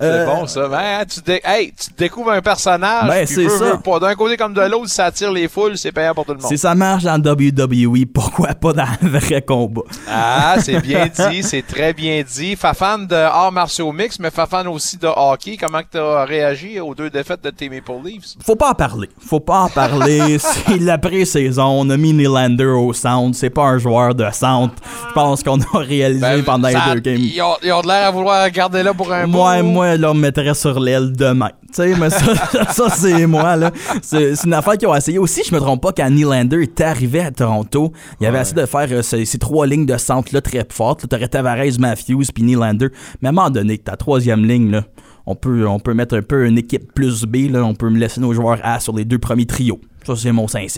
[0.00, 0.68] C'est Euh, bon, ça.
[0.68, 3.08] Ben, tu, dé- hey, tu découvres un personnage.
[3.08, 3.64] Ben, c'est ça.
[3.72, 3.98] veux pas.
[3.98, 6.48] D'un côté comme de l'autre, ça attire les foules, c'est payant pour tout le monde.
[6.48, 9.82] Si ça marche dans WWE, pourquoi pas dans un vrai combat?
[10.08, 12.54] Ah, c'est bien dit, c'est très bien dit.
[12.56, 15.56] Fafan de arts martiaux mix, mais Fafan aussi de hockey.
[15.60, 18.34] Comment tu as réagi aux deux défaites de tes Maple Leafs?
[18.44, 19.08] Faut pas en parler.
[19.18, 20.38] Faut pas en parler.
[20.38, 21.64] c'est la pré-saison.
[21.80, 23.36] On a mis Nylander au centre.
[23.36, 24.74] C'est pas un joueur de centre.
[25.08, 27.20] Je pense qu'on a réalisé pendant Ben, Ça- les deux games.
[27.20, 29.68] Ils ont, ils ont de l'air à vouloir garder là pour un Moi, bout.
[29.88, 31.50] Moi, là, on me mettrait sur l'aile demain.
[31.68, 32.34] Tu sais, mais ça,
[32.72, 33.70] ça, c'est moi, là.
[34.02, 35.18] C'est une affaire qu'ils ont essayé.
[35.18, 38.66] Aussi, je me trompe pas, quand Nylander était arrivé à Toronto, il avait essayé de
[38.66, 41.08] faire euh, ces, ces trois lignes de centre-là très fortes.
[41.08, 42.88] Tu aurais Tavares, Matthews, puis Nylander.
[43.22, 44.84] Mais à un moment donné, ta troisième ligne, là,
[45.26, 47.64] on peut, on peut mettre un peu une équipe plus B, là.
[47.64, 49.80] On peut me laisser nos joueurs A sur les deux premiers trios.
[50.06, 50.68] Ça, c'est mon 5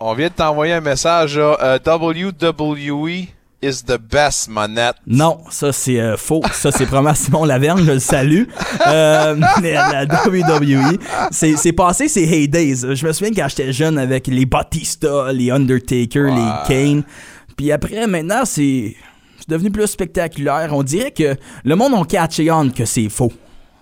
[0.00, 1.56] On vient de t'envoyer un message, là.
[1.62, 3.26] Euh, WWE
[3.62, 4.96] is the best manette.
[5.06, 6.42] Non, ça c'est euh, faux.
[6.52, 8.44] Ça c'est probablement Simon Laverne, je le salue.
[8.86, 10.98] Euh, la WWE,
[11.30, 12.94] c'est c'est passé ces heydays.
[12.94, 17.02] Je me souviens quand j'étais jeune avec les Batista, les Undertaker, les Kane.
[17.56, 18.96] Puis après, maintenant, c'est
[19.38, 20.70] c'est devenu plus spectaculaire.
[20.72, 23.32] On dirait que le monde a catché on que c'est faux.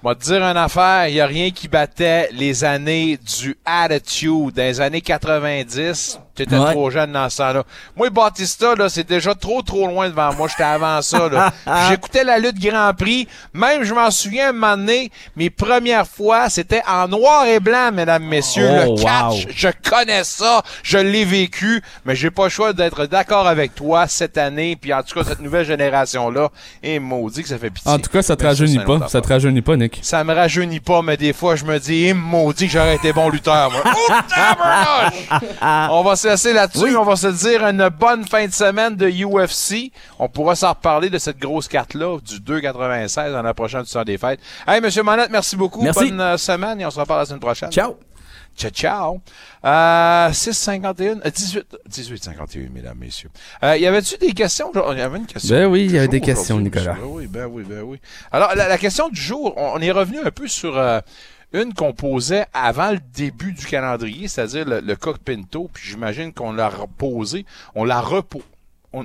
[0.02, 4.54] Moi, te dire une affaire, il n'y a rien qui battait les années du Attitude,
[4.54, 6.18] dans les années 90.
[6.34, 6.72] T'étais Ouais.
[6.72, 7.64] trop jeune dans ce temps-là.
[7.96, 10.48] Moi, Bautista, là, c'est déjà trop, trop loin devant moi.
[10.48, 11.52] J'étais avant ça, là.
[11.90, 13.28] J'écoutais la lutte Grand Prix.
[13.52, 17.90] Même, je m'en souviens, un moment donné, mes premières fois, c'était en noir et blanc,
[17.92, 18.70] mesdames, messieurs.
[18.86, 19.52] Oh, le catch, wow.
[19.54, 20.62] je connais ça.
[20.82, 21.82] Je l'ai vécu.
[22.06, 24.76] Mais j'ai pas le choix d'être d'accord avec toi cette année.
[24.80, 26.48] Puis en tout cas, cette nouvelle génération-là.
[26.82, 27.90] Et maudit que ça fait pitié.
[27.90, 29.08] En tout cas, ça te rajeunit pas.
[29.08, 29.89] Ça te rajeunit pas, Nick.
[30.02, 33.12] Ça me rajeunit pas, mais des fois, je me dis, eh, maudit que j'aurais été
[33.12, 33.82] bon lutteur, moi.
[35.62, 36.96] Oh, on va se laisser là-dessus.
[36.96, 39.92] On va se dire une bonne fin de semaine de UFC.
[40.18, 44.18] On pourra s'en reparler de cette grosse carte-là, du 2,96 en approchant du temps des
[44.18, 44.40] fêtes.
[44.66, 45.82] Hey, Monsieur Monette, merci beaucoup.
[45.82, 46.10] Merci.
[46.10, 47.70] Bonne euh, semaine et on se reparle la semaine prochaine.
[47.70, 47.96] Ciao.
[48.56, 49.20] Ciao, ciao.
[49.64, 53.30] Euh, 6,51, euh, 18, 18,51, mesdames, messieurs.
[53.62, 54.70] Euh, y avait-tu des questions?
[54.92, 55.56] Il y avait une question.
[55.56, 56.94] Ben oui, il y avait des questions, Nicolas.
[56.94, 58.00] Ben oui, ben oui, ben oui.
[58.30, 61.00] Alors, la, la question du jour, on, on est revenu un peu sur euh,
[61.52, 66.32] une qu'on posait avant le début du calendrier, c'est-à-dire le, le cas Pinto, puis j'imagine
[66.32, 68.44] qu'on l'a reposé, on l'a reposé.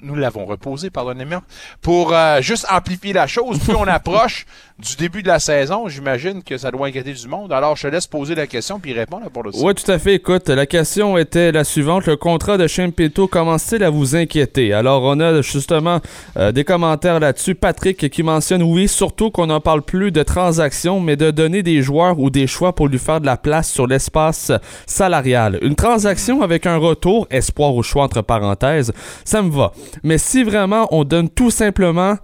[0.02, 1.42] nous l'avons reposé, pardonnez-moi,
[1.82, 3.60] pour euh, juste amplifier la chose.
[3.60, 4.46] Plus on approche
[4.78, 7.54] du début de la saison, j'imagine que ça doit inquiéter du monde.
[7.54, 10.16] Alors, je te laisse poser la question puis répondre pour le Oui, tout à fait.
[10.16, 12.08] Écoute, la question était la suivante.
[12.08, 14.74] Le contrat de Shane Pinto commence-t-il à vous inquiéter?
[14.74, 16.02] Alors, on a justement
[16.36, 17.56] euh, des commentaires là-dessus.
[17.56, 21.82] Patrick qui mentionne, oui, surtout qu'on n'en parle plus de transactions, mais de donner des
[21.82, 24.52] joueurs ou des choix pour lui faire de la place sur l'espace
[24.86, 25.58] salarial.
[25.62, 28.92] Une transaction avec un retour, espoir ou choix entre parenthèses,
[29.24, 29.72] ça me va.
[30.04, 32.18] Mais si vraiment on donne tout simplement,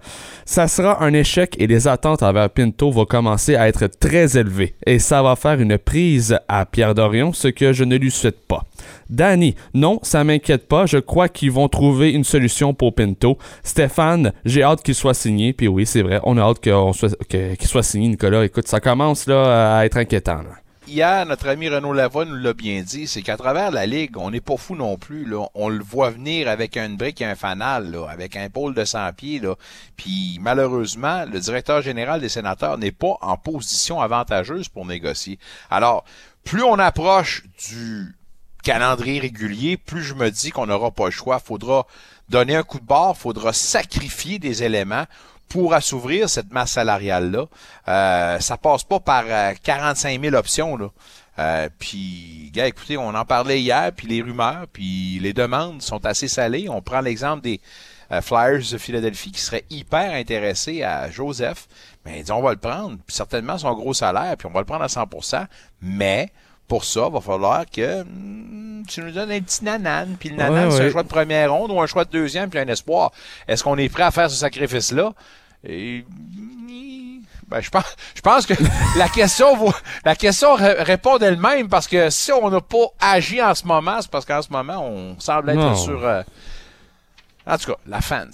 [0.44, 4.74] ça sera un échec et les attentes envers Pinto vont commencer à être très élevées.
[4.86, 8.46] Et ça va faire une prise à Pierre Dorion, ce que je ne lui souhaite
[8.46, 8.64] pas.
[9.10, 10.86] Danny, non, ça m'inquiète pas.
[10.86, 13.38] Je crois qu'ils vont trouver une solution pour Pinto.
[13.62, 15.52] Stéphane, j'ai hâte qu'il soit signé.
[15.52, 18.44] Puis oui, c'est vrai, on a hâte qu'il soit signé, Nicolas.
[18.44, 20.38] Écoute, ça commence là à être inquiétant.
[20.38, 20.61] là.
[20.88, 24.32] Hier, notre ami Renaud Lavoie nous l'a bien dit, c'est qu'à travers la Ligue, on
[24.32, 25.32] n'est pas fou non plus.
[25.54, 29.12] On le voit venir avec une brique et un fanal, avec un pôle de 100
[29.12, 29.40] pieds.
[29.96, 35.38] Puis malheureusement, le directeur général des sénateurs n'est pas en position avantageuse pour négocier.
[35.70, 36.04] Alors,
[36.42, 38.16] plus on approche du
[38.64, 41.38] calendrier régulier, plus je me dis qu'on n'aura pas le choix.
[41.38, 41.86] Faudra
[42.28, 45.06] donner un coup de barre, faudra sacrifier des éléments
[45.52, 47.46] pour assouvrir cette masse salariale-là.
[47.88, 50.78] Euh, ça passe pas par euh, 45 000 options.
[50.78, 50.88] Là.
[51.38, 56.04] Euh, puis, gars, écoutez, on en parlait hier, puis les rumeurs, puis les demandes sont
[56.06, 56.68] assez salées.
[56.70, 57.60] On prend l'exemple des
[58.12, 61.68] euh, Flyers de Philadelphie qui seraient hyper intéressés à Joseph.
[62.06, 64.60] Mais ils disent, on va le prendre, puis certainement son gros salaire, puis on va
[64.60, 65.46] le prendre à 100%.
[65.82, 66.32] Mais
[66.66, 70.36] pour ça, il va falloir que hmm, tu nous donnes un petit nanan, puis le
[70.36, 72.68] nanan, Ouais, c'est un choix de première ronde ou un choix de deuxième, puis un
[72.68, 73.12] espoir.
[73.46, 75.12] Est-ce qu'on est prêt à faire ce sacrifice-là?
[75.64, 76.04] Et,
[77.48, 77.84] ben, je pense,
[78.14, 78.54] je pense que
[78.98, 79.46] la question,
[80.04, 83.98] la question ré- répond d'elle-même parce que si on n'a pas agi en ce moment,
[84.00, 85.74] c'est parce qu'en ce moment, on semble être Non.
[85.76, 86.22] sur, euh,
[87.46, 88.24] En tout cas, la fans.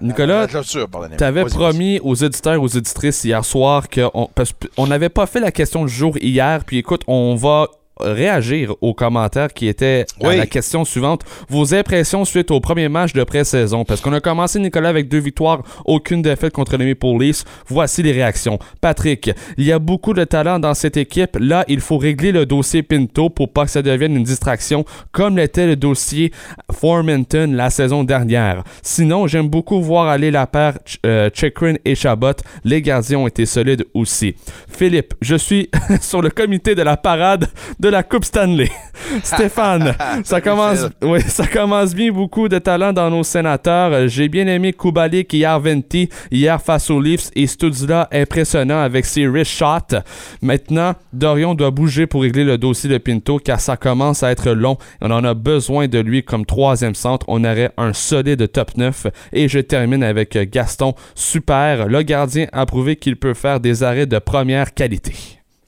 [0.00, 5.52] Nicolas, tu avais promis aux éditeurs, aux éditrices hier soir qu'on n'avait pas fait la
[5.52, 6.64] question du jour hier.
[6.64, 7.68] Puis écoute, on va
[8.00, 10.36] réagir aux commentaires qui étaient à Oui.
[10.36, 11.22] la question suivante.
[11.48, 13.84] Vos impressions suite au premier match de pré-saison?
[13.84, 17.44] Parce qu'on a commencé, Nicolas, avec deux victoires, aucune défaite contre les Maple Leafs.
[17.68, 18.58] Voici les réactions.
[18.80, 21.36] Patrick, il y a beaucoup de talent dans cette équipe.
[21.40, 25.36] Là, il faut régler le dossier Pinto pour pas que ça devienne une distraction, comme
[25.36, 26.32] l'était le dossier
[26.72, 28.62] Formanton la saison dernière.
[28.82, 32.32] Sinon, j'aime beaucoup voir aller la paire Ch- euh, Chikrin et Chabot.
[32.64, 34.34] Les gardiens ont été solides aussi.
[34.68, 35.70] Philippe, je suis
[36.00, 37.48] sur le comité de la parade
[37.80, 38.70] de la Coupe Stanley.
[39.22, 39.94] Stéphane,
[40.24, 43.92] ça commence, oui, ça commence bien beaucoup de talent dans nos sénateurs.
[43.92, 49.04] Euh, J'ai bien aimé Kubalik hier Venti, hier face aux Leafs et Studzla impressionnant avec
[49.04, 49.96] ses wrist shots.
[50.42, 54.50] Maintenant, Dorion doit bouger pour régler le dossier de Pinto car ça commence à être
[54.50, 54.76] long.
[55.00, 57.26] On en a besoin de lui comme troisième centre.
[57.28, 59.06] On aurait un solide top 9.
[59.32, 60.94] Et je termine avec Gaston.
[61.14, 61.86] Super.
[61.88, 65.14] Le gardien a prouvé qu'il peut faire des arrêts de première qualité.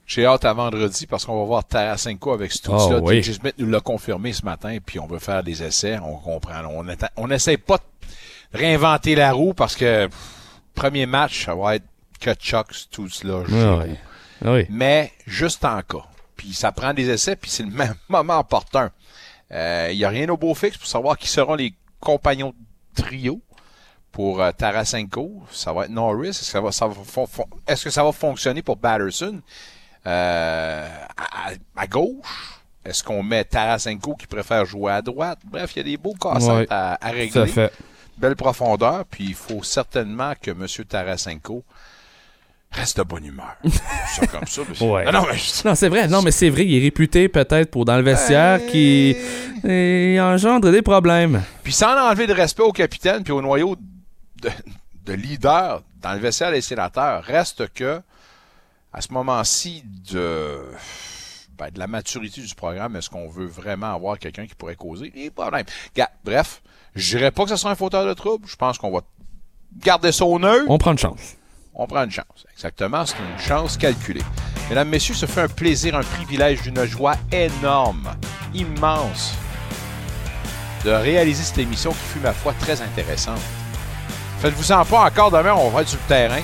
[0.09, 2.97] J'ai hâte à vendredi parce qu'on va voir Tarasenko avec ce tout-là.
[2.97, 3.21] Oh, oui.
[3.21, 5.99] TJ Smith nous l'a confirmé ce matin, puis on veut faire des essais.
[5.99, 6.63] On comprend.
[7.15, 10.17] On n'essaie pas de réinventer la roue parce que pff,
[10.73, 11.85] premier match, ça va être
[12.19, 13.43] Kachuk, tout cela.
[13.53, 13.95] Ah oui.
[14.43, 14.65] Ah oui.
[14.71, 16.05] Mais juste en cas.
[16.35, 18.89] Puis ça prend des essais, puis c'est le même moment opportun.
[19.51, 23.41] Il n'y a rien au beau fixe pour savoir qui seront les compagnons de trio
[24.11, 25.43] pour euh, Tarasenko.
[25.51, 26.29] Ça va être Norris.
[26.29, 26.95] Est-ce que ça va, ça va
[27.67, 29.39] est-ce que ça va fonctionner pour Batterson?
[30.07, 31.51] Euh, à,
[31.81, 32.61] à gauche?
[32.85, 35.39] Est-ce qu'on met Tarasenko qui préfère jouer à droite?
[35.45, 37.47] Bref, il y a des beaux casse Ouais, à, à régler.
[37.47, 37.71] fait.
[38.17, 40.65] Belle profondeur, puis il faut certainement que M.
[40.87, 41.63] Tarasenko
[42.71, 43.55] reste de bonne humeur.
[44.15, 44.61] ça comme ça.
[44.69, 45.05] mais- Ouais.
[45.05, 46.07] Non, non, mais je- Non, c'est vrai.
[46.07, 46.65] Non, mais c'est vrai.
[46.65, 49.15] Il est réputé peut-être pour dans le vestiaire qui
[49.67, 51.41] et engendre des problèmes.
[51.63, 53.75] Puis sans enlever de respect au capitaine puis au noyau
[54.41, 54.49] de,
[55.05, 58.01] de leader dans le vestiaire des sénateurs, reste que
[58.93, 60.61] à ce moment-ci de,
[61.57, 65.11] ben, de la maturité du programme, est-ce qu'on veut vraiment avoir quelqu'un qui pourrait causer?
[65.11, 65.65] Des problèmes?
[66.23, 66.61] Bref,
[66.95, 68.47] je dirais pas que ce sera un fauteur de trouble.
[68.47, 69.01] Je pense qu'on va
[69.77, 70.65] garder ça au neutre.
[70.67, 71.35] On prend une chance.
[71.75, 72.45] On prend une chance.
[72.51, 74.23] Exactement, c'est une chance calculée.
[74.69, 78.15] Mesdames, Messieurs, ce fait un plaisir, un privilège, une joie énorme,
[78.53, 79.33] immense
[80.83, 83.39] de réaliser cette émission qui fut, ma foi, très intéressante.
[84.39, 86.41] Faites-vous en pas encore demain, on va être sur le terrain,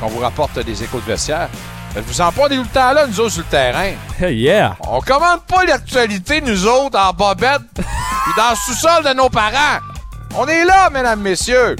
[0.00, 1.48] qu'on vous rapporte des échos de vestiaire.
[1.94, 3.92] Faites-vous en pas, est tout le temps là, nous autres, sur le terrain.
[4.20, 4.76] Yeah!
[4.80, 9.78] On commande pas l'actualité, nous autres, en bobette, puis dans le sous-sol de nos parents.
[10.36, 11.76] On est là, mesdames, messieurs.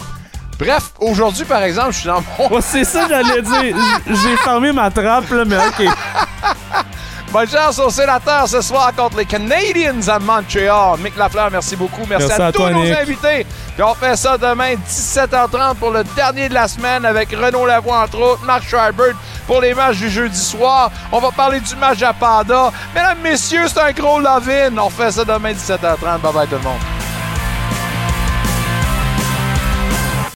[0.56, 2.60] Bref, aujourd'hui, par exemple, je suis dans mon...
[2.60, 3.76] c'est ça que j'allais dire.
[4.06, 5.82] J'ai fermé ma trappe, là, mais OK.
[7.34, 10.96] Bonne chance aux sénateurs ce soir contre les Canadiens à Montréal.
[11.00, 12.02] Mick Lafleur, merci beaucoup.
[12.08, 12.96] Merci, Merci à, à tous toi, nos Nick.
[12.96, 13.44] invités.
[13.74, 18.04] Puis on fait ça demain, 17h30 pour le dernier de la semaine avec Renaud Lavoie,
[18.04, 19.16] entre autres, Marc Scheibert
[19.48, 20.92] pour les matchs du jeudi soir.
[21.10, 22.70] On va parler du match à Panda.
[22.94, 24.78] Mesdames, messieurs, c'est un gros love-in.
[24.78, 26.20] On fait ça demain, 17h30.
[26.20, 26.78] Bye bye tout le monde.